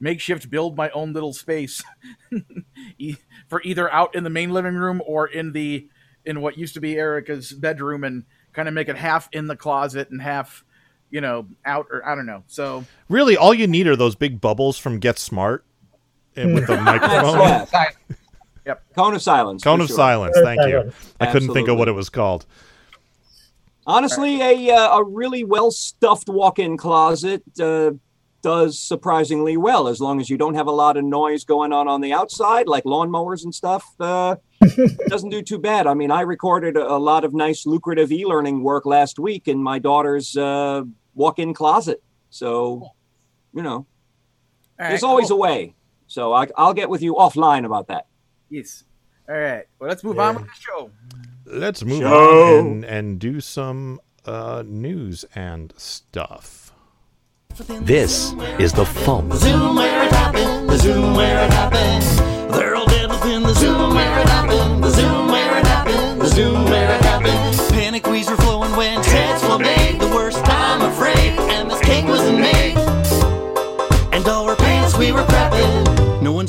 makeshift 0.00 0.50
build 0.50 0.76
my 0.76 0.90
own 0.90 1.12
little 1.12 1.32
space 1.32 1.82
for 3.48 3.62
either 3.62 3.92
out 3.92 4.14
in 4.14 4.24
the 4.24 4.30
main 4.30 4.50
living 4.50 4.74
room 4.74 5.00
or 5.06 5.26
in 5.26 5.52
the 5.52 5.88
in 6.24 6.40
what 6.40 6.58
used 6.58 6.74
to 6.74 6.80
be 6.80 6.96
Erica's 6.96 7.52
bedroom 7.52 8.04
and 8.04 8.24
kind 8.52 8.68
of 8.68 8.74
make 8.74 8.88
it 8.88 8.96
half 8.96 9.28
in 9.32 9.46
the 9.46 9.56
closet 9.56 10.10
and 10.10 10.20
half 10.22 10.64
you 11.12 11.20
know 11.20 11.46
out 11.64 11.86
or 11.90 12.04
I 12.04 12.16
don't 12.16 12.26
know 12.26 12.42
so 12.48 12.84
Really, 13.08 13.36
all 13.36 13.52
you 13.52 13.66
need 13.66 13.86
are 13.86 13.94
those 13.94 14.14
big 14.14 14.40
bubbles 14.40 14.78
from 14.78 14.98
Get 14.98 15.18
Smart, 15.18 15.66
and 16.34 16.54
with 16.54 16.66
the 16.66 16.76
microphone. 16.80 17.38
Yeah. 17.38 17.64
Si- 17.66 18.72
Cone 18.96 19.14
of 19.14 19.20
silence. 19.20 19.62
Cone 19.62 19.82
of 19.82 19.88
sure. 19.88 19.96
silence. 19.96 20.34
Thank 20.42 20.62
you. 20.66 20.92
I 21.20 21.30
couldn't 21.30 21.52
think 21.52 21.68
of 21.68 21.76
what 21.76 21.88
it 21.88 21.92
was 21.92 22.08
called. 22.08 22.46
Honestly, 23.86 24.40
a 24.40 24.74
uh, 24.74 24.98
a 24.98 25.04
really 25.04 25.44
well 25.44 25.70
stuffed 25.70 26.28
walk-in 26.28 26.78
closet 26.78 27.42
uh, 27.60 27.90
does 28.40 28.78
surprisingly 28.78 29.58
well 29.58 29.88
as 29.88 30.00
long 30.00 30.20
as 30.20 30.30
you 30.30 30.38
don't 30.38 30.54
have 30.54 30.68
a 30.68 30.72
lot 30.72 30.96
of 30.96 31.04
noise 31.04 31.44
going 31.44 31.72
on 31.72 31.86
on 31.86 32.00
the 32.00 32.14
outside, 32.14 32.66
like 32.66 32.84
lawnmowers 32.84 33.44
and 33.44 33.54
stuff. 33.54 33.84
Uh, 34.00 34.36
doesn't 35.08 35.30
do 35.30 35.42
too 35.42 35.58
bad. 35.58 35.86
I 35.86 35.92
mean, 35.92 36.10
I 36.10 36.22
recorded 36.22 36.76
a, 36.76 36.92
a 36.92 36.98
lot 36.98 37.24
of 37.24 37.34
nice, 37.34 37.66
lucrative 37.66 38.10
e-learning 38.12 38.62
work 38.62 38.86
last 38.86 39.18
week 39.18 39.48
in 39.48 39.62
my 39.62 39.78
daughter's 39.78 40.34
uh, 40.36 40.84
walk-in 41.14 41.54
closet. 41.54 42.02
So, 42.30 42.90
you 43.54 43.62
know, 43.62 43.86
All 44.80 44.88
there's 44.88 45.02
always 45.02 45.28
cool. 45.28 45.38
a 45.38 45.40
way. 45.40 45.74
So 46.06 46.32
I, 46.32 46.46
I'll 46.56 46.74
get 46.74 46.88
with 46.90 47.02
you 47.02 47.14
offline 47.14 47.64
about 47.64 47.88
that. 47.88 48.06
yes 48.50 48.84
all 49.28 49.36
right 49.36 49.66
well 49.78 49.88
let's 49.88 50.02
move 50.02 50.18
on 50.18 50.34
with 50.34 50.44
the 50.46 50.50
show 50.58 50.90
Let's 51.46 51.84
move 51.84 52.00
Show. 52.02 52.58
on 52.58 52.66
and, 52.66 52.84
and 52.84 53.18
do 53.20 53.40
some 53.40 54.00
uh, 54.24 54.62
news 54.66 55.24
and 55.34 55.72
stuff. 55.76 56.72
This 57.82 58.32
is 58.58 58.72
the 58.72 58.84
Fump. 58.84 59.34
Zoom 59.34 59.76
where 59.76 60.06
it 60.06 60.12
happened, 60.12 60.68
the 60.70 60.78
Zoom 60.78 61.14
where 61.14 61.44
it 61.44 61.52
happened. 61.52 62.54
They're 62.54 62.74
all 62.76 62.86
dead 62.86 63.10
within 63.10 63.42
the 63.42 63.54
Zoom 63.54 63.94
where 63.94 64.20
it 64.20 64.28
happened, 64.28 64.82
the 64.84 64.90
Zoom 64.90 65.28
where 65.28 65.58
it 65.58 65.66
happened, 65.66 66.20
the 66.22 66.28
Zoom 66.28 66.64
where 66.64 66.64
it 66.64 66.70
happened. 66.72 66.91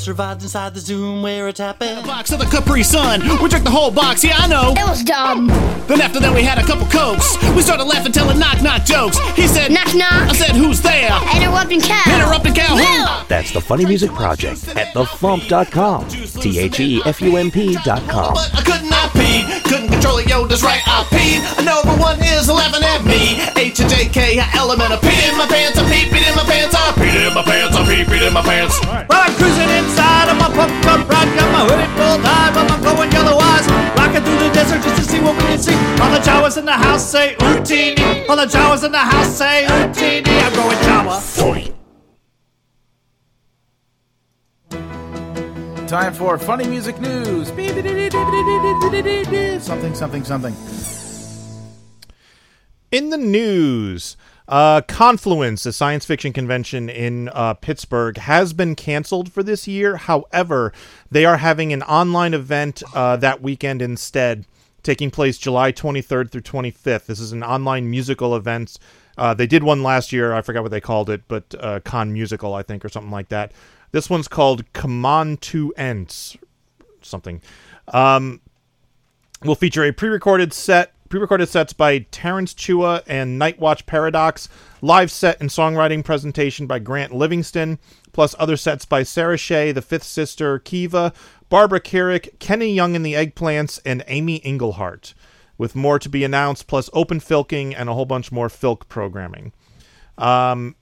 Survived 0.03 0.43
inside 0.43 0.73
the 0.73 0.79
Zoom 0.81 1.21
where 1.21 1.47
it 1.47 1.57
happened. 1.57 2.05
box 2.05 2.31
of 2.31 2.39
the 2.39 2.45
Capri 2.45 2.83
Sun. 2.83 3.21
We 3.41 3.47
drank 3.47 3.63
the 3.63 3.71
whole 3.71 3.89
box, 3.89 4.23
yeah, 4.23 4.35
I 4.37 4.47
know. 4.47 4.73
It 4.75 4.87
was 4.87 5.01
dumb. 5.03 5.47
Then 5.87 6.01
after 6.01 6.19
that, 6.19 6.33
we 6.35 6.43
had 6.43 6.57
a 6.57 6.63
couple 6.63 6.85
cokes. 6.87 7.37
We 7.55 7.61
started 7.61 7.85
laughing, 7.85 8.11
telling 8.11 8.37
knock 8.37 8.61
knock 8.61 8.83
jokes. 8.83 9.17
He 9.35 9.47
said, 9.47 9.71
Knock 9.71 9.95
knock. 9.95 10.29
I 10.29 10.33
said, 10.33 10.55
who's 10.55 10.81
there? 10.81 11.09
Interrupting 11.35 11.81
cow. 11.81 12.03
Interrupting 12.15 12.53
cow. 12.53 12.75
Who? 12.75 13.27
That's 13.27 13.51
the 13.51 13.61
Funny 13.61 13.85
Music 13.85 14.11
Project 14.11 14.67
at 14.75 14.93
thefump.com. 14.93 16.07
T 16.09 16.59
H 16.59 16.79
E 16.79 17.01
F 17.05 17.21
U 17.21 17.37
M 17.37 17.49
P.com. 17.49 18.33
But 18.33 18.51
I 18.53 18.61
could 18.61 18.83
not 18.89 19.11
pee. 19.13 19.32
Charlie 20.03 20.27
that's 20.27 20.61
right, 20.61 20.83
I 20.83 21.07
peed. 21.07 21.39
Number 21.63 21.95
one 21.95 22.19
is 22.19 22.51
laughing 22.51 22.83
at 22.83 23.07
me. 23.07 23.39
H 23.55 23.79
and 23.79 23.87
JK, 23.87 24.35
element 24.51 24.91
of 24.91 24.99
peed 24.99 25.31
in 25.31 25.37
my 25.39 25.47
pants, 25.47 25.79
I 25.79 25.87
peed, 25.87 26.11
peed 26.11 26.27
in 26.27 26.35
my 26.35 26.43
pants, 26.43 26.75
I 26.75 26.91
peed 26.99 27.15
in 27.15 27.33
my 27.33 27.41
pants, 27.41 27.71
I 27.71 27.87
peed, 27.87 28.03
peed 28.11 28.27
in 28.27 28.33
my 28.33 28.43
pants. 28.43 28.75
Right. 28.83 29.07
Well, 29.07 29.23
I'm 29.23 29.33
cruising 29.39 29.71
inside 29.79 30.27
of 30.27 30.35
my 30.35 30.51
pump 30.51 30.75
cup 30.83 31.07
ride, 31.07 31.31
got 31.39 31.47
my 31.55 31.63
hoodie 31.63 31.87
full 31.95 32.19
tight, 32.19 32.51
but 32.51 32.67
I'm 32.67 32.83
going 32.83 33.11
yellow 33.15 33.39
eyes. 33.39 33.63
Rocking 33.95 34.27
through 34.27 34.43
the 34.43 34.51
desert 34.51 34.83
just 34.83 34.99
to 34.99 35.03
see 35.07 35.23
what 35.23 35.39
we 35.39 35.43
can 35.47 35.59
see. 35.59 35.79
All 36.03 36.11
the 36.11 36.19
Jawas 36.19 36.57
in 36.59 36.65
the 36.65 36.75
house 36.75 37.09
say, 37.09 37.35
Utini. 37.39 38.27
All 38.27 38.35
the 38.35 38.45
Jawas 38.45 38.83
in 38.83 38.91
the 38.91 38.99
house 38.99 39.31
say, 39.37 39.63
Utini. 39.63 40.27
I'm 40.27 40.51
going 40.51 40.77
Jawa. 40.83 41.21
40. 41.23 41.82
Time 45.93 46.13
for 46.15 46.39
funny 46.39 46.67
music 46.67 46.99
news. 46.99 47.49
Something, 49.63 49.93
something, 49.93 50.23
something. 50.23 50.55
In 52.91 53.11
the 53.11 53.17
news, 53.19 54.17
uh, 54.47 54.81
Confluence, 54.87 55.67
a 55.67 55.71
science 55.71 56.03
fiction 56.03 56.33
convention 56.33 56.89
in 56.89 57.29
uh, 57.29 57.53
Pittsburgh, 57.53 58.17
has 58.17 58.53
been 58.53 58.73
canceled 58.73 59.31
for 59.31 59.43
this 59.43 59.67
year. 59.67 59.97
However, 59.97 60.73
they 61.11 61.25
are 61.25 61.37
having 61.37 61.71
an 61.71 61.83
online 61.83 62.33
event 62.33 62.81
uh, 62.95 63.17
that 63.17 63.43
weekend 63.43 63.83
instead, 63.83 64.47
taking 64.81 65.11
place 65.11 65.37
July 65.37 65.71
23rd 65.71 66.31
through 66.31 66.41
25th. 66.41 67.05
This 67.05 67.19
is 67.19 67.33
an 67.33 67.43
online 67.43 67.87
musical 67.87 68.35
event. 68.35 68.79
Uh, 69.15 69.35
they 69.35 69.45
did 69.45 69.61
one 69.61 69.83
last 69.83 70.11
year. 70.11 70.33
I 70.33 70.41
forgot 70.41 70.63
what 70.63 70.71
they 70.71 70.81
called 70.81 71.11
it, 71.11 71.21
but 71.27 71.53
uh, 71.59 71.81
Con 71.81 72.11
Musical, 72.11 72.55
I 72.55 72.63
think, 72.63 72.83
or 72.83 72.89
something 72.89 73.11
like 73.11 73.29
that. 73.29 73.51
This 73.93 74.09
one's 74.09 74.27
called 74.27 74.65
C'mon-2-ence, 74.73 76.35
something. 77.03 77.41
Um, 77.89 78.41
will 79.43 79.53
feature 79.53 79.83
a 79.83 79.91
pre-recorded 79.93 80.51
set, 80.51 80.93
pre-recorded 81.09 81.47
sets 81.47 81.73
by 81.73 81.99
Terence 82.09 82.55
Chua 82.55 83.03
and 83.05 83.39
Nightwatch 83.39 83.85
Paradox, 83.85 84.49
live 84.81 85.11
set 85.11 85.39
and 85.39 85.51
songwriting 85.51 86.03
presentation 86.03 86.65
by 86.65 86.79
Grant 86.79 87.13
Livingston, 87.13 87.77
plus 88.13 88.33
other 88.39 88.57
sets 88.57 88.83
by 88.83 89.03
Sarah 89.03 89.37
Shea, 89.37 89.71
The 89.71 89.83
Fifth 89.83 90.05
Sister, 90.05 90.57
Kiva, 90.57 91.13
Barbara 91.49 91.79
Carrick, 91.79 92.39
Kenny 92.39 92.73
Young 92.73 92.95
and 92.95 93.05
the 93.05 93.13
Eggplants, 93.13 93.79
and 93.85 94.03
Amy 94.07 94.43
Engelhardt, 94.43 95.13
with 95.59 95.75
more 95.75 95.99
to 95.99 96.09
be 96.09 96.23
announced, 96.23 96.65
plus 96.65 96.89
open 96.93 97.19
filking 97.19 97.75
and 97.77 97.89
a 97.89 97.93
whole 97.93 98.07
bunch 98.07 98.31
more 98.31 98.47
filk 98.47 98.87
programming. 98.87 99.53
Um, 100.17 100.75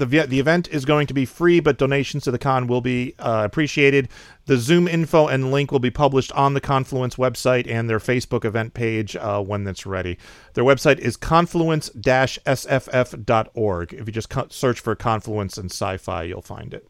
the 0.00 0.26
the 0.26 0.40
event 0.40 0.66
is 0.68 0.84
going 0.84 1.06
to 1.06 1.14
be 1.14 1.24
free, 1.24 1.60
but 1.60 1.78
donations 1.78 2.24
to 2.24 2.32
the 2.32 2.38
con 2.38 2.66
will 2.66 2.80
be 2.80 3.14
uh, 3.18 3.42
appreciated. 3.44 4.08
The 4.46 4.56
Zoom 4.56 4.88
info 4.88 5.28
and 5.28 5.52
link 5.52 5.70
will 5.70 5.78
be 5.78 5.90
published 5.90 6.32
on 6.32 6.54
the 6.54 6.60
Confluence 6.60 7.14
website 7.16 7.70
and 7.70 7.88
their 7.88 8.00
Facebook 8.00 8.44
event 8.44 8.74
page 8.74 9.14
uh, 9.16 9.40
when 9.40 9.62
that's 9.64 9.86
ready. 9.86 10.18
Their 10.54 10.64
website 10.64 10.98
is 10.98 11.16
confluence-sff.org. 11.16 13.92
If 13.92 14.06
you 14.06 14.12
just 14.12 14.30
co- 14.30 14.48
search 14.50 14.80
for 14.80 14.96
Confluence 14.96 15.56
and 15.56 15.70
sci-fi, 15.70 16.24
you'll 16.24 16.42
find 16.42 16.74
it. 16.74 16.88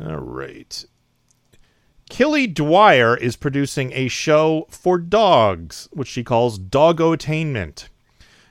All 0.00 0.18
right. 0.18 0.84
Killy 2.08 2.46
Dwyer 2.46 3.16
is 3.16 3.34
producing 3.36 3.92
a 3.92 4.06
show 4.08 4.66
for 4.68 4.98
dogs, 4.98 5.88
which 5.92 6.08
she 6.08 6.24
calls 6.24 6.58
Doggotainment. 6.58 7.88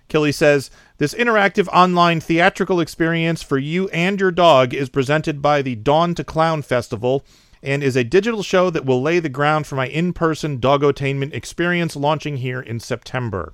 Killy 0.07 0.31
says, 0.31 0.71
This 0.99 1.13
interactive 1.13 1.67
online 1.69 2.19
theatrical 2.19 2.81
experience 2.81 3.41
for 3.41 3.57
you 3.57 3.87
and 3.87 4.19
your 4.19 4.31
dog 4.31 4.73
is 4.73 4.89
presented 4.89 5.41
by 5.41 5.61
the 5.61 5.75
Dawn 5.75 6.13
to 6.15 6.25
Clown 6.25 6.61
Festival 6.61 7.25
and 7.63 7.81
is 7.81 7.95
a 7.95 8.03
digital 8.03 8.43
show 8.43 8.69
that 8.69 8.83
will 8.83 9.01
lay 9.01 9.19
the 9.19 9.29
ground 9.29 9.65
for 9.65 9.75
my 9.75 9.87
in 9.87 10.11
person 10.11 10.59
doggotainment 10.59 11.33
experience 11.33 11.95
launching 11.95 12.35
here 12.37 12.59
in 12.59 12.81
September. 12.81 13.53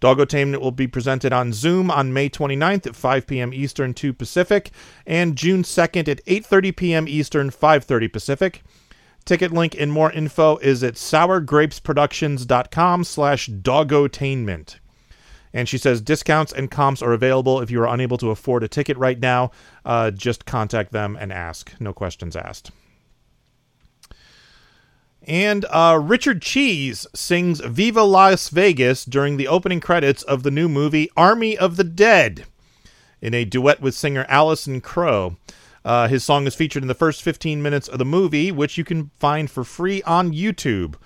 Doggotainment 0.00 0.60
will 0.60 0.72
be 0.72 0.88
presented 0.88 1.32
on 1.32 1.52
Zoom 1.52 1.88
on 1.88 2.12
May 2.12 2.28
29th 2.28 2.88
at 2.88 2.96
5 2.96 3.28
p.m. 3.28 3.54
Eastern, 3.54 3.94
2 3.94 4.12
Pacific, 4.12 4.72
and 5.06 5.36
June 5.36 5.62
2nd 5.62 6.08
at 6.08 6.26
8:30 6.26 6.74
p.m. 6.74 7.06
Eastern, 7.06 7.50
5:30 7.50 8.12
Pacific. 8.12 8.64
Ticket 9.24 9.52
link 9.52 9.76
and 9.78 9.92
more 9.92 10.10
info 10.10 10.56
is 10.56 10.82
at 10.82 10.94
sourgrapesproductions.com 10.94 13.04
slash 13.04 13.50
dogotainment. 13.50 14.78
And 15.56 15.66
she 15.66 15.78
says 15.78 16.02
discounts 16.02 16.52
and 16.52 16.70
comps 16.70 17.00
are 17.00 17.14
available 17.14 17.62
if 17.62 17.70
you 17.70 17.80
are 17.80 17.88
unable 17.88 18.18
to 18.18 18.30
afford 18.30 18.62
a 18.62 18.68
ticket 18.68 18.94
right 18.98 19.18
now. 19.18 19.52
Uh, 19.86 20.10
just 20.10 20.44
contact 20.44 20.92
them 20.92 21.16
and 21.18 21.32
ask. 21.32 21.72
No 21.80 21.94
questions 21.94 22.36
asked. 22.36 22.72
And 25.22 25.64
uh, 25.70 25.98
Richard 26.02 26.42
Cheese 26.42 27.06
sings 27.14 27.60
Viva 27.60 28.02
Las 28.02 28.50
Vegas 28.50 29.06
during 29.06 29.38
the 29.38 29.48
opening 29.48 29.80
credits 29.80 30.22
of 30.24 30.42
the 30.42 30.50
new 30.50 30.68
movie 30.68 31.08
Army 31.16 31.56
of 31.56 31.78
the 31.78 31.84
Dead 31.84 32.44
in 33.22 33.32
a 33.32 33.46
duet 33.46 33.80
with 33.80 33.94
singer 33.94 34.26
Allison 34.28 34.82
Crowe. 34.82 35.38
Uh, 35.86 36.06
his 36.06 36.22
song 36.22 36.46
is 36.46 36.54
featured 36.54 36.82
in 36.82 36.88
the 36.88 36.94
first 36.94 37.22
15 37.22 37.62
minutes 37.62 37.88
of 37.88 37.96
the 37.96 38.04
movie, 38.04 38.52
which 38.52 38.76
you 38.76 38.84
can 38.84 39.10
find 39.18 39.50
for 39.50 39.64
free 39.64 40.02
on 40.02 40.34
YouTube. 40.34 40.96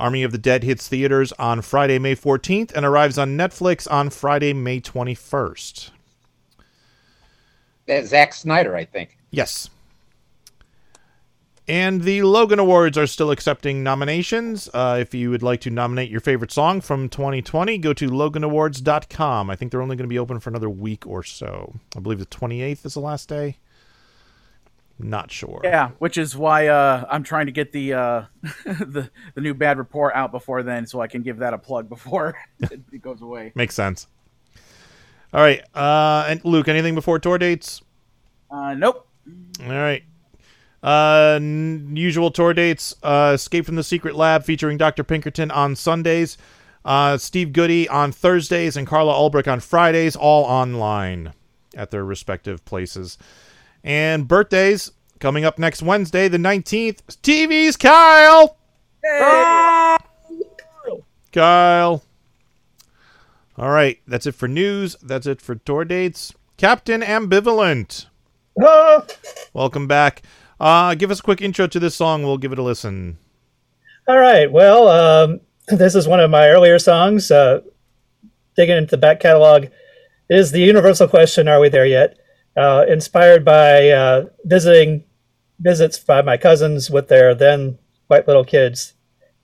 Army 0.00 0.22
of 0.22 0.32
the 0.32 0.38
Dead 0.38 0.64
hits 0.64 0.88
theaters 0.88 1.32
on 1.38 1.62
Friday, 1.62 1.98
May 1.98 2.16
14th, 2.16 2.72
and 2.72 2.84
arrives 2.84 3.18
on 3.18 3.36
Netflix 3.36 3.90
on 3.90 4.10
Friday, 4.10 4.52
May 4.52 4.80
21st. 4.80 5.90
That's 7.86 8.08
Zack 8.08 8.34
Snyder, 8.34 8.74
I 8.76 8.84
think. 8.84 9.16
Yes. 9.30 9.68
And 11.68 12.02
the 12.02 12.22
Logan 12.22 12.58
Awards 12.58 12.98
are 12.98 13.06
still 13.06 13.30
accepting 13.30 13.84
nominations. 13.84 14.68
Uh, 14.74 14.98
if 15.00 15.14
you 15.14 15.30
would 15.30 15.42
like 15.42 15.60
to 15.60 15.70
nominate 15.70 16.10
your 16.10 16.20
favorite 16.20 16.50
song 16.50 16.80
from 16.80 17.08
2020, 17.08 17.78
go 17.78 17.92
to 17.92 18.10
loganawards.com. 18.10 19.48
I 19.48 19.54
think 19.54 19.70
they're 19.70 19.82
only 19.82 19.94
going 19.94 20.06
to 20.06 20.08
be 20.08 20.18
open 20.18 20.40
for 20.40 20.50
another 20.50 20.68
week 20.68 21.06
or 21.06 21.22
so. 21.22 21.74
I 21.96 22.00
believe 22.00 22.18
the 22.18 22.26
28th 22.26 22.86
is 22.86 22.94
the 22.94 23.00
last 23.00 23.28
day. 23.28 23.58
Not 25.02 25.30
sure. 25.30 25.60
Yeah, 25.64 25.90
which 25.98 26.18
is 26.18 26.36
why 26.36 26.68
uh, 26.68 27.06
I'm 27.10 27.22
trying 27.22 27.46
to 27.46 27.52
get 27.52 27.72
the 27.72 27.94
uh, 27.94 28.22
the 28.64 29.10
the 29.34 29.40
new 29.40 29.54
bad 29.54 29.78
report 29.78 30.14
out 30.14 30.30
before 30.30 30.62
then, 30.62 30.86
so 30.86 31.00
I 31.00 31.06
can 31.06 31.22
give 31.22 31.38
that 31.38 31.54
a 31.54 31.58
plug 31.58 31.88
before 31.88 32.36
it, 32.60 33.02
goes 33.02 33.22
away. 33.22 33.52
Makes 33.54 33.74
sense. 33.74 34.06
All 35.32 35.40
right. 35.40 35.62
Uh, 35.74 36.26
and 36.28 36.44
Luke, 36.44 36.68
anything 36.68 36.94
before 36.94 37.18
tour 37.18 37.38
dates? 37.38 37.82
Uh, 38.50 38.74
nope. 38.74 39.06
All 39.62 39.68
right. 39.68 40.02
Uh, 40.82 41.34
n- 41.36 41.92
usual 41.94 42.30
tour 42.30 42.52
dates: 42.52 42.94
uh, 43.02 43.32
Escape 43.34 43.66
from 43.66 43.76
the 43.76 43.84
Secret 43.84 44.14
Lab 44.14 44.44
featuring 44.44 44.76
Dr. 44.76 45.04
Pinkerton 45.04 45.50
on 45.50 45.76
Sundays, 45.76 46.36
uh, 46.84 47.16
Steve 47.16 47.52
Goodie 47.52 47.88
on 47.88 48.12
Thursdays, 48.12 48.76
and 48.76 48.86
Carla 48.86 49.12
Ulbrich 49.14 49.50
on 49.50 49.60
Fridays, 49.60 50.16
all 50.16 50.44
online 50.44 51.32
at 51.76 51.90
their 51.90 52.04
respective 52.04 52.64
places. 52.64 53.18
And 53.82 54.28
birthdays 54.28 54.92
coming 55.18 55.44
up 55.44 55.58
next 55.58 55.82
Wednesday, 55.82 56.28
the 56.28 56.38
19th. 56.38 57.02
TV's 57.22 57.76
Kyle. 57.76 58.56
Hey, 59.02 59.96
Kyle. 61.32 62.02
All 63.56 63.70
right, 63.70 64.00
that's 64.06 64.26
it 64.26 64.34
for 64.34 64.48
news. 64.48 64.96
That's 65.02 65.26
it 65.26 65.40
for 65.40 65.54
tour 65.54 65.84
dates. 65.84 66.34
Captain 66.56 67.02
Ambivalent. 67.02 68.06
Ah! 68.62 69.06
Welcome 69.52 69.86
back. 69.86 70.22
Uh, 70.58 70.94
give 70.94 71.10
us 71.10 71.20
a 71.20 71.22
quick 71.22 71.40
intro 71.40 71.66
to 71.66 71.80
this 71.80 71.94
song. 71.94 72.22
We'll 72.22 72.38
give 72.38 72.52
it 72.52 72.58
a 72.58 72.62
listen. 72.62 73.18
All 74.06 74.18
right. 74.18 74.50
Well, 74.50 74.88
um, 74.88 75.40
this 75.68 75.94
is 75.94 76.06
one 76.06 76.20
of 76.20 76.30
my 76.30 76.48
earlier 76.48 76.78
songs. 76.78 77.30
Uh, 77.30 77.60
digging 78.56 78.76
into 78.76 78.90
the 78.90 78.98
back 78.98 79.20
catalog 79.20 79.66
is 80.28 80.52
the 80.52 80.60
universal 80.60 81.08
question: 81.08 81.48
Are 81.48 81.60
we 81.60 81.68
there 81.68 81.86
yet? 81.86 82.18
Uh, 82.56 82.84
inspired 82.88 83.44
by 83.44 83.90
uh, 83.90 84.24
visiting 84.44 85.04
visits 85.60 85.98
by 85.98 86.20
my 86.20 86.36
cousins 86.36 86.90
with 86.90 87.08
their 87.08 87.34
then 87.34 87.78
quite 88.08 88.26
little 88.26 88.44
kids, 88.44 88.94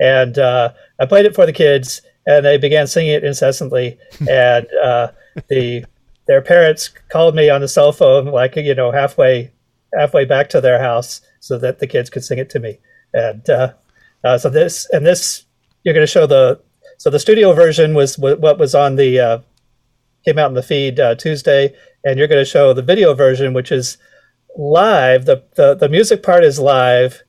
and 0.00 0.38
uh, 0.38 0.72
I 0.98 1.06
played 1.06 1.24
it 1.24 1.34
for 1.34 1.46
the 1.46 1.52
kids, 1.52 2.02
and 2.26 2.44
they 2.44 2.58
began 2.58 2.86
singing 2.86 3.12
it 3.12 3.24
incessantly. 3.24 3.98
and 4.28 4.66
uh, 4.82 5.08
the 5.48 5.84
their 6.26 6.42
parents 6.42 6.90
called 7.08 7.36
me 7.36 7.48
on 7.48 7.60
the 7.60 7.68
cell 7.68 7.92
phone, 7.92 8.26
like 8.26 8.56
you 8.56 8.74
know, 8.74 8.90
halfway 8.90 9.52
halfway 9.96 10.24
back 10.24 10.48
to 10.50 10.60
their 10.60 10.80
house, 10.80 11.20
so 11.40 11.58
that 11.58 11.78
the 11.78 11.86
kids 11.86 12.10
could 12.10 12.24
sing 12.24 12.38
it 12.38 12.50
to 12.50 12.58
me. 12.58 12.78
And 13.14 13.48
uh, 13.48 13.72
uh, 14.24 14.38
so 14.38 14.50
this 14.50 14.88
and 14.90 15.06
this, 15.06 15.44
you're 15.84 15.94
going 15.94 16.06
to 16.06 16.12
show 16.12 16.26
the 16.26 16.60
so 16.98 17.10
the 17.10 17.20
studio 17.20 17.52
version 17.52 17.94
was 17.94 18.16
wh- 18.16 18.40
what 18.40 18.58
was 18.58 18.74
on 18.74 18.96
the 18.96 19.20
uh, 19.20 19.38
came 20.24 20.38
out 20.38 20.48
in 20.48 20.54
the 20.54 20.62
feed 20.62 20.98
uh, 20.98 21.14
Tuesday, 21.14 21.72
and 22.06 22.18
you're 22.18 22.28
going 22.28 22.40
to 22.40 22.48
show 22.48 22.72
the 22.72 22.82
video 22.82 23.12
version, 23.14 23.52
which 23.52 23.72
is 23.72 23.98
live. 24.56 25.24
The, 25.26 25.42
the 25.56 25.74
the 25.74 25.88
music 25.88 26.22
part 26.22 26.44
is 26.44 26.58
live. 26.60 27.22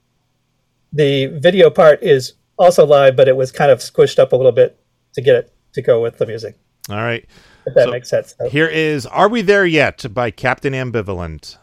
The 0.93 1.25
video 1.25 1.69
part 1.71 2.01
is 2.03 2.33
also 2.57 2.85
live, 2.85 3.15
but 3.17 3.27
it 3.27 3.35
was 3.35 3.51
kind 3.51 3.71
of 3.71 3.79
squished 3.79 4.19
up 4.19 4.31
a 4.31 4.35
little 4.35 4.51
bit 4.51 4.79
to 5.15 5.21
get 5.21 5.35
it 5.35 5.53
to 5.73 5.81
go 5.81 6.01
with 6.01 6.19
the 6.19 6.25
music. 6.27 6.55
All 6.89 6.97
right. 6.97 7.25
If 7.65 7.73
that 7.73 7.85
So, 7.85 7.91
makes 7.91 8.09
sense. 8.09 8.35
So- 8.39 8.49
Here 8.49 8.67
is 8.67 9.05
Are 9.07 9.27
We 9.27 9.41
There 9.41 9.65
Yet 9.65 10.05
by 10.13 10.31
Captain 10.31 10.73
Ambivalent. 10.73 11.57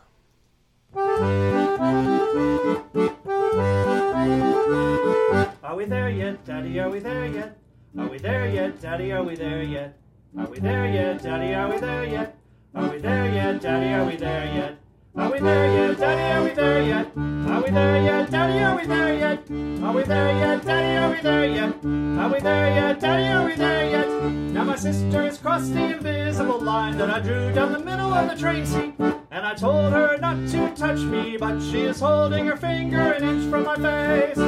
Are 5.63 5.75
we 5.77 5.85
there 5.87 6.11
yet, 6.11 6.45
Daddy? 6.45 6.79
Are 6.81 6.91
we 6.91 6.99
there 6.99 7.27
yet? 7.27 7.57
Are 7.99 8.07
we 8.09 8.19
there 8.19 8.47
yet, 8.49 8.81
Daddy? 8.81 9.13
Are 9.13 9.23
we 9.23 9.35
there 9.35 9.63
yet? 9.63 9.97
Are 10.39 10.47
we 10.47 10.59
there 10.59 10.87
yet, 10.93 11.23
Daddy? 11.23 11.55
Are 11.55 11.71
we 11.71 11.79
there 11.79 12.05
yet? 12.05 12.37
Are 12.75 12.91
we 12.91 12.99
there 12.99 13.33
yet, 13.33 13.61
Daddy? 13.61 13.93
Are 13.95 14.05
we 14.05 14.17
there 14.17 14.47
yet? 14.47 14.79
Are 15.17 15.31
we 15.31 15.39
there 15.39 15.73
yet, 15.73 15.97
Daddy? 15.97 16.23
Are 16.23 16.43
we 16.43 16.51
there 16.55 16.83
yet? 16.83 17.13
Are 17.17 17.63
we 17.63 17.71
there 17.71 18.03
yet, 18.03 18.31
Daddy? 18.31 18.59
Are 18.59 18.77
we 18.77 18.87
there 18.87 19.15
yet? 19.15 19.39
Are 19.85 19.93
we 19.95 20.03
there 20.03 20.33
yet, 20.39 20.65
Daddy? 20.65 20.97
Are 20.97 21.11
we 21.11 21.21
there 21.21 21.47
yet? 21.47 21.85
Are 22.19 22.33
we 22.33 22.41
there 22.41 22.75
yet, 22.75 23.01
Daddy? 23.01 23.29
Are 23.29 23.47
we 23.47 23.55
there 23.55 23.91
yet? 23.91 24.09
Now 24.53 24.65
my 24.65 24.75
sister 24.75 25.23
has 25.23 25.39
crossed 25.39 25.73
the 25.73 25.95
invisible 25.95 26.61
line 26.61 26.99
that 26.99 27.11
I 27.11 27.21
drew 27.21 27.53
down 27.53 27.73
the 27.73 27.79
middle 27.79 28.13
of 28.13 28.29
the 28.29 28.37
train 28.37 28.67
seat. 28.67 28.95
And 28.99 29.47
I 29.47 29.55
told 29.55 29.93
her 29.93 30.19
not 30.19 30.49
to 30.49 30.75
touch 30.75 30.99
me, 30.99 31.37
but 31.37 31.61
she 31.61 31.83
is 31.83 32.01
holding 32.01 32.47
her 32.47 32.57
finger 32.57 33.13
an 33.13 33.23
inch 33.23 33.51
from 33.51 33.65
my 33.65 33.77
face. 33.77 34.39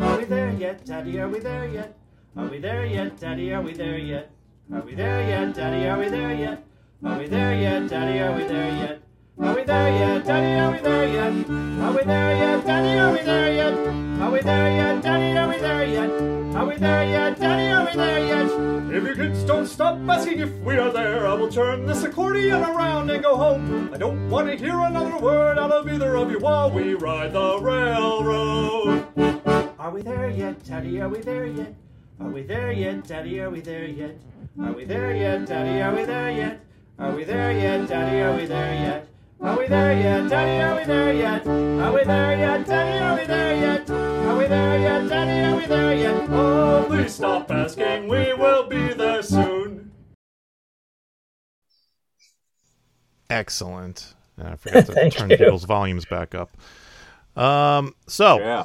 Are 0.00 0.18
we 0.18 0.24
there 0.26 0.52
yet, 0.52 0.84
Daddy? 0.84 1.18
Are 1.18 1.28
we 1.28 1.40
there 1.40 1.66
yet? 1.66 1.96
Are 2.36 2.46
we 2.46 2.58
there 2.58 2.86
yet, 2.86 3.18
Daddy? 3.18 3.52
Are 3.52 3.62
we 3.62 3.72
there 3.72 3.98
yet? 3.98 4.30
Are 4.72 4.80
we 4.80 4.96
there 4.96 5.22
yet, 5.28 5.54
Daddy? 5.54 5.86
Are 5.86 5.96
we 5.96 6.08
there 6.08 6.34
yet? 6.34 6.64
Are 7.04 7.18
we 7.18 7.28
there 7.28 7.54
yet, 7.54 7.88
Daddy? 7.88 8.18
Are 8.18 8.36
we 8.36 8.44
there 8.44 8.74
yet? 8.74 9.02
Are 9.38 9.54
we 9.54 9.62
there 9.62 9.92
yet, 9.92 10.26
Daddy? 10.26 10.58
Are 10.58 10.72
we 10.72 10.78
there 10.80 11.08
yet? 11.08 11.48
Are 11.80 11.92
we 11.92 12.02
there 12.02 12.36
yet, 12.36 12.66
Daddy? 12.66 12.98
Are 12.98 13.12
we 13.12 13.22
there 13.22 13.52
yet? 13.54 14.20
Are 14.20 14.30
we 14.32 14.40
there 14.40 14.70
yet, 14.72 15.02
Daddy? 15.02 15.38
Are 15.38 15.48
we 15.48 15.58
there 15.58 15.86
yet? 15.86 16.56
Are 16.56 16.66
we 16.66 16.76
there 16.78 17.04
yet, 17.04 17.38
Daddy? 17.38 17.68
Are 17.68 17.86
we 17.86 17.96
there 17.96 18.26
yet? 18.26 18.92
If 18.92 19.04
you 19.04 19.14
kids 19.14 19.44
don't 19.44 19.66
stop 19.66 19.98
asking 20.08 20.40
if 20.40 20.52
we 20.58 20.78
are 20.78 20.90
there, 20.90 21.28
I 21.28 21.34
will 21.34 21.48
turn 21.48 21.86
this 21.86 22.02
accordion 22.02 22.64
around 22.64 23.08
and 23.10 23.22
go 23.22 23.36
home. 23.36 23.90
I 23.94 23.98
don't 23.98 24.28
want 24.28 24.48
to 24.48 24.56
hear 24.56 24.80
another 24.80 25.16
word 25.18 25.58
out 25.58 25.70
of 25.70 25.88
either 25.88 26.16
of 26.16 26.28
you 26.32 26.40
while 26.40 26.72
we 26.72 26.94
ride 26.94 27.32
the 27.32 27.60
railroad. 27.60 29.06
Are 29.78 29.92
we 29.92 30.02
there 30.02 30.28
yet, 30.28 30.64
Daddy? 30.64 31.00
Are 31.00 31.08
we 31.08 31.20
there 31.20 31.46
yet? 31.46 31.72
Are 32.18 32.30
we 32.30 32.42
there 32.42 32.72
yet, 32.72 33.06
Daddy? 33.06 33.38
Are 33.40 33.50
we 33.50 33.60
there 33.60 33.84
yet? 33.84 34.16
Are 34.60 34.72
we 34.72 34.84
there 34.84 35.14
yet, 35.14 35.46
Daddy? 35.46 35.82
Are 35.82 35.94
we 35.94 36.04
there 36.04 36.30
yet? 36.30 36.60
Are 36.98 37.14
we 37.14 37.24
there 37.24 37.52
yet, 37.52 37.88
Daddy? 37.88 38.20
Are 38.20 38.36
we 38.36 38.46
there 38.46 38.74
yet? 38.74 39.08
Are 39.40 39.58
we 39.58 39.66
there 39.68 39.92
yet, 39.92 40.30
Daddy? 40.30 40.62
Are 40.62 40.76
we 40.76 40.84
there 40.86 41.12
yet? 41.12 41.46
Are 41.46 41.92
we 41.92 42.04
there 42.04 42.38
yet, 42.38 42.66
Daddy? 42.66 42.98
Are 43.04 43.16
we 43.20 43.26
there 43.26 43.56
yet? 43.56 43.90
Are 43.90 44.36
we 44.38 44.46
there 44.46 44.78
yet, 44.80 45.08
Daddy? 45.08 45.52
Are 45.52 45.56
we 45.60 45.66
there 45.66 45.94
yet? 45.94 46.30
Oh, 46.30 46.84
please 46.88 47.14
stop 47.14 47.50
asking. 47.50 48.08
We 48.08 48.32
will 48.32 48.66
be 48.66 48.94
there 48.94 49.22
soon. 49.22 49.92
Excellent. 53.28 54.14
I 54.42 54.56
forgot 54.56 54.86
to 54.86 55.10
turn 55.10 55.30
you. 55.30 55.36
people's 55.36 55.64
volumes 55.64 56.04
back 56.06 56.34
up. 56.34 56.50
Um, 57.36 57.94
so 58.06 58.38
Yeah. 58.38 58.64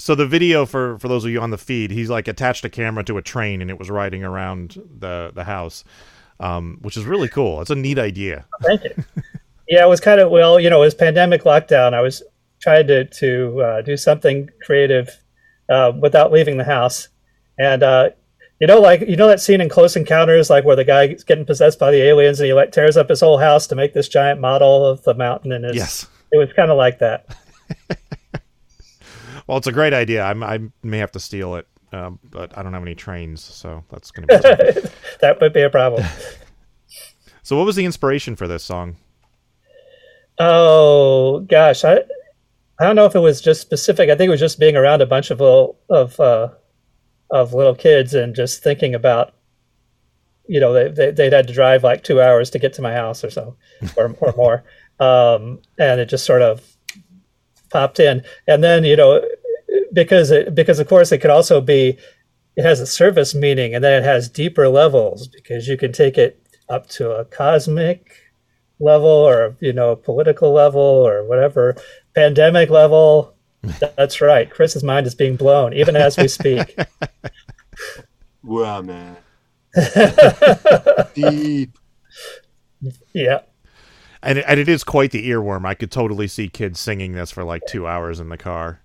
So 0.00 0.14
the 0.14 0.26
video 0.26 0.66
for 0.66 0.98
for 0.98 1.08
those 1.08 1.24
of 1.24 1.30
you 1.30 1.40
on 1.40 1.50
the 1.50 1.58
feed, 1.58 1.90
he's 1.90 2.10
like 2.10 2.26
attached 2.26 2.64
a 2.64 2.68
camera 2.70 3.04
to 3.04 3.18
a 3.18 3.22
train 3.22 3.60
and 3.62 3.70
it 3.70 3.78
was 3.78 3.90
riding 3.90 4.24
around 4.24 4.80
the 4.98 5.30
the 5.34 5.44
house, 5.44 5.84
um, 6.40 6.78
which 6.82 6.96
is 6.96 7.04
really 7.04 7.28
cool. 7.28 7.60
It's 7.60 7.70
a 7.70 7.74
neat 7.76 7.98
idea. 7.98 8.46
Thank 8.62 8.84
you. 8.84 9.04
Yeah, 9.68 9.84
it 9.84 9.88
was 9.88 10.00
kind 10.00 10.20
of 10.20 10.30
well, 10.30 10.58
you 10.58 10.68
know, 10.70 10.78
it 10.82 10.86
was 10.86 10.94
pandemic 10.94 11.44
lockdown. 11.44 11.94
I 11.94 12.00
was 12.00 12.22
trying 12.60 12.86
to 12.88 13.04
to 13.04 13.60
uh, 13.62 13.82
do 13.82 13.96
something 13.96 14.48
creative 14.64 15.16
uh, 15.68 15.92
without 16.00 16.32
leaving 16.32 16.56
the 16.56 16.64
house, 16.64 17.08
and 17.58 17.82
uh, 17.82 18.10
you 18.60 18.66
know, 18.66 18.80
like 18.80 19.02
you 19.02 19.16
know 19.16 19.28
that 19.28 19.40
scene 19.40 19.60
in 19.60 19.68
Close 19.68 19.94
Encounters, 19.96 20.50
like 20.50 20.64
where 20.64 20.76
the 20.76 20.84
guy 20.84 21.04
is 21.08 21.22
getting 21.24 21.44
possessed 21.44 21.78
by 21.78 21.90
the 21.90 22.02
aliens 22.02 22.40
and 22.40 22.46
he 22.48 22.52
like 22.52 22.72
tears 22.72 22.96
up 22.96 23.08
his 23.08 23.20
whole 23.20 23.38
house 23.38 23.66
to 23.68 23.76
make 23.76 23.94
this 23.94 24.08
giant 24.08 24.40
model 24.40 24.84
of 24.86 25.02
the 25.04 25.14
mountain, 25.14 25.52
and 25.52 25.72
Yes. 25.74 26.06
it 26.32 26.38
was 26.38 26.52
kind 26.54 26.70
of 26.70 26.76
like 26.76 26.98
that. 26.98 27.26
Well, 29.50 29.58
it's 29.58 29.66
a 29.66 29.72
great 29.72 29.92
idea. 29.92 30.22
I'm, 30.22 30.44
I 30.44 30.60
may 30.84 30.98
have 30.98 31.10
to 31.10 31.18
steal 31.18 31.56
it, 31.56 31.66
um, 31.90 32.20
but 32.22 32.56
I 32.56 32.62
don't 32.62 32.72
have 32.72 32.82
any 32.82 32.94
trains, 32.94 33.42
so 33.42 33.82
that's 33.90 34.12
going 34.12 34.28
to 34.28 34.38
be. 34.38 34.88
that 35.22 35.40
would 35.40 35.52
be 35.52 35.62
a 35.62 35.68
problem. 35.68 36.06
so, 37.42 37.56
what 37.56 37.66
was 37.66 37.74
the 37.74 37.84
inspiration 37.84 38.36
for 38.36 38.46
this 38.46 38.62
song? 38.62 38.94
Oh 40.38 41.40
gosh, 41.40 41.84
I 41.84 41.94
I 42.78 42.84
don't 42.84 42.94
know 42.94 43.06
if 43.06 43.16
it 43.16 43.18
was 43.18 43.40
just 43.40 43.60
specific. 43.60 44.08
I 44.08 44.14
think 44.14 44.28
it 44.28 44.30
was 44.30 44.38
just 44.38 44.60
being 44.60 44.76
around 44.76 45.02
a 45.02 45.06
bunch 45.06 45.32
of 45.32 45.40
little 45.40 45.80
of 45.88 46.20
uh, 46.20 46.50
of 47.32 47.52
little 47.52 47.74
kids 47.74 48.14
and 48.14 48.36
just 48.36 48.62
thinking 48.62 48.94
about, 48.94 49.34
you 50.46 50.60
know, 50.60 50.72
they, 50.72 50.90
they 50.90 51.10
they'd 51.10 51.32
had 51.32 51.48
to 51.48 51.52
drive 51.52 51.82
like 51.82 52.04
two 52.04 52.20
hours 52.20 52.50
to 52.50 52.60
get 52.60 52.72
to 52.74 52.82
my 52.82 52.92
house 52.92 53.24
or 53.24 53.30
so, 53.30 53.56
or 53.96 54.14
or 54.20 54.32
more, 54.36 54.62
um, 55.00 55.60
and 55.76 55.98
it 55.98 56.08
just 56.08 56.24
sort 56.24 56.42
of 56.42 56.64
popped 57.70 57.98
in. 57.98 58.22
And 58.46 58.62
then 58.62 58.84
you 58.84 58.94
know, 58.94 59.20
because 59.92 60.30
it 60.30 60.54
because 60.54 60.78
of 60.78 60.88
course 60.88 61.12
it 61.12 61.18
could 61.18 61.30
also 61.30 61.60
be, 61.60 61.96
it 62.56 62.62
has 62.62 62.80
a 62.80 62.86
service 62.86 63.34
meaning, 63.34 63.74
and 63.74 63.82
then 63.82 64.02
it 64.02 64.04
has 64.04 64.28
deeper 64.28 64.68
levels 64.68 65.28
because 65.28 65.68
you 65.68 65.76
can 65.76 65.92
take 65.92 66.18
it 66.18 66.42
up 66.68 66.88
to 66.88 67.10
a 67.10 67.24
cosmic 67.24 68.12
level 68.78 69.08
or 69.08 69.56
you 69.60 69.72
know 69.72 69.94
political 69.94 70.52
level 70.52 70.80
or 70.80 71.24
whatever 71.28 71.76
pandemic 72.14 72.70
level 72.70 73.34
that's 73.96 74.22
right 74.22 74.48
chris's 74.50 74.82
mind 74.82 75.06
is 75.06 75.14
being 75.14 75.36
blown 75.36 75.74
even 75.74 75.96
as 75.96 76.16
we 76.16 76.26
speak 76.26 76.78
Wow, 78.42 78.82
man. 78.82 79.16
Deep. 81.14 81.78
yeah 83.12 83.40
And 84.22 84.38
it, 84.38 84.44
and 84.48 84.58
it 84.58 84.68
is 84.68 84.82
quite 84.82 85.12
the 85.12 85.28
earworm. 85.28 85.64
I 85.64 85.74
could 85.74 85.90
totally 85.92 86.26
see 86.26 86.48
kids 86.48 86.80
singing 86.80 87.12
this 87.12 87.30
for 87.30 87.44
like 87.44 87.62
two 87.68 87.86
hours 87.86 88.18
in 88.18 88.28
the 88.28 88.36
car. 88.36 88.80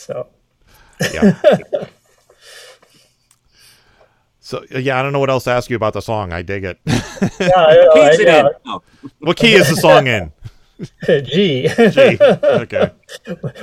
So 0.00 0.28
Yeah. 1.12 1.40
so 4.40 4.64
yeah, 4.70 4.98
I 4.98 5.02
don't 5.02 5.12
know 5.12 5.18
what 5.20 5.30
else 5.30 5.44
to 5.44 5.50
ask 5.50 5.70
you 5.70 5.76
about 5.76 5.92
the 5.92 6.00
song. 6.02 6.32
I 6.32 6.42
dig 6.42 6.64
it. 6.64 6.78
yeah, 6.86 6.96
I 7.56 7.74
know, 7.74 7.92
I 7.94 8.10
it 8.12 8.26
know. 8.64 8.82
in. 9.02 9.10
What 9.20 9.36
key 9.36 9.54
is 9.54 9.68
the 9.68 9.76
song 9.76 10.06
in? 10.06 10.32
g 11.06 11.68
G. 11.68 12.16
Okay. 12.22 12.90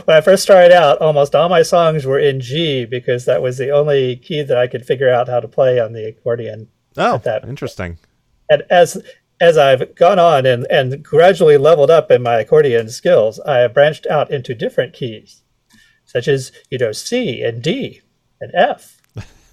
when 0.06 0.16
i 0.18 0.22
first 0.22 0.44
started 0.44 0.72
out 0.72 1.00
almost 1.02 1.34
all 1.34 1.50
my 1.50 1.64
songs 1.64 2.06
were 2.06 2.20
in 2.20 2.40
g 2.40 2.86
because 2.86 3.26
that 3.26 3.42
was 3.42 3.58
the 3.58 3.72
only 3.72 4.18
key 4.18 4.44
that 4.44 4.56
i 4.56 4.68
could 4.68 4.86
figure 4.86 5.10
out 5.10 5.28
how 5.28 5.40
to 5.40 5.48
play 5.48 5.80
on 5.80 5.94
the 5.94 6.06
accordion 6.08 6.68
Oh, 6.96 7.18
that- 7.20 7.44
interesting. 7.44 7.98
and 8.52 8.62
as 8.70 9.02
as 9.42 9.58
I've 9.58 9.96
gone 9.96 10.20
on 10.20 10.46
and, 10.46 10.68
and 10.70 11.02
gradually 11.04 11.58
leveled 11.58 11.90
up 11.90 12.10
in 12.12 12.22
my 12.24 12.36
accordion 12.40 12.88
skills, 12.90 13.40
I 13.40 13.58
have 13.58 13.74
branched 13.74 14.06
out 14.08 14.30
into 14.32 14.54
different 14.56 14.94
keys, 14.94 15.42
such 16.08 16.28
as 16.28 16.52
you 16.72 16.80
know 16.80 16.92
C 16.92 17.44
and 17.44 17.62
D 17.62 18.02
and 18.42 18.52
F 18.56 19.00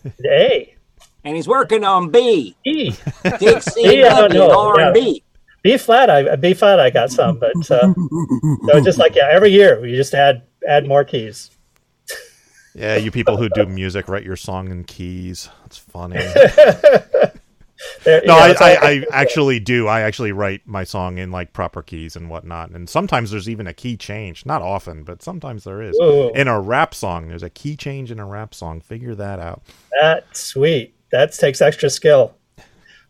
and 0.02 0.26
A, 0.26 0.74
And 1.24 1.34
he's 1.36 1.48
working 1.48 1.84
on 1.84 2.10
B. 2.10 2.54
E, 2.64 2.92
Dig 3.38 3.62
C, 3.62 4.00
Yeah, 4.00 4.20
W, 4.20 4.38
no, 4.38 4.58
R, 4.58 4.80
and. 4.80 4.94
B. 4.94 5.22
B 5.62 5.78
flat. 5.78 6.10
I 6.10 6.36
B 6.36 6.52
flat. 6.52 6.78
I 6.78 6.90
got 6.90 7.10
some, 7.10 7.38
but 7.38 7.56
uh, 7.70 7.94
so 8.66 8.80
just 8.84 8.98
like 8.98 9.14
yeah, 9.14 9.28
every 9.30 9.50
year 9.50 9.80
we 9.80 9.96
just 9.96 10.12
add 10.12 10.42
add 10.68 10.86
more 10.86 11.04
keys. 11.04 11.50
Yeah, 12.74 12.96
you 12.96 13.10
people 13.10 13.36
who 13.38 13.48
do 13.48 13.64
music 13.66 14.08
write 14.08 14.24
your 14.24 14.36
song 14.36 14.70
in 14.70 14.84
keys. 14.84 15.48
That's 15.62 15.78
funny. 15.78 16.22
No, 18.06 18.20
know, 18.24 18.34
I, 18.34 18.54
I, 18.60 18.76
I 18.82 19.04
actually 19.10 19.60
do. 19.60 19.86
I 19.88 20.02
actually 20.02 20.32
write 20.32 20.66
my 20.66 20.84
song 20.84 21.18
in 21.18 21.30
like 21.30 21.52
proper 21.52 21.82
keys 21.82 22.16
and 22.16 22.28
whatnot. 22.28 22.70
And 22.70 22.88
sometimes 22.88 23.30
there's 23.30 23.48
even 23.48 23.66
a 23.66 23.72
key 23.72 23.96
change. 23.96 24.44
Not 24.44 24.62
often, 24.62 25.04
but 25.04 25.22
sometimes 25.22 25.64
there 25.64 25.82
is. 25.82 25.96
Ooh. 26.00 26.30
In 26.30 26.48
a 26.48 26.60
rap 26.60 26.94
song, 26.94 27.28
there's 27.28 27.42
a 27.42 27.50
key 27.50 27.76
change 27.76 28.10
in 28.10 28.18
a 28.18 28.26
rap 28.26 28.54
song. 28.54 28.80
Figure 28.80 29.14
that 29.14 29.38
out. 29.38 29.62
That's 30.00 30.40
sweet. 30.40 30.94
That 31.10 31.32
takes 31.32 31.62
extra 31.62 31.90
skill. 31.90 32.34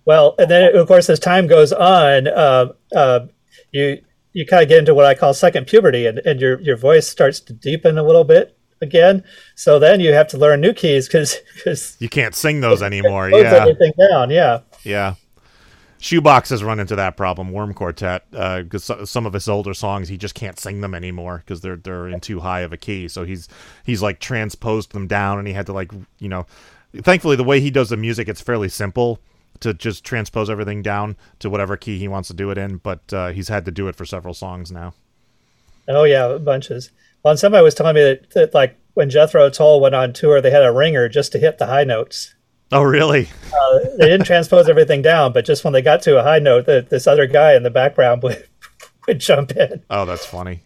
Well, 0.05 0.35
and 0.39 0.51
then 0.51 0.77
of 0.77 0.87
course, 0.87 1.09
as 1.09 1.19
time 1.19 1.47
goes 1.47 1.73
on, 1.73 2.29
uh, 2.29 2.73
uh, 2.95 3.27
you 3.73 4.03
you 4.33 4.45
kind 4.45 4.63
of 4.63 4.69
get 4.69 4.79
into 4.79 4.95
what 4.95 5.07
I 5.07 5.15
call 5.15 5.33
second 5.33 5.67
puberty, 5.67 6.07
and, 6.07 6.19
and 6.19 6.41
your 6.41 6.61
your 6.61 6.77
voice 6.77 7.09
starts 7.09 7.41
to 7.41 7.53
deepen 7.53 7.99
a 7.99 8.03
little 8.03 8.25
bit 8.25 8.54
again. 8.81 9.25
So 9.55 9.79
then 9.79 10.01
you 10.01 10.13
have 10.13 10.29
to 10.29 10.39
learn 10.39 10.61
new 10.61 10.73
keys 10.73 11.07
because 11.07 11.37
because 11.55 11.97
You 12.01 12.09
can't 12.09 12.35
sing 12.35 12.61
those 12.61 12.83
anymore. 12.91 13.31
Yeah, 13.31 13.55
everything 13.55 13.93
down. 14.11 14.31
Yeah, 14.31 14.61
yeah. 14.83 15.15
Shoebox 15.99 16.51
has 16.51 16.63
run 16.63 16.81
into 16.81 16.97
that 16.97 17.17
problem. 17.17 17.51
Worm 17.51 17.73
Quartet, 17.73 18.31
because 18.31 18.91
some 19.09 19.25
of 19.25 19.33
his 19.33 19.49
older 19.49 19.73
songs 19.73 20.07
he 20.09 20.19
just 20.19 20.35
can't 20.35 20.61
sing 20.61 20.83
them 20.83 20.95
anymore 20.95 21.39
because 21.39 21.63
they're 21.63 21.77
they're 21.77 22.09
in 22.09 22.21
too 22.21 22.41
high 22.41 22.61
of 22.61 22.75
a 22.75 22.77
key. 22.77 23.09
So 23.09 23.25
he's 23.25 23.49
he's 23.85 24.03
like 24.03 24.21
transposed 24.21 24.93
them 24.93 25.07
down, 25.07 25.39
and 25.39 25.49
he 25.49 25.55
had 25.55 25.67
to 25.67 25.73
like 25.73 25.93
you 26.19 26.29
know. 26.29 26.47
Thankfully, 26.97 27.37
the 27.37 27.43
way 27.43 27.59
he 27.61 27.71
does 27.71 27.89
the 27.89 27.97
music, 27.97 28.29
it's 28.29 28.41
fairly 28.41 28.69
simple 28.69 29.19
to 29.61 29.73
just 29.73 30.05
transpose 30.05 30.51
everything 30.51 30.83
down 30.83 31.17
to 31.39 31.49
whatever 31.49 31.77
key 31.77 31.99
he 31.99 32.07
wants 32.07 32.29
to 32.29 32.35
do 32.35 32.51
it 32.51 32.59
in. 32.59 32.77
But 32.77 33.01
uh, 33.13 33.29
he's 33.31 33.49
had 33.49 33.65
to 33.65 33.71
do 33.71 33.89
it 33.89 33.97
for 33.97 34.05
several 34.05 34.35
songs 34.35 34.71
now. 34.71 34.93
oh 35.89 36.05
yeah, 36.05 36.37
bunches. 36.37 36.91
Well, 37.25 37.31
and 37.31 37.41
somebody 37.41 37.65
was 37.65 37.75
telling 37.75 37.95
me 37.95 38.03
that, 38.03 38.31
that 38.31 38.55
like 38.55 38.79
when 38.93 39.09
Jethro 39.09 39.49
Tull 39.49 39.81
went 39.81 39.95
on 39.95 40.13
tour, 40.13 40.41
they 40.41 40.51
had 40.51 40.65
a 40.65 40.73
ringer 40.73 41.09
just 41.09 41.33
to 41.33 41.39
hit 41.39 41.59
the 41.59 41.67
high 41.67 41.85
notes. 41.85 42.35
Oh, 42.71 42.83
really? 42.83 43.29
Uh, 43.53 43.79
they 43.99 44.09
didn't 44.09 44.27
transpose 44.27 44.69
everything 44.69 45.01
down, 45.01 45.33
but 45.33 45.45
just 45.45 45.65
when 45.65 45.73
they 45.73 45.83
got 45.83 46.03
to 46.03 46.19
a 46.19 46.23
high 46.23 46.39
note, 46.39 46.67
that 46.67 46.91
this 46.91 47.07
other 47.07 47.27
guy 47.27 47.55
in 47.55 47.63
the 47.63 47.71
background 47.71 48.23
would 48.23 48.47
would 49.07 49.21
jump 49.21 49.53
in. 49.53 49.83
Oh, 49.89 50.05
that's 50.05 50.27
funny. 50.27 50.61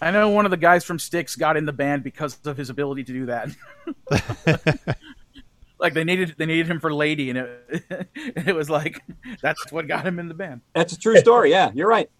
I 0.00 0.10
know 0.10 0.28
one 0.28 0.44
of 0.44 0.50
the 0.50 0.56
guys 0.56 0.84
from 0.84 0.98
Styx 0.98 1.36
got 1.36 1.56
in 1.56 1.64
the 1.64 1.72
band 1.72 2.04
because 2.04 2.38
of 2.44 2.56
his 2.56 2.68
ability 2.68 3.04
to 3.04 3.12
do 3.12 3.26
that. 3.26 3.48
like 5.78 5.94
they 5.94 6.04
needed 6.04 6.34
they 6.36 6.46
needed 6.46 6.68
him 6.68 6.80
for 6.80 6.92
Lady, 6.92 7.30
and 7.30 7.38
it, 7.38 8.08
it 8.14 8.54
was 8.54 8.68
like 8.70 9.02
that's 9.42 9.72
what 9.72 9.88
got 9.88 10.06
him 10.06 10.18
in 10.18 10.28
the 10.28 10.34
band. 10.34 10.60
That's 10.74 10.92
a 10.92 10.98
true 10.98 11.16
story. 11.16 11.50
Yeah, 11.50 11.70
you're 11.74 11.88
right. 11.88 12.10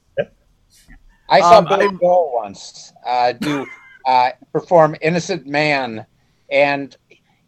I 1.29 1.41
saw 1.41 1.59
Um, 1.59 1.64
Billy 1.64 1.89
Joel 2.01 2.33
once 2.35 2.93
uh, 3.05 3.33
do 3.33 3.66
uh, 4.07 4.31
perform 4.53 4.97
"Innocent 5.01 5.47
Man," 5.47 6.07
and 6.51 6.97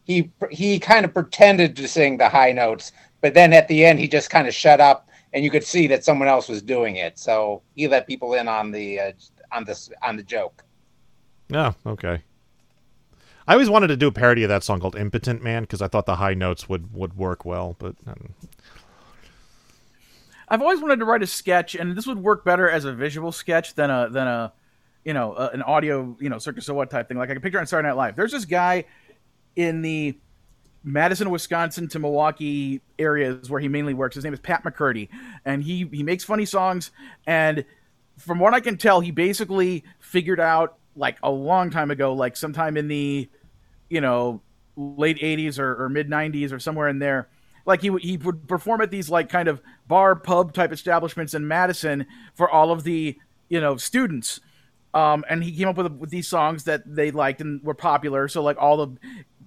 he 0.03 0.31
he 0.51 0.79
kind 0.79 1.05
of 1.05 1.13
pretended 1.13 1.75
to 1.77 1.87
sing 1.87 2.17
the 2.17 2.29
high 2.29 2.51
notes, 2.51 2.91
but 3.21 3.33
then 3.33 3.53
at 3.53 3.67
the 3.67 3.85
end 3.85 3.99
he 3.99 4.07
just 4.07 4.29
kind 4.29 4.47
of 4.47 4.53
shut 4.53 4.81
up, 4.81 5.07
and 5.33 5.43
you 5.43 5.51
could 5.51 5.63
see 5.63 5.87
that 5.87 6.03
someone 6.03 6.27
else 6.27 6.49
was 6.49 6.61
doing 6.61 6.97
it. 6.97 7.17
So 7.17 7.61
he 7.75 7.87
let 7.87 8.07
people 8.07 8.33
in 8.33 8.47
on 8.47 8.71
the 8.71 8.99
uh, 8.99 9.11
on 9.51 9.63
this 9.63 9.89
on 10.01 10.17
the 10.17 10.23
joke. 10.23 10.63
Oh, 11.53 11.73
okay. 11.85 12.21
I 13.47 13.53
always 13.53 13.69
wanted 13.69 13.87
to 13.87 13.97
do 13.97 14.07
a 14.07 14.11
parody 14.11 14.43
of 14.43 14.49
that 14.49 14.63
song 14.63 14.79
called 14.79 14.95
"Impotent 14.95 15.41
Man" 15.41 15.63
because 15.63 15.81
I 15.81 15.87
thought 15.87 16.05
the 16.05 16.17
high 16.17 16.35
notes 16.35 16.69
would 16.69 16.93
would 16.93 17.17
work 17.17 17.45
well, 17.45 17.75
but 17.79 17.95
um, 18.05 18.33
I've 20.49 20.61
always 20.61 20.81
wanted 20.81 20.99
to 20.99 21.05
write 21.05 21.21
a 21.21 21.27
sketch, 21.27 21.75
and 21.75 21.95
this 21.95 22.07
would 22.07 22.17
work 22.17 22.43
better 22.43 22.69
as 22.69 22.85
a 22.85 22.93
visual 22.93 23.31
sketch 23.31 23.75
than 23.75 23.89
a 23.89 24.09
than 24.09 24.27
a 24.27 24.53
you 25.05 25.13
know 25.13 25.33
a, 25.33 25.49
an 25.49 25.61
audio 25.61 26.17
you 26.19 26.29
know 26.29 26.39
circus 26.39 26.65
so 26.65 26.73
what 26.73 26.89
type 26.89 27.07
thing. 27.07 27.17
Like 27.17 27.29
I 27.29 27.33
can 27.33 27.41
picture 27.41 27.59
on 27.59 27.67
Saturday 27.67 27.87
Night 27.87 27.97
Live. 27.97 28.15
There's 28.15 28.31
this 28.31 28.45
guy 28.45 28.85
in 29.55 29.81
the 29.81 30.17
Madison, 30.83 31.29
Wisconsin 31.29 31.87
to 31.89 31.99
Milwaukee 31.99 32.81
areas 32.97 33.49
where 33.49 33.59
he 33.59 33.67
mainly 33.67 33.93
works. 33.93 34.15
His 34.15 34.23
name 34.23 34.33
is 34.33 34.39
Pat 34.39 34.63
McCurdy, 34.63 35.09
and 35.45 35.63
he 35.63 35.87
he 35.91 36.03
makes 36.03 36.23
funny 36.23 36.45
songs. 36.45 36.91
And 37.27 37.63
from 38.17 38.39
what 38.39 38.53
I 38.53 38.59
can 38.59 38.77
tell, 38.77 39.01
he 39.01 39.11
basically 39.11 39.83
figured 39.99 40.39
out 40.39 40.77
like 40.95 41.17
a 41.21 41.29
long 41.29 41.69
time 41.69 41.91
ago, 41.91 42.13
like 42.13 42.35
sometime 42.35 42.75
in 42.75 42.87
the 42.87 43.29
you 43.89 44.01
know 44.01 44.41
late 44.75 45.19
80s 45.19 45.59
or, 45.59 45.83
or 45.83 45.89
mid 45.89 46.09
90s 46.09 46.53
or 46.53 46.59
somewhere 46.59 46.87
in 46.87 46.99
there 46.99 47.27
like 47.65 47.81
he 47.81 47.95
he 47.99 48.17
would 48.17 48.47
perform 48.47 48.81
at 48.81 48.91
these 48.91 49.09
like 49.09 49.29
kind 49.29 49.47
of 49.47 49.61
bar 49.87 50.15
pub 50.15 50.53
type 50.53 50.71
establishments 50.71 51.33
in 51.33 51.47
Madison 51.47 52.05
for 52.33 52.49
all 52.49 52.71
of 52.71 52.83
the 52.83 53.17
you 53.49 53.61
know 53.61 53.77
students. 53.77 54.39
Um 54.93 55.23
and 55.29 55.43
he 55.43 55.51
came 55.51 55.67
up 55.67 55.77
with, 55.77 55.91
with 55.93 56.09
these 56.09 56.27
songs 56.27 56.63
that 56.63 56.83
they 56.85 57.11
liked 57.11 57.41
and 57.41 57.63
were 57.63 57.73
popular. 57.73 58.27
So 58.27 58.41
like 58.41 58.57
all 58.59 58.85
the 58.85 58.97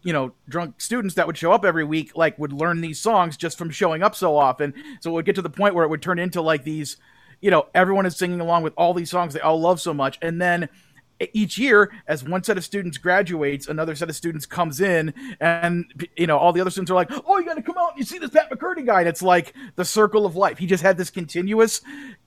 you 0.02 0.12
know 0.12 0.32
drunk 0.48 0.80
students 0.80 1.14
that 1.14 1.26
would 1.26 1.38
show 1.38 1.52
up 1.52 1.64
every 1.64 1.84
week 1.84 2.16
like 2.16 2.38
would 2.38 2.52
learn 2.52 2.80
these 2.80 3.00
songs 3.00 3.36
just 3.36 3.58
from 3.58 3.70
showing 3.70 4.02
up 4.02 4.14
so 4.14 4.36
often. 4.36 4.74
So 5.00 5.10
it 5.10 5.14
would 5.14 5.24
get 5.24 5.36
to 5.36 5.42
the 5.42 5.50
point 5.50 5.74
where 5.74 5.84
it 5.84 5.88
would 5.88 6.02
turn 6.02 6.18
into 6.18 6.40
like 6.40 6.64
these 6.64 6.96
you 7.40 7.50
know 7.50 7.66
everyone 7.74 8.06
is 8.06 8.16
singing 8.16 8.40
along 8.40 8.62
with 8.62 8.74
all 8.76 8.94
these 8.94 9.10
songs 9.10 9.34
they 9.34 9.40
all 9.40 9.60
love 9.60 9.80
so 9.80 9.94
much. 9.94 10.18
And 10.22 10.40
then 10.40 10.68
each 11.32 11.58
year 11.58 11.92
as 12.06 12.24
one 12.24 12.42
set 12.42 12.56
of 12.56 12.64
students 12.64 12.98
graduates 12.98 13.68
another 13.68 13.94
set 13.94 14.08
of 14.08 14.16
students 14.16 14.46
comes 14.46 14.80
in 14.80 15.14
and 15.40 15.84
you 16.16 16.26
know 16.26 16.38
all 16.38 16.52
the 16.52 16.60
other 16.60 16.70
students 16.70 16.90
are 16.90 16.94
like 16.94 17.10
oh 17.26 17.38
you 17.38 17.44
got 17.44 17.54
to 17.54 17.62
come 17.62 17.76
out 17.78 17.90
and 17.90 17.98
you 17.98 18.04
see 18.04 18.18
this 18.18 18.30
pat 18.30 18.50
mccurdy 18.50 18.84
guy. 18.86 19.00
And 19.00 19.08
it's 19.08 19.22
like 19.22 19.54
the 19.76 19.84
circle 19.84 20.26
of 20.26 20.36
life. 20.36 20.58
He 20.58 20.66
just 20.66 20.82
had 20.82 20.96
this 20.96 21.10
continuous 21.10 21.80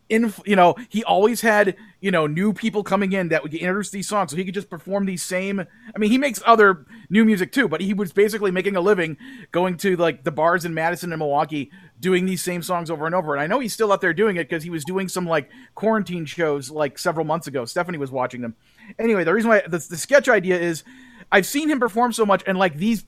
in 0.07 0.31
you 0.45 0.55
know 0.55 0.75
he 0.89 1.03
always 1.03 1.41
had 1.41 1.75
you 1.99 2.11
know 2.11 2.27
new 2.27 2.53
people 2.53 2.83
coming 2.83 3.11
in 3.13 3.29
that 3.29 3.41
would 3.41 3.55
introduce 3.55 3.89
these 3.89 4.07
songs 4.07 4.29
so 4.29 4.37
he 4.37 4.45
could 4.45 4.53
just 4.53 4.69
perform 4.69 5.07
these 5.07 5.23
same 5.23 5.59
i 5.59 5.97
mean 5.97 6.11
he 6.11 6.17
makes 6.19 6.43
other 6.45 6.85
new 7.09 7.25
music 7.25 7.51
too 7.51 7.67
but 7.67 7.81
he 7.81 7.91
was 7.91 8.13
basically 8.13 8.51
making 8.51 8.75
a 8.75 8.81
living 8.81 9.17
going 9.51 9.75
to 9.75 9.95
like 9.95 10.23
the 10.23 10.31
bars 10.31 10.63
in 10.63 10.75
madison 10.75 11.11
and 11.11 11.17
milwaukee 11.17 11.71
doing 11.99 12.25
these 12.25 12.41
same 12.41 12.61
songs 12.61 12.91
over 12.91 13.05
and 13.05 13.15
over. 13.15 13.33
And 13.33 13.41
i 13.41 13.47
know 13.47 13.59
he's 13.59 13.73
still 13.73 13.91
out 13.91 14.01
there 14.01 14.13
doing 14.13 14.35
it 14.35 14.49
because 14.49 14.63
he 14.63 14.69
was 14.69 14.83
doing 14.83 15.07
some 15.07 15.25
like 15.25 15.49
quarantine 15.73 16.25
shows 16.25 16.69
like 16.69 16.99
several 16.99 17.25
months 17.25 17.47
ago. 17.47 17.65
Stephanie 17.65 17.97
was 17.97 18.11
watching 18.11 18.41
them 18.41 18.55
anyway 18.99 19.23
the 19.23 19.33
reason 19.33 19.49
why 19.49 19.61
the, 19.61 19.77
the 19.77 19.97
sketch 19.97 20.29
idea 20.29 20.59
is 20.59 20.83
i've 21.31 21.45
seen 21.45 21.69
him 21.69 21.79
perform 21.79 22.11
so 22.11 22.25
much 22.25 22.43
and 22.47 22.57
like 22.57 22.75
these 22.77 23.05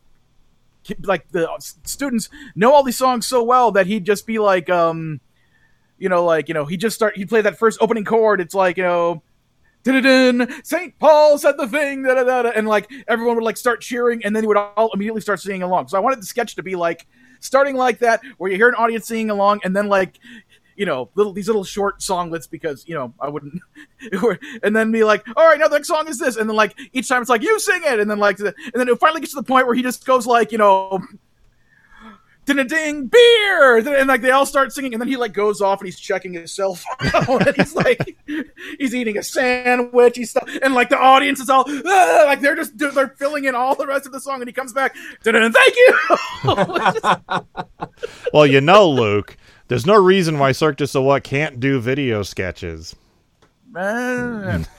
like 1.03 1.29
the 1.31 1.49
students 1.83 2.29
know 2.55 2.73
all 2.73 2.83
these 2.83 2.97
songs 2.97 3.27
so 3.27 3.43
well 3.43 3.71
that 3.71 3.87
he'd 3.87 4.05
just 4.05 4.25
be 4.25 4.39
like 4.39 4.69
um 4.69 5.19
you 5.97 6.07
know 6.07 6.23
like 6.23 6.47
you 6.47 6.53
know 6.53 6.65
he 6.65 6.77
just 6.77 6.95
start 6.95 7.15
he'd 7.17 7.29
play 7.29 7.41
that 7.41 7.57
first 7.57 7.77
opening 7.81 8.05
chord 8.05 8.39
it's 8.39 8.53
like 8.53 8.77
you 8.77 8.83
know 8.83 9.21
St. 9.87 10.99
Paul 10.99 11.37
said 11.37 11.55
the 11.57 11.67
thing, 11.67 12.03
da, 12.03 12.15
da, 12.15 12.43
da, 12.43 12.49
and 12.49 12.67
like 12.67 12.91
everyone 13.07 13.35
would 13.35 13.43
like 13.45 13.55
start 13.55 13.79
cheering, 13.79 14.23
and 14.25 14.35
then 14.35 14.43
he 14.43 14.47
would 14.47 14.57
all 14.57 14.91
immediately 14.93 15.21
start 15.21 15.39
singing 15.39 15.63
along. 15.63 15.87
So 15.87 15.97
I 15.97 16.01
wanted 16.01 16.21
the 16.21 16.25
sketch 16.25 16.55
to 16.55 16.63
be 16.63 16.75
like 16.75 17.07
starting 17.39 17.75
like 17.75 17.99
that, 17.99 18.21
where 18.37 18.51
you 18.51 18.57
hear 18.57 18.67
an 18.67 18.75
audience 18.75 19.07
singing 19.07 19.29
along, 19.29 19.61
and 19.63 19.73
then 19.73 19.87
like 19.87 20.19
you 20.77 20.85
know 20.85 21.09
little 21.15 21.33
these 21.33 21.47
little 21.47 21.63
short 21.63 21.99
songlets 21.99 22.49
because 22.49 22.87
you 22.87 22.95
know 22.95 23.13
I 23.19 23.27
wouldn't, 23.27 23.61
and 24.63 24.75
then 24.75 24.91
be 24.91 25.03
like, 25.03 25.25
all 25.35 25.45
right, 25.45 25.59
now 25.59 25.67
the 25.67 25.75
next 25.75 25.89
song 25.89 26.07
is 26.07 26.19
this, 26.19 26.37
and 26.37 26.49
then 26.49 26.55
like 26.55 26.77
each 26.93 27.09
time 27.09 27.21
it's 27.21 27.29
like 27.29 27.41
you 27.41 27.59
sing 27.59 27.81
it, 27.83 27.99
and 27.99 28.09
then 28.09 28.19
like 28.19 28.39
and 28.39 28.53
then 28.73 28.87
it 28.87 28.99
finally 28.99 29.19
gets 29.19 29.33
to 29.33 29.41
the 29.41 29.43
point 29.43 29.65
where 29.65 29.75
he 29.75 29.81
just 29.81 30.05
goes 30.05 30.25
like 30.25 30.51
you 30.51 30.57
know 30.57 31.01
ding 32.45 32.59
a 32.59 32.63
ding 32.63 33.07
beer 33.07 33.77
and 33.77 34.07
like 34.07 34.21
they 34.21 34.31
all 34.31 34.45
start 34.45 34.71
singing 34.71 34.93
and 34.93 35.01
then 35.01 35.07
he 35.09 35.17
like 35.17 35.33
goes 35.33 35.59
off 35.59 35.81
and 35.81 35.87
he's 35.87 35.99
checking 35.99 36.31
his 36.31 36.49
cell 36.49 36.75
phone 36.75 37.41
and 37.45 37.55
he's 37.57 37.75
like 37.75 38.17
he's 38.79 38.95
eating 38.95 39.17
a 39.17 39.23
sandwich 39.23 40.15
he's 40.15 40.29
stuff 40.29 40.49
and 40.61 40.73
like 40.73 40.87
the 40.87 40.97
audience 40.97 41.41
is 41.41 41.49
all 41.49 41.65
like 41.67 42.39
they're 42.39 42.55
just 42.55 42.77
they're 42.77 43.09
filling 43.19 43.43
in 43.43 43.53
all 43.53 43.75
the 43.75 43.85
rest 43.85 44.05
of 44.05 44.13
the 44.13 44.19
song 44.21 44.39
and 44.39 44.47
he 44.47 44.53
comes 44.53 44.71
back 44.71 44.95
"Dun-dun, 45.23 45.51
thank 45.51 45.75
you! 45.75 47.43
Well, 48.33 48.45
you 48.45 48.61
know, 48.61 48.89
Luke, 48.89 49.37
there's 49.67 49.85
no 49.85 49.95
reason 50.01 50.39
why 50.39 50.51
Cirque 50.51 50.77
du 50.77 50.87
Soleil 50.87 51.19
can't 51.19 51.59
do 51.59 51.79
video 51.79 52.23
sketches. 52.23 52.95
Man. 53.71 54.67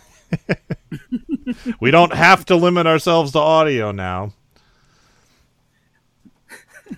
We 1.80 1.90
don't 1.90 2.12
have 2.12 2.44
to 2.46 2.56
limit 2.56 2.86
ourselves 2.86 3.32
to 3.32 3.38
audio 3.38 3.90
now. 3.90 4.32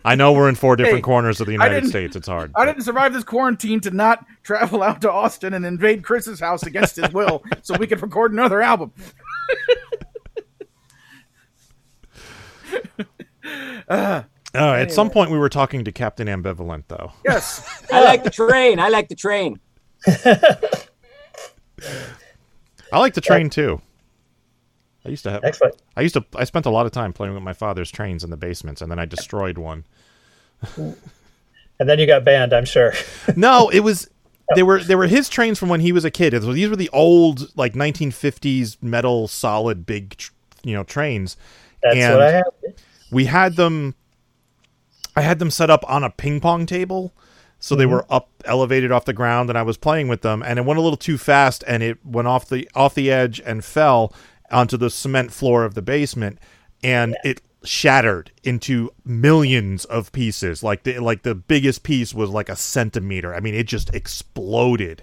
I 0.04 0.14
know 0.14 0.32
we're 0.32 0.48
in 0.48 0.54
four 0.54 0.76
different 0.76 0.98
Hey, 0.98 1.02
corners 1.02 1.40
of 1.40 1.46
the 1.46 1.52
United 1.52 1.86
States. 1.86 2.14
It's 2.14 2.28
hard. 2.28 2.52
I 2.54 2.64
didn't 2.64 2.82
survive 2.82 3.12
this 3.12 3.24
quarantine 3.24 3.80
to 3.80 3.90
not 3.90 4.24
travel 4.42 4.82
out 4.82 5.00
to 5.02 5.10
Austin 5.10 5.52
and 5.52 5.66
invade 5.66 6.04
Chris's 6.04 6.38
house 6.40 6.62
against 6.62 6.96
his 6.96 7.12
will 7.12 7.42
so 7.62 7.76
we 7.76 7.86
could 7.86 8.00
record 8.02 8.32
another 8.32 8.62
album. 8.62 8.92
Uh, 13.88 14.22
Ah, 14.54 14.72
Uh, 14.72 14.76
at 14.76 14.92
some 14.92 15.10
point, 15.10 15.30
we 15.30 15.38
were 15.38 15.48
talking 15.48 15.84
to 15.84 15.92
Captain 15.92 16.26
Ambivalent, 16.26 16.84
though. 16.88 17.12
yes. 17.24 17.84
I 17.92 18.02
like 18.02 18.24
the 18.24 18.30
train. 18.30 18.78
I 18.80 18.88
like 18.88 19.08
the 19.08 19.14
train. 19.14 19.60
I 22.92 22.98
like 22.98 23.14
the 23.14 23.20
train 23.20 23.50
too. 23.50 23.80
I 25.04 25.08
used 25.08 25.22
to 25.24 25.30
have. 25.30 25.44
Excellent. 25.44 25.76
I 25.96 26.02
used 26.02 26.14
to. 26.14 26.24
I 26.36 26.44
spent 26.44 26.66
a 26.66 26.70
lot 26.70 26.86
of 26.86 26.92
time 26.92 27.12
playing 27.12 27.34
with 27.34 27.42
my 27.42 27.52
father's 27.52 27.90
trains 27.90 28.24
in 28.24 28.30
the 28.30 28.36
basements, 28.36 28.82
and 28.82 28.90
then 28.90 28.98
I 28.98 29.04
destroyed 29.06 29.58
one. 29.58 29.84
And 31.78 31.88
then 31.88 31.98
you 31.98 32.06
got 32.06 32.24
banned, 32.26 32.52
I'm 32.52 32.66
sure. 32.66 32.92
No, 33.36 33.70
it 33.70 33.80
was. 33.80 34.06
They 34.54 34.62
were 34.62 34.80
they 34.80 34.94
were 34.96 35.06
his 35.06 35.30
trains 35.30 35.58
from 35.58 35.70
when 35.70 35.80
he 35.80 35.92
was 35.92 36.04
a 36.04 36.10
kid. 36.10 36.34
Was, 36.34 36.44
these 36.54 36.68
were 36.68 36.76
the 36.76 36.90
old 36.90 37.56
like 37.56 37.72
1950s 37.72 38.76
metal 38.82 39.26
solid 39.28 39.86
big 39.86 40.14
tr- 40.18 40.32
you 40.62 40.74
know 40.74 40.84
trains. 40.84 41.38
That's 41.82 41.96
and 41.96 42.14
what 42.16 42.22
I 42.22 42.30
have. 42.32 42.44
we 43.10 43.24
had 43.24 43.56
them. 43.56 43.94
I 45.16 45.22
had 45.22 45.38
them 45.38 45.50
set 45.50 45.70
up 45.70 45.84
on 45.88 46.04
a 46.04 46.10
ping 46.10 46.40
pong 46.40 46.66
table, 46.66 47.12
so 47.58 47.74
they 47.74 47.84
Mhm. 47.84 47.90
were 47.90 48.06
up 48.10 48.28
elevated 48.44 48.92
off 48.92 49.04
the 49.04 49.12
ground, 49.12 49.48
and 49.50 49.58
I 49.58 49.62
was 49.62 49.76
playing 49.76 50.08
with 50.08 50.22
them, 50.22 50.42
and 50.42 50.58
it 50.58 50.64
went 50.64 50.78
a 50.78 50.82
little 50.82 50.96
too 50.96 51.18
fast, 51.18 51.64
and 51.66 51.82
it 51.82 51.98
went 52.04 52.28
off 52.28 52.48
the 52.48 52.68
off 52.74 52.94
the 52.94 53.10
edge 53.10 53.40
and 53.44 53.64
fell 53.64 54.12
onto 54.50 54.76
the 54.76 54.90
cement 54.90 55.32
floor 55.32 55.64
of 55.64 55.74
the 55.74 55.82
basement, 55.82 56.38
and 56.82 57.16
it 57.24 57.42
shattered 57.62 58.30
into 58.42 58.90
millions 59.04 59.84
of 59.84 60.10
pieces. 60.12 60.62
Like 60.62 60.84
the 60.84 60.98
like 60.98 61.22
the 61.22 61.34
biggest 61.34 61.82
piece 61.82 62.14
was 62.14 62.30
like 62.30 62.48
a 62.48 62.56
centimeter. 62.56 63.34
I 63.34 63.40
mean, 63.40 63.54
it 63.54 63.66
just 63.66 63.92
exploded, 63.94 65.02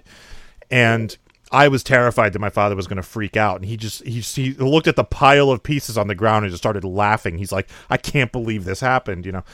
and. 0.70 1.16
I 1.50 1.68
was 1.68 1.82
terrified 1.82 2.34
that 2.34 2.40
my 2.40 2.50
father 2.50 2.76
was 2.76 2.86
going 2.86 2.98
to 2.98 3.02
freak 3.02 3.34
out, 3.34 3.56
and 3.56 3.64
he 3.64 3.78
just 3.78 4.04
he, 4.04 4.20
he 4.20 4.52
looked 4.52 4.86
at 4.86 4.96
the 4.96 5.02
pile 5.04 5.50
of 5.50 5.62
pieces 5.62 5.96
on 5.96 6.06
the 6.06 6.14
ground 6.14 6.44
and 6.44 6.52
just 6.52 6.60
started 6.62 6.84
laughing. 6.84 7.38
He's 7.38 7.52
like, 7.52 7.70
"I 7.88 7.96
can't 7.96 8.30
believe 8.30 8.66
this 8.66 8.80
happened," 8.80 9.24
you 9.24 9.32
know. 9.32 9.44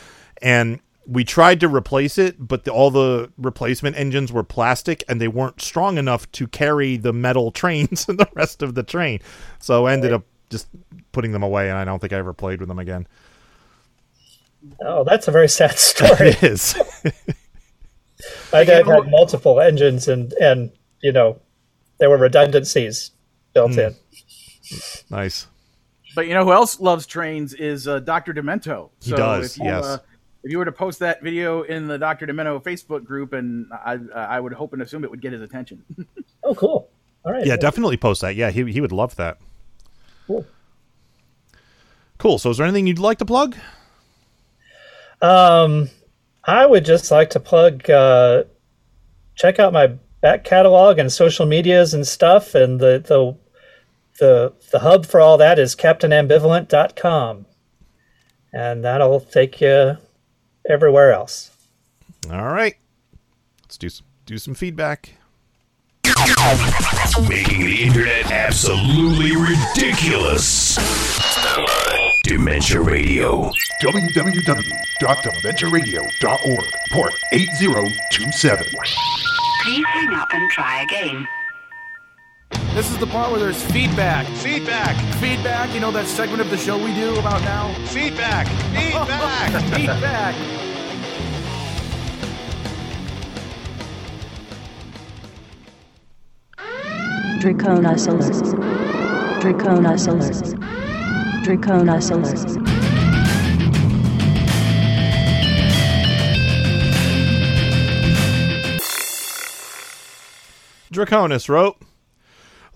And 0.43 0.81
we 1.07 1.25
tried 1.25 1.61
to 1.61 1.69
replace 1.69 2.17
it, 2.19 2.37
but 2.39 2.65
the, 2.65 2.71
all 2.73 2.91
the 2.91 3.31
replacement 3.37 3.97
engines 3.97 4.33
were 4.33 4.43
plastic, 4.45 5.05
and 5.09 5.21
they 5.21 5.29
weren't 5.29 5.61
strong 5.61 5.99
enough 5.99 6.31
to 6.33 6.47
carry 6.47 6.97
the 6.97 7.13
metal 7.13 7.51
trains 7.63 8.09
and 8.09 8.19
the 8.19 8.29
rest 8.35 8.63
of 8.63 8.75
the 8.75 8.83
train. 8.83 9.21
So 9.59 9.87
I 9.87 9.93
ended 9.93 10.13
up 10.13 10.25
just 10.51 10.69
putting 11.13 11.33
them 11.33 11.43
away, 11.43 11.69
and 11.69 11.79
I 11.79 11.85
don't 11.85 11.99
think 11.99 12.13
I 12.13 12.17
ever 12.17 12.33
played 12.33 12.61
with 12.61 12.69
them 12.69 12.79
again. 12.79 13.07
Oh, 14.81 15.05
that's 15.05 15.29
a 15.29 15.31
very 15.31 15.49
sad 15.49 15.79
story. 15.79 16.29
it 16.31 16.43
is. 16.43 16.75
My 18.53 18.65
dad 18.65 18.87
had 18.87 19.11
multiple 19.11 19.61
engines, 19.61 20.09
and 20.09 20.33
and 20.35 20.71
you 21.03 21.13
know, 21.13 21.39
there 21.99 22.09
were 22.09 22.17
redundancies 22.17 23.11
built 23.53 23.75
Hmm. 23.75 23.79
in. 23.81 23.97
nice. 25.11 25.47
But 26.15 26.29
you 26.29 26.35
know 26.35 26.45
who 26.45 26.53
else 26.53 26.81
loves 26.81 27.07
trains 27.07 27.53
is 27.55 27.87
uh, 27.89 27.99
Dr. 28.01 28.33
Demento. 28.33 28.91
He 29.03 29.11
does, 29.11 29.57
If 29.57 29.59
you, 29.59 29.65
yes. 29.65 29.85
Uh, 29.85 29.99
if 30.45 30.51
you 30.51 30.59
were 30.59 30.67
to 30.67 30.73
post 30.73 30.99
that 30.99 31.23
video 31.23 31.63
in 31.63 31.87
the 31.87 31.99
Dr. 31.99 32.27
Demento 32.27 32.63
Facebook 32.63 33.03
group, 33.03 33.33
and 33.33 33.67
I, 33.73 33.99
I 34.15 34.39
would 34.39 34.53
hope 34.53 34.75
and 34.75 34.83
assume 34.83 35.03
it 35.03 35.11
would 35.11 35.23
get 35.23 35.33
his 35.33 35.43
attention. 35.43 35.85
Oh, 36.47 36.55
cool. 36.55 36.91
All 37.25 37.33
right. 37.33 37.47
Yeah, 37.47 37.57
definitely 37.57 37.97
post 37.97 38.21
that. 38.21 38.37
Yeah, 38.37 38.51
he 38.51 38.71
he 38.71 38.83
would 38.83 38.93
love 38.93 39.17
that. 39.17 39.39
Cool. 40.27 40.45
Cool. 42.19 42.39
So, 42.39 42.51
is 42.51 42.59
there 42.59 42.67
anything 42.67 42.87
you'd 42.87 42.99
like 42.99 43.17
to 43.17 43.25
plug? 43.25 43.57
Um, 45.23 45.89
I 46.45 46.67
would 46.67 46.85
just 46.85 47.11
like 47.11 47.31
to 47.31 47.41
plug. 47.41 47.89
Uh, 47.89 48.45
check 49.37 49.59
out 49.59 49.73
my 49.73 49.95
back 50.21 50.45
catalog 50.45 50.99
and 50.99 51.11
social 51.11 51.47
medias 51.47 51.95
and 51.95 52.07
stuff. 52.07 52.55
And 52.55 52.79
the 52.79 53.03
the 53.09 53.35
the 54.19 54.53
the 54.71 54.81
hub 54.81 55.07
for 55.07 55.19
all 55.19 55.39
that 55.39 55.59
is 55.59 55.75
CaptainAmbivalent.com, 55.75 57.47
and 58.53 58.85
that'll 58.85 59.21
take 59.21 59.63
you 59.63 59.97
everywhere 60.69 61.13
else. 61.13 61.51
All 62.31 62.45
right. 62.47 62.77
Let's 63.63 63.79
do 63.79 63.89
some, 63.89 64.07
do 64.27 64.39
some 64.39 64.55
feedback. 64.55 65.15
Making 67.29 67.65
the 67.65 67.83
internet 67.83 68.31
absolutely 68.31 69.35
ridiculous. 69.37 70.77
Dementia 72.25 72.81
Radio. 72.81 73.51
www.dementiaradio.org. 73.83 76.65
Port 76.93 77.13
8027. 77.33 78.67
Please 79.63 79.85
hang 79.87 80.15
up 80.15 80.29
and 80.33 80.51
try 80.51 80.83
again. 80.83 81.27
This 82.75 82.91
is 82.91 82.99
the 82.99 83.07
part 83.07 83.31
where 83.31 83.39
there's 83.39 83.63
feedback. 83.67 84.27
Feedback. 84.39 84.97
Feedback. 85.21 85.73
You 85.73 85.79
know 85.79 85.93
that 85.93 86.09
segment 86.09 86.41
of 86.41 86.51
the 86.51 86.57
show 86.57 86.77
we 86.77 86.93
do 86.93 87.15
about 87.21 87.41
now? 87.43 87.73
Feedback. 87.87 88.49
Feedback. 88.75 89.63
feedback. 89.77 90.35
Draconis 97.41 98.09
alert. 98.09 98.43
Draconis 99.41 100.09
alert. 100.09 100.59
Draconis 101.45 102.11
alert. 102.11 102.75
Draconis 110.93 111.49
wrote 111.49 111.77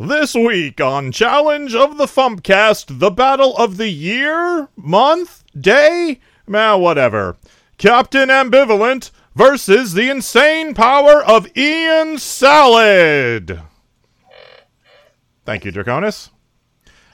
This 0.00 0.32
week 0.32 0.80
on 0.80 1.10
Challenge 1.10 1.74
of 1.74 1.98
the 1.98 2.06
Fumpcast, 2.06 3.00
the 3.00 3.10
battle 3.10 3.56
of 3.56 3.78
the 3.78 3.88
year, 3.88 4.68
month, 4.76 5.42
day, 5.60 6.20
meh, 6.46 6.74
whatever. 6.74 7.36
Captain 7.78 8.28
Ambivalent 8.28 9.10
versus 9.34 9.94
the 9.94 10.08
insane 10.08 10.72
power 10.72 11.20
of 11.24 11.48
Ian 11.56 12.18
Salad. 12.18 13.60
Thank 15.44 15.64
you, 15.64 15.72
Draconis. 15.72 16.30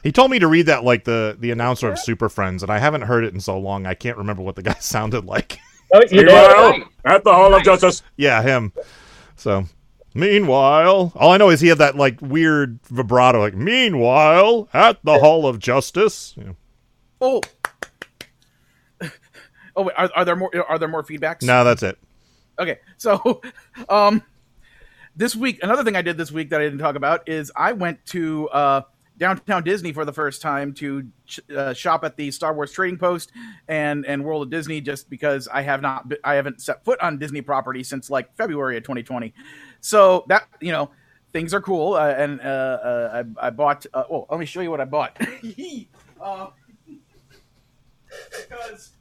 He 0.03 0.12
told 0.12 0.30
me 0.30 0.39
to 0.39 0.47
read 0.47 0.66
that 0.66 0.85
like 0.85 1.05
the, 1.05 1.39
the 1.41 1.53
announcer 1.53 1.91
of 1.91 1.99
Super 1.99 2.28
Friends, 2.28 2.62
and 2.62 2.70
I 2.70 2.80
haven't 2.80 3.03
heard 3.03 3.24
it 3.24 3.32
in 3.32 3.41
so 3.41 3.59
long 3.59 3.87
I 3.87 3.95
can't 3.95 4.18
remember 4.18 4.43
what 4.43 4.57
the 4.57 4.62
guy 4.62 4.74
sounded 4.80 5.24
like. 5.24 5.59
Oh, 5.95 6.03
you 6.11 6.26
Meanwhile, 6.26 6.91
at 7.07 7.24
the 7.24 7.32
Hall 7.32 7.55
of 7.55 7.62
Justice. 7.62 8.03
Yeah, 8.18 8.43
him. 8.43 8.74
So, 9.37 9.64
meanwhile, 10.15 11.12
all 11.17 11.33
I 11.33 11.37
know 11.37 11.51
is 11.51 11.61
he 11.61 11.69
had 11.69 11.79
that 11.79 11.97
like 11.97 12.21
weird 12.21 12.79
vibrato, 12.85 13.41
like 13.41 13.55
"Meanwhile, 13.55 14.69
at 14.73 14.99
the 15.05 15.19
Hall 15.19 15.47
of 15.47 15.59
Justice." 15.59 16.35
You 16.37 16.45
know. 16.45 16.57
Oh. 17.21 17.41
Oh 19.77 19.83
wait, 19.83 19.95
are, 19.97 20.11
are 20.15 20.25
there 20.25 20.37
more? 20.37 20.51
Are 20.69 20.79
there 20.79 20.89
more 20.89 21.03
feedbacks? 21.03 21.43
No, 21.43 21.65
that's 21.65 21.83
it. 21.83 21.99
Okay, 22.59 22.79
so 22.97 23.43
um, 23.89 24.23
this 25.17 25.35
week, 25.35 25.61
another 25.62 25.85
thing 25.85 25.97
I 25.97 26.03
did 26.03 26.17
this 26.17 26.31
week 26.31 26.51
that 26.51 26.61
I 26.61 26.65
didn't 26.65 26.79
talk 26.79 26.97
about 26.97 27.29
is 27.29 27.51
I 27.57 27.73
went 27.73 28.05
to 28.07 28.49
uh, 28.51 28.83
downtown 29.19 29.62
Disney 29.62 29.93
for 29.93 30.05
the 30.05 30.12
first 30.12 30.43
time 30.43 30.73
to 30.75 31.09
ch- 31.27 31.41
uh, 31.51 31.73
shop 31.73 32.05
at 32.05 32.17
the 32.17 32.31
Star 32.31 32.55
Wars 32.55 32.73
Trading 32.73 32.99
Post 32.99 33.33
and 33.69 34.07
and 34.07 34.25
World 34.25 34.43
of 34.43 34.51
Disney, 34.51 34.81
just 34.81 35.11
because 35.11 35.49
I 35.49 35.62
have 35.62 35.83
not 35.83 36.11
I 36.23 36.35
haven't 36.35 36.61
set 36.61 36.85
foot 36.85 37.01
on 37.01 37.19
Disney 37.19 37.41
property 37.41 37.83
since 37.83 38.11
like 38.11 38.35
February 38.37 38.77
of 38.77 38.85
2020. 38.85 39.35
So 39.85 40.24
that 40.28 40.49
you 40.62 40.72
know 40.72 40.89
things 41.35 41.53
are 41.53 41.61
cool, 41.61 41.93
uh, 41.93 42.09
and 42.16 42.41
uh, 42.41 42.45
uh, 42.45 43.22
I, 43.39 43.49
I 43.49 43.51
bought. 43.51 43.85
Uh, 43.93 44.05
well, 44.09 44.26
let 44.30 44.41
me 44.41 44.47
show 44.47 44.62
you 44.62 44.70
what 44.70 44.80
I 44.80 44.87
bought. 44.87 45.14
uh, 46.22 46.47
because 48.30 48.93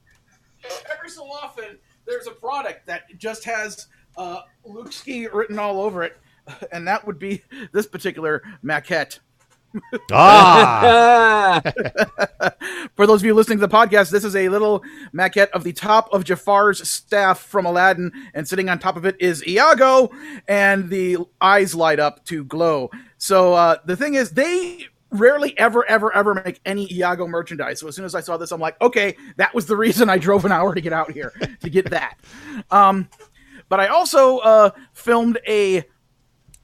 every 0.92 1.10
so 1.10 1.24
often 1.24 1.78
there's 2.06 2.28
a 2.28 2.32
product 2.32 2.86
that 2.88 3.04
just 3.18 3.46
has 3.46 3.88
uh, 4.18 4.42
Luke 4.66 4.92
Ski 4.92 5.28
written 5.28 5.58
all 5.58 5.80
over 5.80 6.04
it, 6.04 6.18
and 6.74 6.86
that 6.86 7.08
would 7.08 7.18
be 7.18 7.42
this 7.72 7.88
particular 7.88 8.44
maquette. 8.62 9.20
Ah. 10.12 11.62
For 12.96 13.08
those 13.08 13.22
of 13.22 13.26
you 13.26 13.34
listening 13.34 13.60
to 13.60 13.68
the 13.68 13.74
podcast, 13.74 14.12
this 14.12 14.24
is 14.24 14.36
a 14.36 14.50
little 14.50 14.84
maquette 15.14 15.50
of 15.52 15.64
the 15.64 15.74
top 15.74 16.12
of 16.14 16.24
Jafar's 16.24 16.88
staff 16.88 17.40
from 17.40 17.66
Aladdin, 17.66 18.12
and 18.34 18.48
sitting 18.48 18.70
on 18.70 18.80
top 18.80 18.96
of 18.96 19.06
it 19.06 19.16
is 19.20 19.46
Iago, 19.48 20.12
and 20.48 20.90
the 20.90 21.18
eyes 21.42 21.74
light 21.74 22.00
up 22.00 22.24
to 22.26 22.44
glow. 22.44 22.92
So 23.18 23.54
uh, 23.54 23.78
the 23.86 23.96
thing 23.96 24.16
is, 24.16 24.32
they 24.32 24.88
rarely 25.14 25.58
ever 25.60 25.86
ever 25.88 26.14
ever 26.16 26.34
make 26.34 26.60
any 26.66 26.92
Iago 26.92 27.28
merchandise. 27.28 27.80
So 27.80 27.88
as 27.88 27.96
soon 27.96 28.06
as 28.06 28.16
I 28.16 28.22
saw 28.22 28.38
this, 28.38 28.52
I'm 28.52 28.60
like, 28.62 28.80
okay, 28.82 29.16
that 29.38 29.54
was 29.54 29.66
the 29.66 29.78
reason 29.78 30.10
I 30.10 30.18
drove 30.18 30.46
an 30.46 30.52
hour 30.52 30.74
to 30.74 30.82
get 30.82 30.94
out 30.94 31.12
here 31.12 31.32
to 31.62 31.70
get 31.70 31.90
that. 31.92 32.18
Um, 32.72 33.08
but 33.70 33.80
I 33.80 33.88
also 33.88 34.40
uh, 34.40 34.72
filmed 34.94 35.40
a 35.48 35.84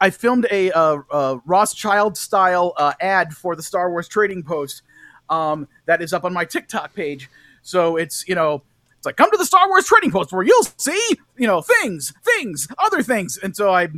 I 0.01 0.09
filmed 0.09 0.47
a 0.49 0.71
uh, 0.71 0.99
uh, 1.11 1.37
Rothschild 1.45 2.17
style 2.17 2.73
uh, 2.77 2.93
ad 3.01 3.33
for 3.33 3.55
the 3.55 3.63
Star 3.63 3.89
Wars 3.89 4.07
Trading 4.07 4.43
Post 4.43 4.81
um, 5.29 5.67
that 5.85 6.01
is 6.01 6.13
up 6.13 6.23
on 6.23 6.33
my 6.33 6.45
TikTok 6.45 6.93
page. 6.93 7.29
So 7.61 7.97
it's 7.97 8.27
you 8.27 8.35
know 8.35 8.63
it's 8.97 9.05
like 9.05 9.17
come 9.17 9.31
to 9.31 9.37
the 9.37 9.45
Star 9.45 9.67
Wars 9.67 9.85
Trading 9.85 10.11
Post 10.11 10.31
where 10.31 10.43
you'll 10.43 10.63
see 10.77 11.17
you 11.37 11.47
know 11.47 11.61
things, 11.61 12.13
things, 12.23 12.67
other 12.77 13.03
things. 13.03 13.37
And 13.37 13.55
so 13.55 13.73
I, 13.73 13.89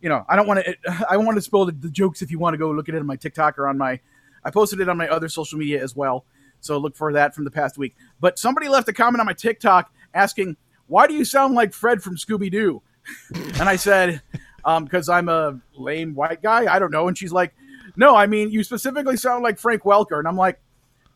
you 0.00 0.08
know, 0.08 0.24
I 0.28 0.36
don't 0.36 0.46
want 0.46 0.64
to 0.64 1.06
I 1.08 1.16
want 1.16 1.36
to 1.36 1.42
spoil 1.42 1.66
the, 1.66 1.72
the 1.72 1.90
jokes 1.90 2.22
if 2.22 2.30
you 2.30 2.38
want 2.38 2.54
to 2.54 2.58
go 2.58 2.70
look 2.70 2.88
at 2.88 2.94
it 2.94 2.98
on 2.98 3.06
my 3.06 3.16
TikTok 3.16 3.58
or 3.58 3.68
on 3.68 3.76
my 3.76 4.00
I 4.44 4.50
posted 4.50 4.80
it 4.80 4.88
on 4.88 4.96
my 4.96 5.08
other 5.08 5.28
social 5.28 5.58
media 5.58 5.82
as 5.82 5.94
well. 5.94 6.24
So 6.60 6.78
look 6.78 6.96
for 6.96 7.12
that 7.12 7.34
from 7.34 7.44
the 7.44 7.50
past 7.50 7.78
week. 7.78 7.94
But 8.20 8.38
somebody 8.38 8.68
left 8.68 8.88
a 8.88 8.92
comment 8.92 9.20
on 9.20 9.26
my 9.26 9.34
TikTok 9.34 9.92
asking 10.14 10.56
why 10.86 11.06
do 11.06 11.14
you 11.14 11.24
sound 11.24 11.54
like 11.54 11.72
Fred 11.72 12.02
from 12.02 12.16
Scooby 12.16 12.50
Doo? 12.50 12.82
and 13.34 13.62
I 13.68 13.76
said 13.76 14.22
Um, 14.64 14.84
because 14.84 15.08
I'm 15.08 15.28
a 15.28 15.58
lame 15.74 16.14
white 16.14 16.42
guy. 16.42 16.72
I 16.72 16.78
don't 16.78 16.90
know. 16.90 17.08
And 17.08 17.16
she's 17.16 17.32
like, 17.32 17.54
no, 17.96 18.14
I 18.14 18.26
mean, 18.26 18.50
you 18.50 18.62
specifically 18.62 19.16
sound 19.16 19.42
like 19.42 19.58
Frank 19.58 19.82
Welker. 19.82 20.18
And 20.18 20.28
I'm 20.28 20.36
like, 20.36 20.60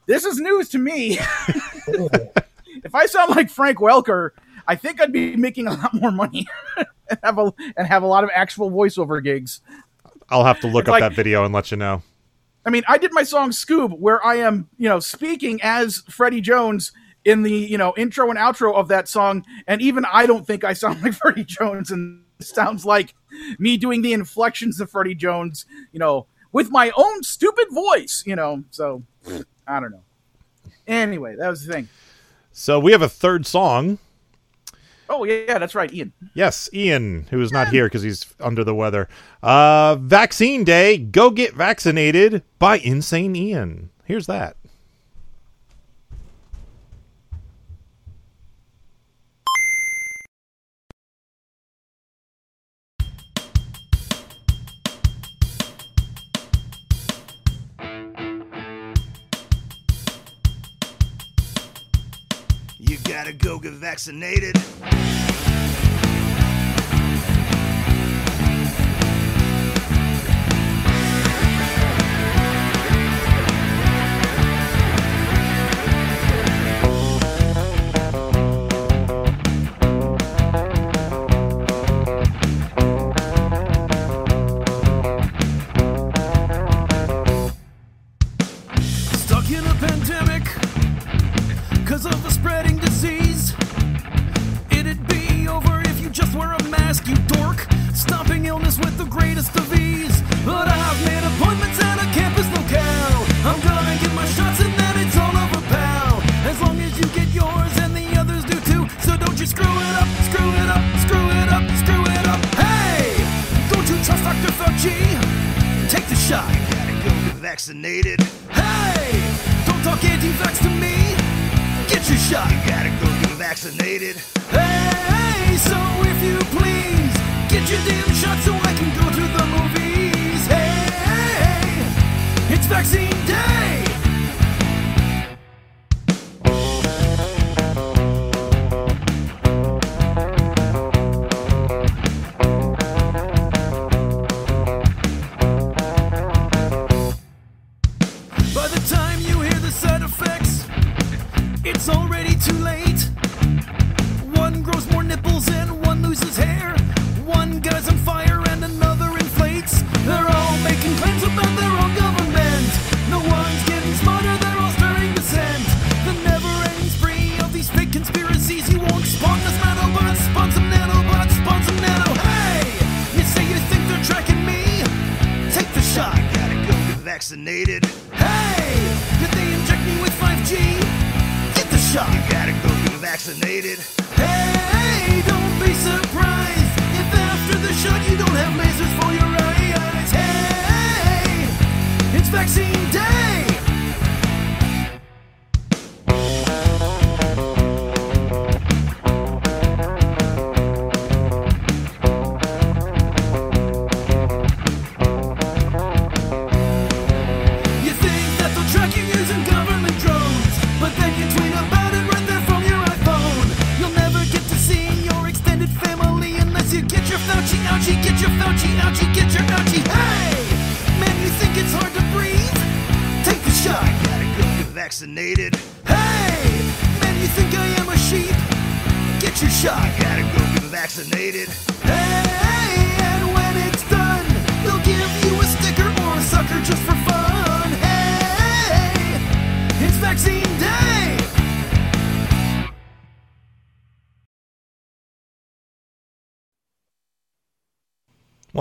this 0.07 0.25
is 0.25 0.39
news 0.39 0.69
to 0.71 0.79
me. 0.79 1.19
if 1.89 2.95
I 2.95 3.07
sound 3.07 3.35
like 3.35 3.51
Frank 3.51 3.79
Welker, 3.79 4.31
I 4.67 4.77
think 4.77 5.01
I'd 5.01 5.13
be 5.13 5.37
making 5.37 5.67
a 5.67 5.75
lot 5.75 5.95
more 5.95 6.11
money 6.11 6.47
and 6.77 7.19
have 7.23 7.39
a 7.39 7.53
and 7.77 7.87
have 7.87 8.03
a 8.03 8.07
lot 8.07 8.25
of 8.25 8.31
actual 8.35 8.71
voiceover 8.71 9.23
gigs. 9.23 9.61
I'll 10.31 10.45
have 10.45 10.61
to 10.61 10.67
look 10.67 10.83
It's 10.85 10.89
up 10.89 10.93
like- 10.93 11.03
that 11.03 11.13
video 11.15 11.45
and 11.45 11.55
let 11.55 11.71
you 11.71 11.77
know. 11.77 12.03
I 12.67 12.71
mean, 12.71 12.83
I 12.89 12.97
did 12.97 13.13
my 13.13 13.25
song 13.25 13.51
Scoob 13.51 13.99
where 13.99 14.25
I 14.25 14.37
am, 14.37 14.71
you 14.79 14.89
know, 14.89 14.99
speaking 14.99 15.61
as 15.63 15.99
Freddie 16.09 16.41
Jones 16.41 16.93
in 17.23 17.43
the, 17.43 17.53
you 17.53 17.77
know, 17.77 17.93
intro 17.99 18.31
and 18.31 18.39
outro 18.39 18.75
of 18.75 18.89
that 18.89 19.07
song, 19.07 19.45
and 19.67 19.83
even 19.83 20.07
I 20.11 20.25
don't 20.25 20.47
think 20.47 20.65
I 20.65 20.73
sound 20.73 21.03
like 21.03 21.13
Freddie 21.13 21.45
Jones, 21.45 21.91
and 21.91 22.25
it 22.41 22.47
sounds 22.47 22.87
like 22.87 23.15
me 23.59 23.76
doing 23.76 24.03
the 24.03 24.12
inflections 24.12 24.80
of 24.80 24.91
Freddie 24.91 25.14
Jones, 25.14 25.66
you 25.93 25.99
know, 25.99 26.26
with 26.53 26.70
my 26.70 26.93
own 26.97 27.22
stupid 27.22 27.66
voice, 27.70 28.22
you 28.26 28.37
know. 28.37 28.64
So 28.70 29.03
I 29.66 29.80
don't 29.80 29.91
know. 29.91 30.05
Anyway, 30.87 31.37
that 31.37 31.49
was 31.49 31.66
the 31.66 31.72
thing. 31.72 31.89
So 32.53 32.78
we 32.78 32.93
have 32.93 33.03
a 33.03 33.09
third 33.09 33.47
song. 33.47 33.99
Oh 35.09 35.24
yeah, 35.24 35.59
that's 35.59 35.74
right, 35.74 35.93
Ian. 35.93 36.12
Yes, 36.35 36.70
Ian, 36.72 37.26
who 37.30 37.41
is 37.41 37.53
not 37.53 37.68
here 37.68 37.87
because 37.87 38.03
he's 38.03 38.24
under 38.41 38.64
the 38.64 38.74
weather. 38.74 39.09
Uh, 39.43 39.97
Vaccine 39.97 40.64
Day, 40.64 40.97
Go 40.97 41.30
Get 41.30 41.55
Vaccinated 41.55 42.43
by 42.59 42.78
Insane 42.78 43.37
Ian. 43.37 43.91
Here's 44.05 44.26
that. 44.26 44.57
Go 63.45 63.59
get 63.59 63.75
vaccinated. 63.75 64.57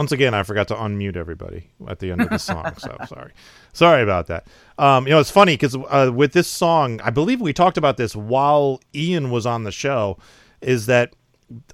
Once 0.04 0.12
again, 0.12 0.34
I 0.34 0.43
forgot 0.43 0.68
to 0.68 0.76
unmute 0.76 1.16
everybody 1.16 1.70
at 1.88 1.99
the 1.99 2.12
end 2.12 2.20
of 2.20 2.30
the 2.30 2.38
song, 2.38 2.74
so 2.78 2.97
sorry. 3.08 3.32
Sorry 3.72 4.04
about 4.04 4.28
that. 4.28 4.45
Um, 4.78 5.08
you 5.08 5.12
know, 5.14 5.20
it's 5.22 5.32
funny 5.32 5.54
because 5.54 5.78
uh, 5.78 6.12
with 6.14 6.34
this 6.34 6.49
song, 6.49 6.99
I 7.06 7.10
believe 7.10 7.39
we 7.39 7.54
talked 7.54 7.78
about 7.78 7.95
this 7.95 8.14
while 8.14 8.82
Ian 8.93 9.32
was 9.32 9.45
on 9.45 9.64
the 9.64 9.72
show. 9.72 10.18
Is 10.60 10.88
that 10.88 11.16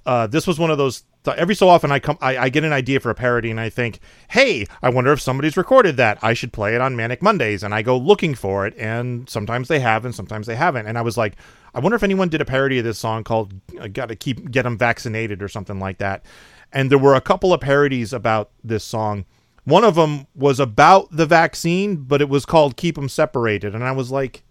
uh, 0.06 0.28
this 0.28 0.46
was 0.46 0.60
one 0.60 0.70
of 0.70 0.78
those? 0.78 1.02
Every 1.26 1.56
so 1.56 1.68
often, 1.68 1.90
I 1.90 1.98
come, 1.98 2.18
I, 2.20 2.38
I 2.38 2.48
get 2.50 2.62
an 2.62 2.72
idea 2.72 3.00
for 3.00 3.10
a 3.10 3.16
parody, 3.16 3.50
and 3.50 3.58
I 3.58 3.68
think, 3.68 3.98
"Hey, 4.28 4.64
I 4.80 4.90
wonder 4.90 5.12
if 5.12 5.20
somebody's 5.20 5.56
recorded 5.56 5.96
that. 5.96 6.18
I 6.22 6.32
should 6.32 6.52
play 6.52 6.76
it 6.76 6.80
on 6.80 6.94
Manic 6.94 7.22
Mondays." 7.22 7.64
And 7.64 7.74
I 7.74 7.82
go 7.82 7.98
looking 7.98 8.36
for 8.36 8.64
it, 8.64 8.74
and 8.78 9.28
sometimes 9.28 9.66
they 9.66 9.80
have, 9.80 10.04
and 10.04 10.14
sometimes 10.14 10.46
they 10.46 10.54
haven't. 10.54 10.86
And 10.86 10.96
I 10.96 11.02
was 11.02 11.16
like, 11.16 11.34
I 11.74 11.80
wonder 11.80 11.96
if 11.96 12.04
anyone 12.04 12.28
did 12.28 12.40
a 12.40 12.44
parody 12.44 12.78
of 12.78 12.84
this 12.84 12.98
song 12.98 13.24
called 13.24 13.52
uh, 13.80 13.88
"Got 13.88 14.06
to 14.06 14.14
Keep 14.16 14.52
Get 14.52 14.62
Them 14.62 14.78
Vaccinated" 14.78 15.42
or 15.42 15.48
something 15.48 15.80
like 15.80 15.98
that 15.98 16.24
and 16.72 16.90
there 16.90 16.98
were 16.98 17.14
a 17.14 17.20
couple 17.20 17.52
of 17.52 17.60
parodies 17.60 18.12
about 18.12 18.50
this 18.62 18.84
song. 18.84 19.24
One 19.64 19.84
of 19.84 19.94
them 19.94 20.26
was 20.34 20.58
about 20.58 21.08
the 21.10 21.26
vaccine, 21.26 21.96
but 21.96 22.20
it 22.20 22.28
was 22.28 22.46
called 22.46 22.76
Keep 22.76 22.96
Them 22.96 23.08
Separated," 23.08 23.74
and 23.74 23.84
I 23.84 23.92
was 23.92 24.10
like, 24.10 24.42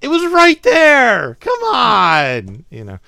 "It 0.00 0.08
was 0.08 0.24
right 0.32 0.62
there! 0.62 1.36
Come 1.40 1.62
on!" 1.64 2.64
You 2.70 2.84
know. 2.84 2.98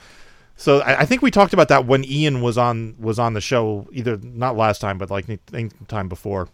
So 0.57 0.81
I, 0.81 1.01
I 1.01 1.05
think 1.05 1.23
we 1.23 1.31
talked 1.31 1.53
about 1.53 1.69
that 1.69 1.87
when 1.87 2.05
Ian 2.05 2.43
was 2.43 2.59
on 2.59 2.97
was 2.99 3.19
on 3.19 3.35
the 3.35 3.41
show, 3.41 3.89
either 3.93 4.19
not 4.19 4.57
last 4.57 4.81
time, 4.81 4.99
but 4.99 5.11
like 5.11 5.29
any 5.53 5.71
time 5.87 6.09
before. 6.09 6.49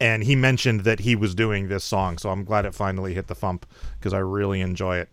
And 0.00 0.22
he 0.22 0.36
mentioned 0.36 0.82
that 0.82 1.00
he 1.00 1.16
was 1.16 1.34
doing 1.34 1.68
this 1.68 1.84
song, 1.84 2.18
so 2.18 2.30
I'm 2.30 2.44
glad 2.44 2.64
it 2.64 2.74
finally 2.74 3.14
hit 3.14 3.26
the 3.26 3.34
Fump 3.34 3.64
because 3.98 4.14
I 4.14 4.18
really 4.18 4.60
enjoy 4.60 4.98
it. 4.98 5.08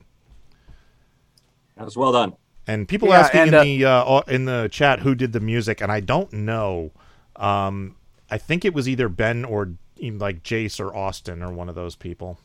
That 1.76 1.86
was 1.86 1.98
well 1.98 2.12
done. 2.12 2.36
And 2.68 2.88
people 2.88 3.10
Yeah, 3.10 3.20
asking 3.20 3.42
and, 3.42 3.50
in 3.50 3.56
uh, 3.56 3.64
the 3.64 3.86
uh, 3.86 4.20
in 4.28 4.46
the 4.46 4.70
chat 4.72 5.00
who 5.00 5.14
did 5.16 5.34
the 5.34 5.40
music, 5.40 5.82
and 5.82 5.92
I 5.92 6.00
don't 6.00 6.32
know. 6.34 6.92
Um, 7.36 7.96
I 8.30 8.38
think 8.38 8.66
it 8.66 8.74
was 8.74 8.90
either 8.90 9.08
Ben 9.08 9.46
or 9.46 9.74
like 10.02 10.44
Jace 10.44 10.80
or 10.80 10.96
Austin 10.96 11.44
or 11.44 11.52
one 11.52 11.70
of 11.70 11.76
those 11.76 11.96
people, 11.96 12.40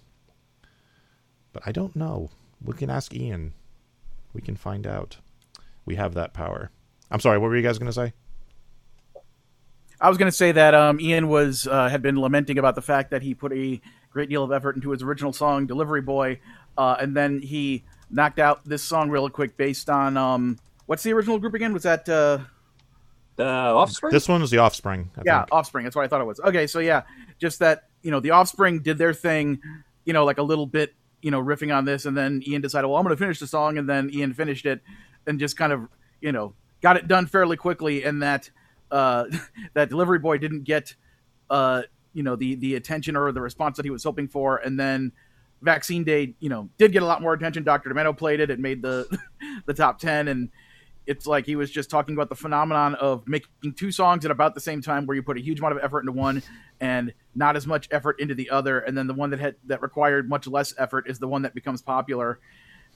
but 1.52 1.62
I 1.66 1.72
don't 1.72 1.96
know. 1.96 2.30
We 2.62 2.74
can 2.74 2.90
ask 2.90 3.14
Ian. 3.14 3.54
We 4.34 4.40
can 4.40 4.56
find 4.56 4.86
out. 4.86 5.16
We 5.86 5.96
have 5.96 6.14
that 6.14 6.34
power. 6.34 6.70
I'm 7.10 7.20
sorry. 7.20 7.38
What 7.38 7.48
were 7.48 7.56
you 7.56 7.62
guys 7.62 7.78
going 7.78 7.90
to 7.90 7.92
say? 7.92 8.12
I 10.00 10.08
was 10.08 10.16
going 10.16 10.30
to 10.30 10.36
say 10.36 10.52
that 10.52 10.74
um, 10.74 11.00
Ian 11.00 11.28
was 11.28 11.66
uh, 11.66 11.88
had 11.88 12.02
been 12.02 12.20
lamenting 12.20 12.58
about 12.58 12.74
the 12.74 12.82
fact 12.82 13.10
that 13.10 13.22
he 13.22 13.34
put 13.34 13.52
a 13.52 13.80
great 14.10 14.28
deal 14.28 14.42
of 14.42 14.52
effort 14.52 14.76
into 14.76 14.90
his 14.90 15.02
original 15.02 15.32
song 15.32 15.66
"Delivery 15.66 16.00
Boy," 16.00 16.40
uh, 16.78 16.96
and 17.00 17.16
then 17.16 17.40
he 17.40 17.84
knocked 18.10 18.38
out 18.38 18.64
this 18.64 18.82
song 18.82 19.10
real 19.10 19.28
quick 19.28 19.56
based 19.56 19.88
on 19.88 20.16
um, 20.16 20.58
what's 20.86 21.02
the 21.02 21.12
original 21.12 21.38
group 21.38 21.54
again? 21.54 21.72
Was 21.72 21.84
that 21.84 22.08
uh, 22.08 22.38
the 23.36 23.46
Offspring? 23.46 24.12
This 24.12 24.28
one 24.28 24.40
was 24.40 24.50
the 24.50 24.58
Offspring. 24.58 25.10
I 25.16 25.22
yeah, 25.24 25.40
think. 25.40 25.52
Offspring. 25.52 25.84
That's 25.84 25.96
what 25.96 26.04
I 26.04 26.08
thought 26.08 26.20
it 26.20 26.26
was. 26.26 26.40
Okay, 26.40 26.66
so 26.66 26.80
yeah, 26.80 27.02
just 27.38 27.58
that 27.60 27.84
you 28.02 28.10
know 28.10 28.20
the 28.20 28.30
Offspring 28.30 28.80
did 28.80 28.98
their 28.98 29.14
thing, 29.14 29.60
you 30.04 30.12
know, 30.12 30.24
like 30.24 30.38
a 30.38 30.42
little 30.42 30.66
bit, 30.66 30.94
you 31.22 31.30
know, 31.30 31.42
riffing 31.42 31.74
on 31.74 31.84
this, 31.84 32.06
and 32.06 32.16
then 32.16 32.42
Ian 32.46 32.60
decided, 32.60 32.88
well, 32.88 32.96
I'm 32.96 33.04
going 33.04 33.16
to 33.16 33.22
finish 33.22 33.38
the 33.38 33.46
song, 33.46 33.78
and 33.78 33.88
then 33.88 34.10
Ian 34.12 34.34
finished 34.34 34.66
it, 34.66 34.80
and 35.26 35.38
just 35.38 35.56
kind 35.56 35.72
of, 35.72 35.88
you 36.20 36.32
know, 36.32 36.54
got 36.80 36.96
it 36.96 37.08
done 37.08 37.26
fairly 37.26 37.56
quickly, 37.56 38.04
and 38.04 38.22
that 38.22 38.50
uh, 38.90 39.24
that 39.74 39.88
Delivery 39.88 40.18
Boy 40.18 40.38
didn't 40.38 40.64
get, 40.64 40.94
uh, 41.48 41.82
you 42.12 42.22
know, 42.22 42.36
the 42.36 42.56
the 42.56 42.74
attention 42.74 43.16
or 43.16 43.30
the 43.32 43.40
response 43.40 43.76
that 43.76 43.86
he 43.86 43.90
was 43.90 44.04
hoping 44.04 44.28
for, 44.28 44.56
and 44.56 44.78
then. 44.78 45.12
Vaccine 45.62 46.04
Day, 46.04 46.34
you 46.40 46.48
know, 46.48 46.68
did 46.78 46.92
get 46.92 47.02
a 47.02 47.06
lot 47.06 47.22
more 47.22 47.32
attention. 47.32 47.64
Dr. 47.64 47.90
Demento 47.90 48.16
played 48.16 48.40
it; 48.40 48.50
it 48.50 48.58
made 48.58 48.82
the 48.82 49.06
the 49.66 49.74
top 49.74 49.98
ten, 49.98 50.28
and 50.28 50.50
it's 51.06 51.26
like 51.26 51.46
he 51.46 51.56
was 51.56 51.70
just 51.70 51.90
talking 51.90 52.14
about 52.14 52.28
the 52.28 52.36
phenomenon 52.36 52.94
of 52.94 53.26
making 53.26 53.74
two 53.74 53.90
songs 53.90 54.24
at 54.24 54.30
about 54.30 54.54
the 54.54 54.60
same 54.60 54.80
time 54.80 55.06
where 55.06 55.16
you 55.16 55.22
put 55.22 55.36
a 55.36 55.40
huge 55.40 55.58
amount 55.58 55.76
of 55.76 55.82
effort 55.82 56.00
into 56.00 56.12
one 56.12 56.42
and 56.80 57.12
not 57.34 57.56
as 57.56 57.66
much 57.66 57.88
effort 57.90 58.20
into 58.20 58.34
the 58.34 58.48
other 58.50 58.78
and 58.80 58.96
then 58.96 59.06
the 59.06 59.14
one 59.14 59.30
that 59.30 59.40
had 59.40 59.56
that 59.64 59.82
required 59.82 60.28
much 60.28 60.46
less 60.46 60.72
effort 60.78 61.08
is 61.08 61.18
the 61.18 61.26
one 61.26 61.42
that 61.42 61.54
becomes 61.54 61.82
popular 61.82 62.38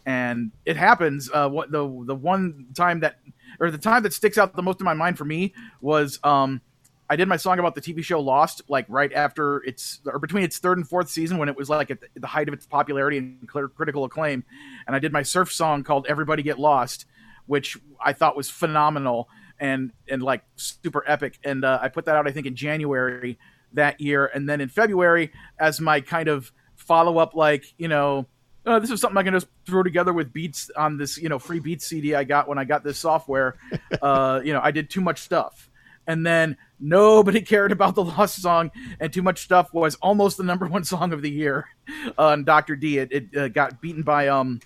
and 0.06 0.52
it 0.64 0.76
happens 0.76 1.30
uh 1.32 1.48
what 1.48 1.70
the 1.70 2.04
the 2.06 2.14
one 2.14 2.66
time 2.74 3.00
that 3.00 3.16
or 3.58 3.70
the 3.70 3.78
time 3.78 4.02
that 4.02 4.12
sticks 4.12 4.38
out 4.38 4.54
the 4.54 4.62
most 4.62 4.80
in 4.80 4.84
my 4.84 4.94
mind 4.94 5.18
for 5.18 5.24
me 5.24 5.52
was 5.80 6.18
um 6.22 6.60
I 7.08 7.16
did 7.16 7.28
my 7.28 7.36
song 7.36 7.58
about 7.58 7.74
the 7.74 7.80
TV 7.80 8.02
show 8.02 8.20
Lost, 8.20 8.62
like 8.68 8.86
right 8.88 9.12
after 9.12 9.58
its 9.64 10.00
or 10.06 10.18
between 10.18 10.42
its 10.42 10.58
third 10.58 10.78
and 10.78 10.88
fourth 10.88 11.10
season 11.10 11.36
when 11.38 11.48
it 11.48 11.56
was 11.56 11.68
like 11.68 11.90
at 11.90 11.98
the, 12.14 12.26
height 12.26 12.48
of 12.48 12.54
its 12.54 12.66
popularity 12.66 13.18
and 13.18 13.46
critical 13.48 14.04
acclaim. 14.04 14.44
And 14.86 14.96
I 14.96 14.98
did 14.98 15.12
my 15.12 15.22
surf 15.22 15.52
song 15.52 15.84
called 15.84 16.06
"Everybody 16.08 16.42
Get 16.42 16.58
Lost," 16.58 17.06
which 17.46 17.76
I 18.02 18.14
thought 18.14 18.36
was 18.36 18.48
phenomenal 18.48 19.28
and 19.60 19.92
and 20.08 20.22
like 20.22 20.44
super 20.56 21.04
epic. 21.06 21.38
And 21.44 21.64
uh, 21.64 21.78
I 21.82 21.88
put 21.88 22.06
that 22.06 22.16
out 22.16 22.26
I 22.26 22.32
think 22.32 22.46
in 22.46 22.56
January 22.56 23.38
that 23.74 24.00
year, 24.00 24.26
and 24.26 24.48
then 24.48 24.60
in 24.60 24.68
February 24.68 25.30
as 25.58 25.80
my 25.80 26.00
kind 26.00 26.28
of 26.28 26.52
follow 26.76 27.18
up, 27.18 27.34
like 27.34 27.64
you 27.78 27.88
know. 27.88 28.26
Uh, 28.66 28.78
this 28.78 28.90
is 28.90 28.98
something 28.98 29.18
I 29.18 29.22
can 29.22 29.34
just 29.34 29.48
throw 29.66 29.82
together 29.82 30.14
with 30.14 30.32
beats 30.32 30.70
on 30.74 30.96
this, 30.96 31.18
you 31.18 31.28
know, 31.28 31.38
free 31.38 31.60
beats 31.60 31.84
CD 31.84 32.14
I 32.14 32.24
got 32.24 32.48
when 32.48 32.56
I 32.56 32.64
got 32.64 32.82
this 32.82 32.96
software. 32.96 33.58
uh, 34.00 34.40
you 34.42 34.54
know, 34.54 34.60
I 34.62 34.70
did 34.70 34.88
too 34.88 35.02
much 35.02 35.18
stuff, 35.18 35.68
and 36.06 36.26
then 36.26 36.56
nobody 36.80 37.40
cared 37.52 37.72
about 37.72 37.94
the 37.94 38.04
lost 38.04 38.40
song 38.42 38.70
and 39.00 39.12
too 39.12 39.22
much 39.22 39.42
stuff 39.42 39.72
was 39.72 39.94
almost 39.96 40.36
the 40.36 40.42
number 40.44 40.66
one 40.78 40.84
song 40.84 41.12
of 41.12 41.22
the 41.22 41.30
year 41.30 41.66
uh, 42.18 42.28
on 42.28 42.44
dr 42.44 42.76
d 42.76 42.98
it, 42.98 43.12
it 43.12 43.36
uh, 43.36 43.48
got 43.48 43.80
beaten 43.80 44.02
by 44.02 44.28
um 44.28 44.60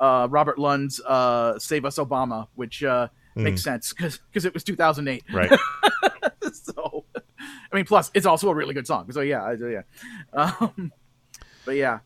uh 0.00 0.26
robert 0.30 0.58
lund's 0.58 1.00
uh 1.00 1.58
save 1.58 1.84
us 1.84 1.98
obama 1.98 2.46
which 2.54 2.82
uh 2.84 3.08
Mm. 3.36 3.42
makes 3.42 3.64
sense 3.64 3.92
because 3.92 4.44
it 4.44 4.54
was 4.54 4.62
2008 4.62 5.24
Right. 5.32 5.50
so 6.52 7.04
I 7.18 7.74
mean, 7.76 7.84
plus 7.84 8.08
it's 8.14 8.26
also 8.26 8.48
a 8.48 8.54
really 8.54 8.74
good 8.74 8.86
song. 8.86 9.10
So 9.10 9.22
yeah, 9.22 9.52
yeah. 9.58 9.82
Um, 10.32 10.92
but 11.64 11.72
yeah, 11.74 11.98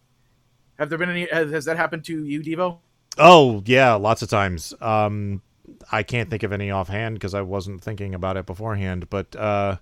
have 0.78 0.88
there 0.88 0.96
been 0.96 1.10
any? 1.10 1.26
Has, 1.30 1.50
has 1.50 1.64
that 1.66 1.76
happened 1.76 2.04
to 2.06 2.24
you, 2.24 2.40
Devo? 2.40 2.78
Oh 3.18 3.62
yeah, 3.66 3.92
lots 3.92 4.22
of 4.22 4.30
times. 4.30 4.72
Um, 4.80 5.42
I 5.92 6.02
can't 6.02 6.30
think 6.30 6.42
of 6.42 6.52
any 6.52 6.70
offhand 6.70 7.16
because 7.16 7.34
I 7.34 7.42
wasn't 7.42 7.82
thinking 7.82 8.14
about 8.14 8.36
it 8.36 8.46
beforehand. 8.46 9.08
But 9.10 9.34
uh, 9.36 9.76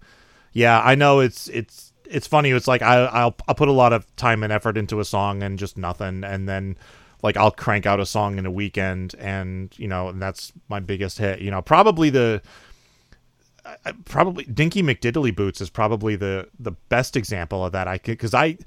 yeah, 0.53 0.81
I 0.81 0.95
know 0.95 1.21
it's 1.21 1.49
it's 1.49 1.93
it's 2.05 2.27
funny. 2.27 2.51
It's 2.51 2.69
like 2.69 2.83
I 2.83 3.05
I'll 3.05 3.37
I'll 3.49 3.55
put 3.55 3.69
a 3.69 3.73
lot 3.73 3.93
of 3.93 4.15
time 4.17 4.43
and 4.43 4.53
effort 4.53 4.77
into 4.77 5.01
a 5.01 5.05
song 5.05 5.43
and 5.43 5.59
just 5.59 5.77
nothing, 5.77 6.25
and 6.25 6.49
then 6.49 6.77
like 7.23 7.37
I'll 7.37 7.51
crank 7.51 7.87
out 7.87 8.01
a 8.01 8.07
song 8.07 8.39
in 8.39 8.47
a 8.47 8.51
weekend, 8.51 9.15
and 9.19 9.77
you 9.79 9.89
know, 9.89 10.09
and 10.09 10.21
that's 10.21 10.53
my 10.69 10.81
biggest 10.81 11.19
hit. 11.19 11.41
You 11.41 11.51
know, 11.51 11.63
probably 11.63 12.11
the 12.11 12.43
probably 14.05 14.45
Dinky 14.45 14.83
McDiddly 14.83 15.35
Boots 15.35 15.61
is 15.61 15.71
probably 15.71 16.17
the 16.17 16.49
the 16.59 16.73
best 16.73 17.17
example 17.17 17.65
of 17.65 17.73
that. 17.73 17.89
I 17.89 17.99
because 17.99 18.35
I 18.35 18.59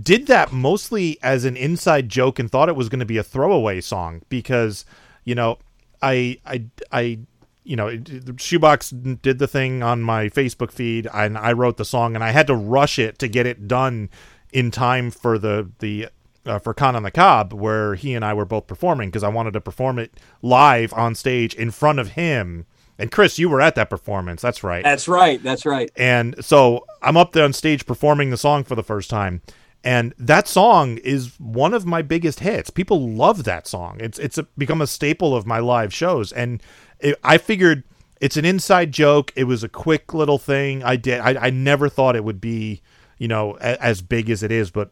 did 0.00 0.26
that 0.26 0.52
mostly 0.52 1.18
as 1.22 1.44
an 1.44 1.56
inside 1.56 2.08
joke 2.08 2.38
and 2.38 2.50
thought 2.50 2.68
it 2.68 2.76
was 2.76 2.88
going 2.88 3.00
to 3.00 3.06
be 3.06 3.16
a 3.16 3.22
throwaway 3.22 3.80
song 3.80 4.22
because 4.28 4.84
you 5.24 5.34
know 5.34 5.58
I 6.04 6.38
I 6.44 6.64
I 6.92 7.18
you 7.64 7.76
know 7.76 7.98
Shoebox 8.36 8.90
did 8.90 9.38
the 9.38 9.48
thing 9.48 9.82
on 9.82 10.02
my 10.02 10.28
Facebook 10.28 10.70
feed 10.70 11.08
and 11.12 11.38
I 11.38 11.52
wrote 11.52 11.78
the 11.78 11.84
song 11.84 12.14
and 12.14 12.22
I 12.22 12.30
had 12.30 12.46
to 12.48 12.54
rush 12.54 12.98
it 12.98 13.18
to 13.20 13.28
get 13.28 13.46
it 13.46 13.66
done 13.66 14.10
in 14.52 14.70
time 14.70 15.10
for 15.10 15.38
the 15.38 15.70
the 15.78 16.08
uh, 16.46 16.58
for 16.58 16.74
Con 16.74 16.94
on 16.94 17.02
the 17.02 17.10
Cob 17.10 17.54
where 17.54 17.94
he 17.94 18.14
and 18.14 18.24
I 18.24 18.34
were 18.34 18.44
both 18.44 18.66
performing 18.66 19.08
because 19.08 19.24
I 19.24 19.28
wanted 19.28 19.52
to 19.54 19.60
perform 19.60 19.98
it 19.98 20.20
live 20.42 20.92
on 20.92 21.14
stage 21.14 21.54
in 21.54 21.70
front 21.70 21.98
of 21.98 22.10
him. 22.10 22.66
And 22.98 23.10
Chris, 23.10 23.38
you 23.38 23.48
were 23.48 23.60
at 23.60 23.74
that 23.74 23.90
performance. 23.90 24.42
That's 24.42 24.62
right. 24.62 24.84
That's 24.84 25.08
right. 25.08 25.42
That's 25.42 25.66
right. 25.66 25.90
And 25.96 26.36
so 26.44 26.84
I'm 27.02 27.16
up 27.16 27.32
there 27.32 27.44
on 27.44 27.52
stage 27.52 27.86
performing 27.86 28.30
the 28.30 28.36
song 28.36 28.62
for 28.62 28.76
the 28.76 28.84
first 28.84 29.10
time. 29.10 29.42
And 29.84 30.14
that 30.16 30.48
song 30.48 30.96
is 30.98 31.38
one 31.38 31.74
of 31.74 31.84
my 31.84 32.00
biggest 32.00 32.40
hits. 32.40 32.70
People 32.70 33.10
love 33.10 33.44
that 33.44 33.66
song. 33.68 33.98
It's 34.00 34.18
it's 34.18 34.38
a, 34.38 34.44
become 34.56 34.80
a 34.80 34.86
staple 34.86 35.36
of 35.36 35.46
my 35.46 35.58
live 35.58 35.92
shows. 35.92 36.32
And 36.32 36.62
it, 37.00 37.20
I 37.22 37.36
figured 37.36 37.84
it's 38.18 38.38
an 38.38 38.46
inside 38.46 38.92
joke. 38.92 39.30
It 39.36 39.44
was 39.44 39.62
a 39.62 39.68
quick 39.68 40.14
little 40.14 40.38
thing 40.38 40.82
I 40.82 40.96
did. 40.96 41.20
I, 41.20 41.48
I 41.48 41.50
never 41.50 41.90
thought 41.90 42.16
it 42.16 42.24
would 42.24 42.40
be, 42.40 42.80
you 43.18 43.28
know, 43.28 43.58
a, 43.60 43.80
as 43.82 44.00
big 44.00 44.30
as 44.30 44.42
it 44.42 44.50
is. 44.50 44.70
But 44.70 44.90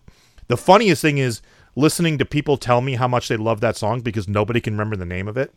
the 0.48 0.58
funniest 0.58 1.00
thing 1.00 1.16
is 1.16 1.40
listening 1.74 2.18
to 2.18 2.26
people 2.26 2.58
tell 2.58 2.82
me 2.82 2.96
how 2.96 3.08
much 3.08 3.28
they 3.28 3.38
love 3.38 3.60
that 3.62 3.76
song 3.76 4.02
because 4.02 4.28
nobody 4.28 4.60
can 4.60 4.74
remember 4.74 4.96
the 4.96 5.06
name 5.06 5.26
of 5.26 5.38
it. 5.38 5.54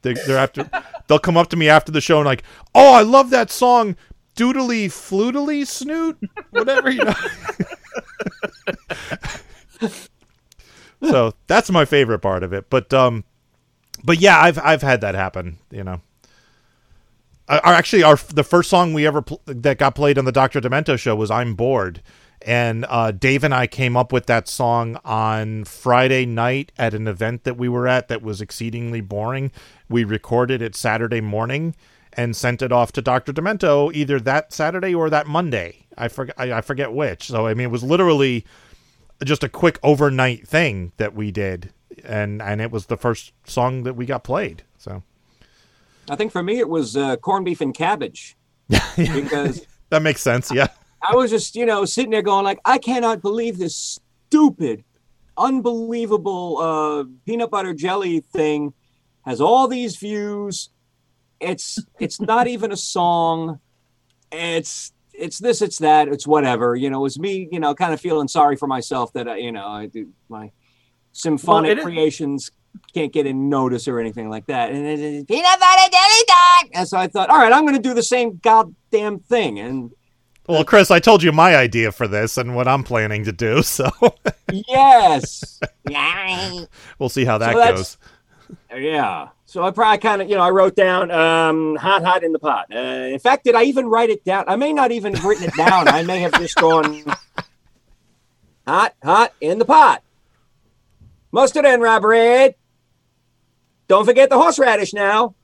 They, 0.00 0.14
they're 0.14 0.38
after 0.38 0.70
they'll 1.06 1.18
come 1.18 1.36
up 1.36 1.50
to 1.50 1.56
me 1.56 1.68
after 1.68 1.92
the 1.92 2.00
show 2.00 2.16
and 2.16 2.24
like, 2.24 2.44
oh, 2.74 2.94
I 2.94 3.02
love 3.02 3.28
that 3.28 3.50
song, 3.50 3.96
doodly 4.36 4.86
flutily 4.86 5.66
snoot, 5.66 6.16
whatever 6.48 6.88
you 6.88 7.04
know. 7.04 7.14
so 11.02 11.32
that's 11.46 11.70
my 11.70 11.84
favorite 11.84 12.20
part 12.20 12.42
of 12.42 12.52
it. 12.52 12.68
But 12.70 12.92
um, 12.92 13.24
but 14.04 14.20
yeah, 14.20 14.40
I've 14.40 14.58
I've 14.58 14.82
had 14.82 15.00
that 15.00 15.14
happen. 15.14 15.58
You 15.70 15.84
know, 15.84 16.00
our, 17.48 17.60
our- 17.60 17.74
actually 17.74 18.02
our 18.02 18.16
the 18.16 18.44
first 18.44 18.70
song 18.70 18.92
we 18.92 19.06
ever 19.06 19.22
pl- 19.22 19.40
that 19.46 19.78
got 19.78 19.94
played 19.94 20.18
on 20.18 20.24
the 20.24 20.32
Doctor 20.32 20.60
Demento 20.60 20.98
show 20.98 21.14
was 21.16 21.30
"I'm 21.30 21.54
Bored." 21.54 22.02
And 22.42 22.86
uh, 22.88 23.10
Dave 23.10 23.44
and 23.44 23.52
I 23.52 23.66
came 23.66 23.98
up 23.98 24.12
with 24.14 24.24
that 24.24 24.48
song 24.48 24.98
on 25.04 25.64
Friday 25.64 26.24
night 26.24 26.72
at 26.78 26.94
an 26.94 27.06
event 27.06 27.44
that 27.44 27.58
we 27.58 27.68
were 27.68 27.86
at 27.86 28.08
that 28.08 28.22
was 28.22 28.40
exceedingly 28.40 29.02
boring. 29.02 29.52
We 29.90 30.04
recorded 30.04 30.62
it 30.62 30.74
Saturday 30.74 31.20
morning 31.20 31.74
and 32.14 32.34
sent 32.34 32.62
it 32.62 32.72
off 32.72 32.92
to 32.92 33.02
Dr. 33.02 33.34
Demento 33.34 33.94
either 33.94 34.18
that 34.20 34.54
Saturday 34.54 34.94
or 34.94 35.10
that 35.10 35.26
Monday. 35.26 35.84
I 36.00 36.08
forget 36.08 36.34
I, 36.38 36.52
I 36.52 36.60
forget 36.60 36.92
which. 36.92 37.26
So 37.26 37.46
I 37.46 37.54
mean 37.54 37.66
it 37.66 37.70
was 37.70 37.82
literally 37.82 38.44
just 39.24 39.44
a 39.44 39.48
quick 39.48 39.78
overnight 39.82 40.48
thing 40.48 40.92
that 40.96 41.14
we 41.14 41.30
did 41.30 41.72
and 42.04 42.40
and 42.42 42.60
it 42.60 42.70
was 42.70 42.86
the 42.86 42.96
first 42.96 43.32
song 43.44 43.82
that 43.84 43.94
we 43.94 44.06
got 44.06 44.24
played. 44.24 44.62
So 44.78 45.02
I 46.08 46.16
think 46.16 46.32
for 46.32 46.42
me 46.42 46.58
it 46.58 46.68
was 46.68 46.96
uh, 46.96 47.16
corned 47.16 47.44
beef 47.44 47.60
and 47.60 47.74
cabbage 47.74 48.36
because 48.96 49.66
that 49.90 50.02
makes 50.02 50.20
sense. 50.20 50.50
Yeah. 50.52 50.68
I 51.02 51.14
was 51.14 51.30
just 51.30 51.56
you 51.56 51.66
know 51.66 51.84
sitting 51.84 52.10
there 52.10 52.22
going 52.22 52.44
like 52.44 52.60
I 52.64 52.78
cannot 52.78 53.22
believe 53.22 53.58
this 53.58 53.98
stupid, 54.26 54.84
unbelievable 55.36 56.58
uh, 56.58 57.04
peanut 57.26 57.50
butter 57.50 57.74
jelly 57.74 58.20
thing 58.20 58.74
has 59.24 59.40
all 59.40 59.68
these 59.68 59.96
views. 59.96 60.70
It's 61.40 61.78
it's 61.98 62.20
not 62.20 62.46
even 62.48 62.72
a 62.72 62.76
song. 62.76 63.60
It's 64.30 64.92
it's 65.20 65.38
this, 65.38 65.62
it's 65.62 65.78
that, 65.78 66.08
it's 66.08 66.26
whatever. 66.26 66.74
You 66.74 66.90
know, 66.90 66.98
it 66.98 67.02
was 67.02 67.18
me, 67.18 67.48
you 67.52 67.60
know, 67.60 67.74
kind 67.74 67.92
of 67.94 68.00
feeling 68.00 68.28
sorry 68.28 68.56
for 68.56 68.66
myself 68.66 69.12
that 69.12 69.28
I, 69.28 69.36
you 69.36 69.52
know, 69.52 69.66
I 69.66 69.86
do 69.86 70.08
my 70.28 70.50
symphonic 71.12 71.68
Well, 71.68 71.72
it 71.72 71.78
is- 71.78 71.84
creations 71.84 72.50
can't 72.94 73.12
get 73.12 73.26
in 73.26 73.48
notice 73.48 73.88
or 73.88 73.98
anything 73.98 74.28
like 74.30 74.46
that. 74.46 74.70
And 74.70 74.86
it, 74.86 75.00
it, 75.00 75.28
peanut 75.28 75.44
butter 75.60 75.90
jelly 75.90 76.24
time. 76.28 76.70
And 76.74 76.88
so 76.88 76.98
I 76.98 77.08
thought, 77.08 77.28
all 77.28 77.38
right, 77.38 77.52
I'm 77.52 77.64
going 77.64 77.74
to 77.76 77.82
do 77.82 77.94
the 77.94 78.02
same 78.02 78.36
goddamn 78.42 79.18
thing. 79.18 79.58
And 79.58 79.90
Well, 80.48 80.64
Chris, 80.64 80.90
I 80.90 81.00
told 81.00 81.22
you 81.22 81.32
my 81.32 81.56
idea 81.56 81.90
for 81.90 82.06
this 82.06 82.38
and 82.38 82.54
what 82.54 82.68
I'm 82.68 82.84
planning 82.84 83.24
to 83.24 83.32
do, 83.32 83.62
so 83.64 83.90
yes, 84.68 85.58
we'll 86.98 87.08
see 87.08 87.24
how 87.24 87.38
that 87.38 87.54
So 87.54 87.74
goes. 87.76 87.98
Yeah. 88.74 89.28
So 89.50 89.64
I 89.64 89.72
probably 89.72 89.98
kind 89.98 90.22
of, 90.22 90.30
you 90.30 90.36
know, 90.36 90.42
I 90.42 90.50
wrote 90.50 90.76
down 90.76 91.10
um, 91.10 91.74
hot, 91.74 92.04
hot 92.04 92.22
in 92.22 92.30
the 92.30 92.38
pot. 92.38 92.66
Uh, 92.72 92.78
in 92.78 93.18
fact, 93.18 93.42
did 93.42 93.56
I 93.56 93.64
even 93.64 93.88
write 93.88 94.08
it 94.08 94.24
down? 94.24 94.44
I 94.46 94.54
may 94.54 94.72
not 94.72 94.92
even 94.92 95.12
have 95.12 95.24
written 95.24 95.48
it 95.48 95.56
down. 95.56 95.88
I 95.88 96.04
may 96.04 96.20
have 96.20 96.32
just 96.34 96.54
gone 96.54 97.02
hot, 98.64 98.94
hot 99.02 99.32
in 99.40 99.58
the 99.58 99.64
pot. 99.64 100.04
Mustard 101.32 101.64
and 101.64 101.82
rye 101.82 101.98
bread. 101.98 102.54
Don't 103.88 104.04
forget 104.04 104.30
the 104.30 104.38
horseradish 104.38 104.94
now. 104.94 105.34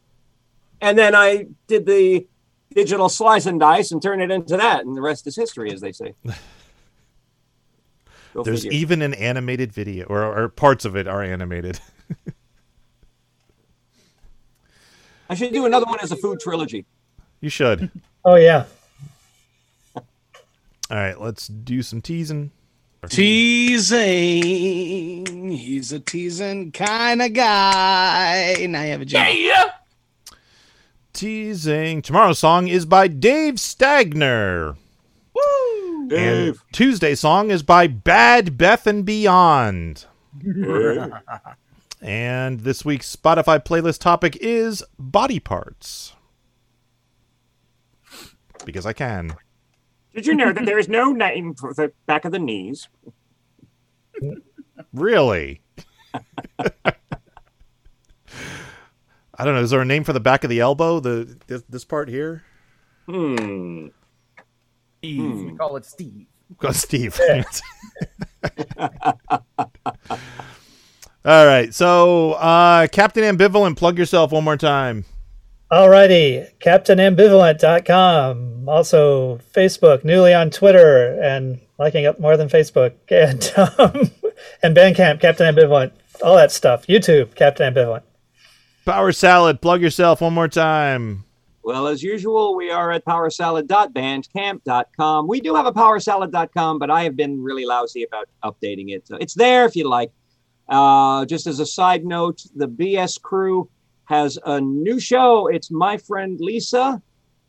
And 0.81 0.97
then 0.97 1.17
I 1.17 1.47
did 1.67 1.85
the 1.85 2.29
digital 2.73 3.09
slice 3.09 3.47
and 3.47 3.59
dice 3.59 3.91
and 3.91 4.01
turn 4.01 4.21
it 4.21 4.31
into 4.31 4.57
that, 4.57 4.85
and 4.85 4.97
the 4.97 5.03
rest 5.03 5.27
is 5.27 5.35
history, 5.35 5.73
as 5.73 5.81
they 5.81 5.91
say. 5.91 6.15
There's 8.45 8.63
figure. 8.63 8.79
even 8.79 9.03
an 9.03 9.15
animated 9.15 9.73
video, 9.73 10.07
or, 10.07 10.23
or 10.23 10.49
parts 10.49 10.85
of 10.85 10.95
it 10.95 11.09
are 11.09 11.25
animated. 11.25 11.81
I 15.29 15.35
should 15.35 15.53
do 15.53 15.67
another 15.67 15.87
one 15.87 15.99
as 16.01 16.13
a 16.13 16.17
food 16.17 16.39
trilogy. 16.41 16.87
You 17.41 17.51
should. 17.51 17.91
Oh 18.29 18.35
yeah. 18.35 18.65
All 19.95 20.03
right, 20.91 21.21
let's 21.21 21.47
do 21.47 21.81
some 21.81 22.03
teasing. 22.03 22.51
Teasing. 23.09 23.93
He's 25.53 25.93
a 25.93 26.01
teasing 26.01 26.73
kind 26.73 27.23
of 27.23 27.33
guy. 27.33 28.67
Now 28.69 28.83
you 28.83 28.91
have 28.91 29.01
a 29.01 29.05
joke. 29.05 29.25
Teasing. 31.13 32.03
Tomorrow's 32.03 32.41
song 32.41 32.67
is 32.67 32.85
by 32.85 33.07
Dave 33.07 33.55
Stagner. 33.55 34.75
Woo! 35.35 36.09
And 36.11 36.59
Tuesday's 36.73 37.21
song 37.21 37.51
is 37.51 37.63
by 37.63 37.87
Bad 37.87 38.59
Beth 38.59 38.89
and 38.89 39.05
Beyond. 39.05 40.05
and 42.01 42.61
this 42.61 42.85
week's 42.85 43.15
Spotify 43.15 43.65
playlist 43.65 44.01
topic 44.01 44.37
is 44.41 44.83
body 44.99 45.41
parts. 45.41 46.15
Because 48.65 48.87
I 48.87 48.93
can. 48.93 49.35
Did 50.15 50.27
you 50.27 50.35
know 50.35 50.53
that 50.53 50.65
there 50.65 50.79
is 50.79 50.89
no 50.89 51.13
name 51.13 51.55
for 51.55 51.75
the 51.75 51.93
back 52.07 52.25
of 52.25 52.33
the 52.33 52.39
knees? 52.39 52.89
Really? 54.93 55.61
I 59.39 59.45
don't 59.45 59.55
know. 59.55 59.61
Is 59.61 59.71
there 59.71 59.83
a 59.83 59.85
name 59.85 60.05
for 60.05 60.15
the 60.15 60.21
back 60.21 60.45
of 60.45 60.51
the 60.51 60.61
elbow? 60.61 61.01
The 61.01 61.37
this, 61.47 61.63
this 61.69 61.85
part 61.85 62.09
here? 62.09 62.45
Hmm. 63.07 63.89
Steve. 64.99 65.43
We 65.43 65.57
call 65.57 65.77
it 65.77 65.85
Steve. 65.85 66.27
Go 66.59 66.73
Steve. 66.73 67.21
All 71.27 71.45
right. 71.45 71.75
So, 71.75 72.33
uh, 72.35 72.87
Captain 72.87 73.25
Ambivalent, 73.25 73.77
plug 73.77 73.99
yourself 73.99 74.31
one 74.31 74.45
more 74.45 74.57
time. 74.57 75.05
Alrighty, 75.73 76.49
CaptainAmbivalent.com. 76.61 78.69
Also, 78.69 79.41
Facebook, 79.53 80.05
newly 80.05 80.33
on 80.33 80.51
Twitter, 80.51 81.21
and 81.21 81.59
liking 81.81 82.07
up 82.07 82.21
more 82.21 82.37
than 82.37 82.49
Facebook, 82.49 82.93
and 83.11 83.53
um, 83.81 84.13
and 84.63 84.77
Bandcamp, 84.77 85.21
Captain 85.21 85.53
Ambivalent, 85.53 85.91
all 86.23 86.37
that 86.37 86.53
stuff. 86.53 86.87
YouTube, 86.87 87.35
Captain 87.35 87.75
Ambivalent. 87.75 88.03
Power 88.85 89.11
Salad, 89.11 89.61
plug 89.61 89.83
yourself 89.83 90.21
one 90.21 90.35
more 90.35 90.47
time. 90.47 91.25
Well, 91.65 91.89
as 91.89 92.01
usual, 92.01 92.55
we 92.55 92.71
are 92.71 92.93
at 92.93 93.05
powersalad.bandcamp.com. 93.05 95.27
We 95.27 95.41
do 95.41 95.57
have 95.57 95.67
a 95.67 95.73
powersalad.com, 95.73 96.79
but 96.79 96.93
I 96.93 97.03
have 97.03 97.17
been 97.17 97.43
really 97.43 97.67
lousy 97.67 98.05
about 98.05 98.29
updating 98.45 98.91
it. 98.91 99.09
So 99.09 99.17
it's 99.17 99.35
there 99.35 99.65
if 99.65 99.75
you 99.75 99.89
like. 99.89 100.13
Uh, 100.69 101.25
just 101.27 101.47
as 101.47 101.61
a 101.61 101.67
side 101.67 102.05
note, 102.05 102.43
the 102.55 102.69
BS 102.69 103.21
crew 103.21 103.69
has 104.07 104.39
a 104.45 104.61
new 104.61 104.99
show. 105.01 105.47
It's 105.49 105.71
My 105.71 105.97
Friend 105.97 106.39
Lyssa. 106.41 107.03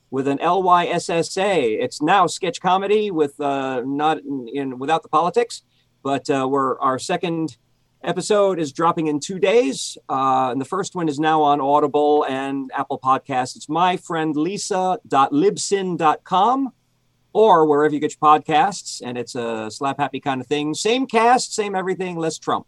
with 0.10 0.28
an 0.28 0.40
L 0.40 0.64
Y 0.64 0.88
S 0.88 1.10
S 1.10 1.38
A. 1.38 1.74
It's 1.74 2.02
now 2.02 2.26
sketch 2.28 2.62
comedy 2.62 3.12
with 3.12 3.40
uh, 3.40 3.82
not 3.86 4.20
in, 4.20 4.48
in 4.54 4.80
without 4.80 5.04
the 5.04 5.10
politics, 5.10 5.64
but 6.04 6.30
uh, 6.30 6.48
we're 6.50 6.80
our 6.80 6.98
second 7.00 7.58
episode 8.04 8.60
is 8.60 8.72
dropping 8.72 9.08
in 9.08 9.20
two 9.20 9.40
days, 9.40 9.98
uh, 10.08 10.50
and 10.52 10.62
the 10.62 10.66
first 10.66 10.94
one 10.96 11.10
is 11.10 11.20
now 11.20 11.42
on 11.42 11.60
Audible 11.60 12.26
and 12.30 12.72
Apple 12.74 13.00
Podcasts. 13.00 13.56
It's 13.56 13.68
my 13.68 13.98
friend 13.98 14.36
Lyssa.libsyn.com 14.36 16.74
or 17.34 17.66
wherever 17.66 17.94
you 17.94 18.00
get 18.00 18.16
your 18.20 18.20
podcasts, 18.20 19.02
and 19.04 19.18
it's 19.18 19.36
a 19.36 19.70
slap 19.70 20.00
happy 20.00 20.20
kind 20.20 20.42
of 20.42 20.48
thing. 20.48 20.74
Same 20.74 21.06
cast, 21.06 21.54
same 21.54 21.76
everything, 21.76 22.16
less 22.16 22.40
Trump. 22.40 22.66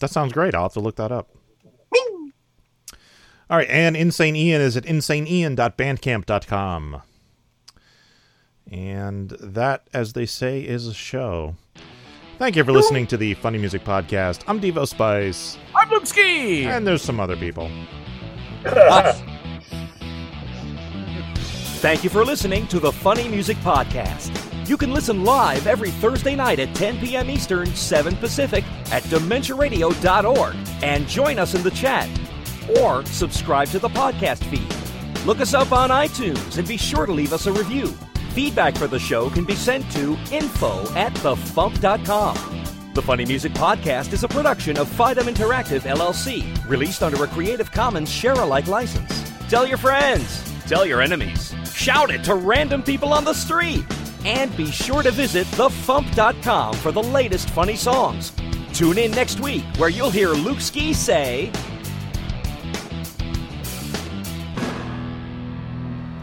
That 0.00 0.10
sounds 0.10 0.32
great. 0.32 0.54
I'll 0.54 0.64
have 0.64 0.72
to 0.74 0.80
look 0.80 0.96
that 0.96 1.12
up. 1.12 1.30
All 3.50 3.58
right, 3.58 3.68
and 3.68 3.94
Insane 3.96 4.36
Ian 4.36 4.62
is 4.62 4.74
at 4.76 4.84
insaneian.bandcamp.com. 4.84 7.02
And 8.70 9.30
that, 9.30 9.86
as 9.92 10.12
they 10.14 10.24
say, 10.24 10.60
is 10.62 10.86
a 10.86 10.94
show. 10.94 11.54
Thank 12.38 12.56
you 12.56 12.64
for 12.64 12.72
listening 12.72 13.06
to 13.08 13.18
the 13.18 13.34
Funny 13.34 13.58
Music 13.58 13.84
Podcast. 13.84 14.44
I'm 14.48 14.60
Devo 14.60 14.88
Spice. 14.88 15.58
I'm 15.74 15.90
Luke 15.90 16.06
Ski. 16.06 16.64
And 16.64 16.86
there's 16.86 17.02
some 17.02 17.20
other 17.20 17.36
people. 17.36 17.70
Thank 21.80 22.02
you 22.02 22.08
for 22.10 22.24
listening 22.24 22.66
to 22.68 22.80
the 22.80 22.90
Funny 22.90 23.28
Music 23.28 23.58
Podcast. 23.58 24.32
You 24.66 24.78
can 24.78 24.94
listen 24.94 25.24
live 25.24 25.66
every 25.66 25.90
Thursday 25.90 26.34
night 26.34 26.58
at 26.58 26.74
10 26.74 26.98
p.m. 26.98 27.28
Eastern, 27.28 27.66
7 27.66 28.16
Pacific 28.16 28.64
at 28.90 29.02
DementiaRadio.org 29.04 30.56
and 30.82 31.06
join 31.06 31.38
us 31.38 31.54
in 31.54 31.62
the 31.62 31.70
chat. 31.70 32.08
Or 32.80 33.04
subscribe 33.04 33.68
to 33.68 33.78
the 33.78 33.90
podcast 33.90 34.42
feed. 34.44 35.26
Look 35.26 35.40
us 35.40 35.52
up 35.52 35.70
on 35.72 35.90
iTunes 35.90 36.56
and 36.56 36.66
be 36.66 36.78
sure 36.78 37.04
to 37.04 37.12
leave 37.12 37.34
us 37.34 37.44
a 37.44 37.52
review. 37.52 37.88
Feedback 38.30 38.74
for 38.76 38.86
the 38.86 38.98
show 38.98 39.28
can 39.28 39.44
be 39.44 39.54
sent 39.54 39.90
to 39.92 40.16
info 40.32 40.80
at 40.94 41.12
thefump.com. 41.14 42.34
The 42.94 43.02
Funny 43.02 43.26
Music 43.26 43.52
Podcast 43.52 44.14
is 44.14 44.24
a 44.24 44.28
production 44.28 44.78
of 44.78 44.88
Fidem 44.88 45.28
Interactive 45.28 45.80
LLC, 45.80 46.66
released 46.66 47.02
under 47.02 47.22
a 47.22 47.26
Creative 47.26 47.70
Commons 47.70 48.10
share-alike 48.10 48.66
license. 48.66 49.30
Tell 49.50 49.66
your 49.66 49.78
friends, 49.78 50.42
tell 50.66 50.86
your 50.86 51.02
enemies, 51.02 51.54
shout 51.74 52.10
it 52.10 52.24
to 52.24 52.34
random 52.34 52.82
people 52.82 53.12
on 53.12 53.24
the 53.24 53.34
street, 53.34 53.84
and 54.24 54.56
be 54.56 54.70
sure 54.70 55.02
to 55.02 55.10
visit 55.10 55.46
thefump.com 55.48 56.74
for 56.74 56.92
the 56.92 57.02
latest 57.02 57.50
funny 57.50 57.76
songs. 57.76 58.32
Tune 58.72 58.98
in 58.98 59.10
next 59.12 59.40
week 59.40 59.64
where 59.76 59.88
you'll 59.88 60.10
hear 60.10 60.30
Luke 60.30 60.60
Ski 60.60 60.92
say, 60.92 61.50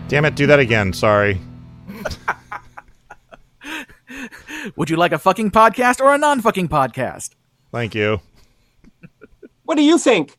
Damn 0.08 0.26
it, 0.26 0.36
do 0.36 0.46
that 0.48 0.60
again. 0.60 0.92
Sorry. 0.92 1.40
Would 4.76 4.90
you 4.90 4.98
like 4.98 5.14
a 5.14 5.18
fucking 5.18 5.52
podcast 5.52 6.02
or 6.02 6.14
a 6.14 6.18
non-fucking 6.18 6.68
podcast? 6.68 7.30
Thank 7.72 7.96
you. 7.96 8.20
What 9.64 9.76
do 9.76 9.84
you 9.84 9.98
think? 9.98 10.38